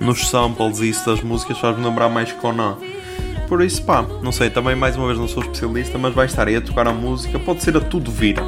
nos 0.00 0.28
samples 0.28 0.80
e 0.80 0.88
isso 0.88 1.06
das 1.06 1.22
músicas 1.22 1.58
faz-me 1.58 1.84
lembrar 1.84 2.08
mais 2.08 2.32
Conan. 2.32 2.76
Por 3.46 3.62
isso, 3.62 3.84
pá, 3.84 4.04
não 4.20 4.32
sei, 4.32 4.50
também 4.50 4.74
mais 4.74 4.96
uma 4.96 5.06
vez 5.06 5.16
não 5.16 5.28
sou 5.28 5.44
especialista, 5.44 5.96
mas 5.96 6.12
vai 6.12 6.26
estar 6.26 6.48
aí 6.48 6.56
a 6.56 6.60
tocar 6.60 6.88
a 6.88 6.92
música, 6.92 7.38
pode 7.38 7.62
ser 7.62 7.76
a 7.76 7.80
tudo 7.80 8.10
vira. 8.10 8.42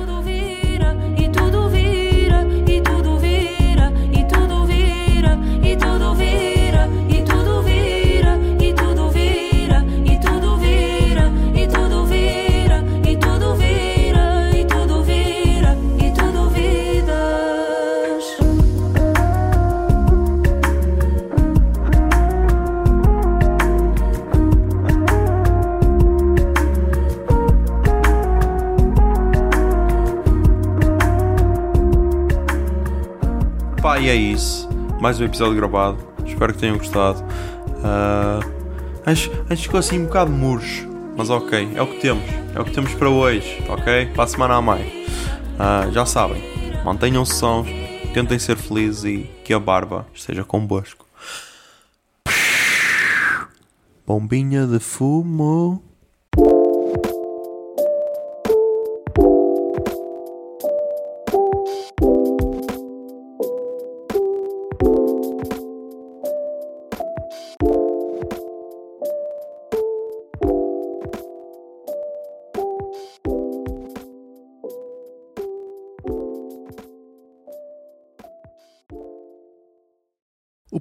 E 34.04 34.08
é 34.10 34.14
isso. 34.14 34.68
Mais 35.00 35.18
um 35.18 35.24
episódio 35.24 35.56
gravado. 35.56 35.96
Espero 36.26 36.52
que 36.52 36.58
tenham 36.58 36.76
gostado. 36.76 37.22
Uh, 37.22 39.00
acho, 39.06 39.30
acho 39.30 39.46
que 39.48 39.62
ficou 39.62 39.80
assim 39.80 40.00
um 40.00 40.04
bocado 40.04 40.30
murcho. 40.30 40.86
Mas 41.16 41.30
ok, 41.30 41.70
é 41.74 41.80
o 41.80 41.86
que 41.86 42.00
temos. 42.00 42.22
É 42.54 42.60
o 42.60 42.64
que 42.66 42.72
temos 42.72 42.92
para 42.92 43.08
hoje, 43.08 43.64
ok? 43.66 44.06
Para 44.14 44.24
a 44.24 44.26
semana 44.26 44.56
a 44.56 44.60
mais. 44.60 44.86
Uh, 44.86 45.90
já 45.90 46.04
sabem, 46.04 46.42
mantenham-se 46.84 47.34
sãos, 47.34 47.66
tentem 48.12 48.38
ser 48.38 48.58
felizes 48.58 49.04
e 49.04 49.30
que 49.42 49.54
a 49.54 49.58
barba 49.58 50.06
esteja 50.12 50.44
convosco. 50.44 51.06
Bombinha 54.06 54.66
de 54.66 54.80
fumo. 54.80 55.82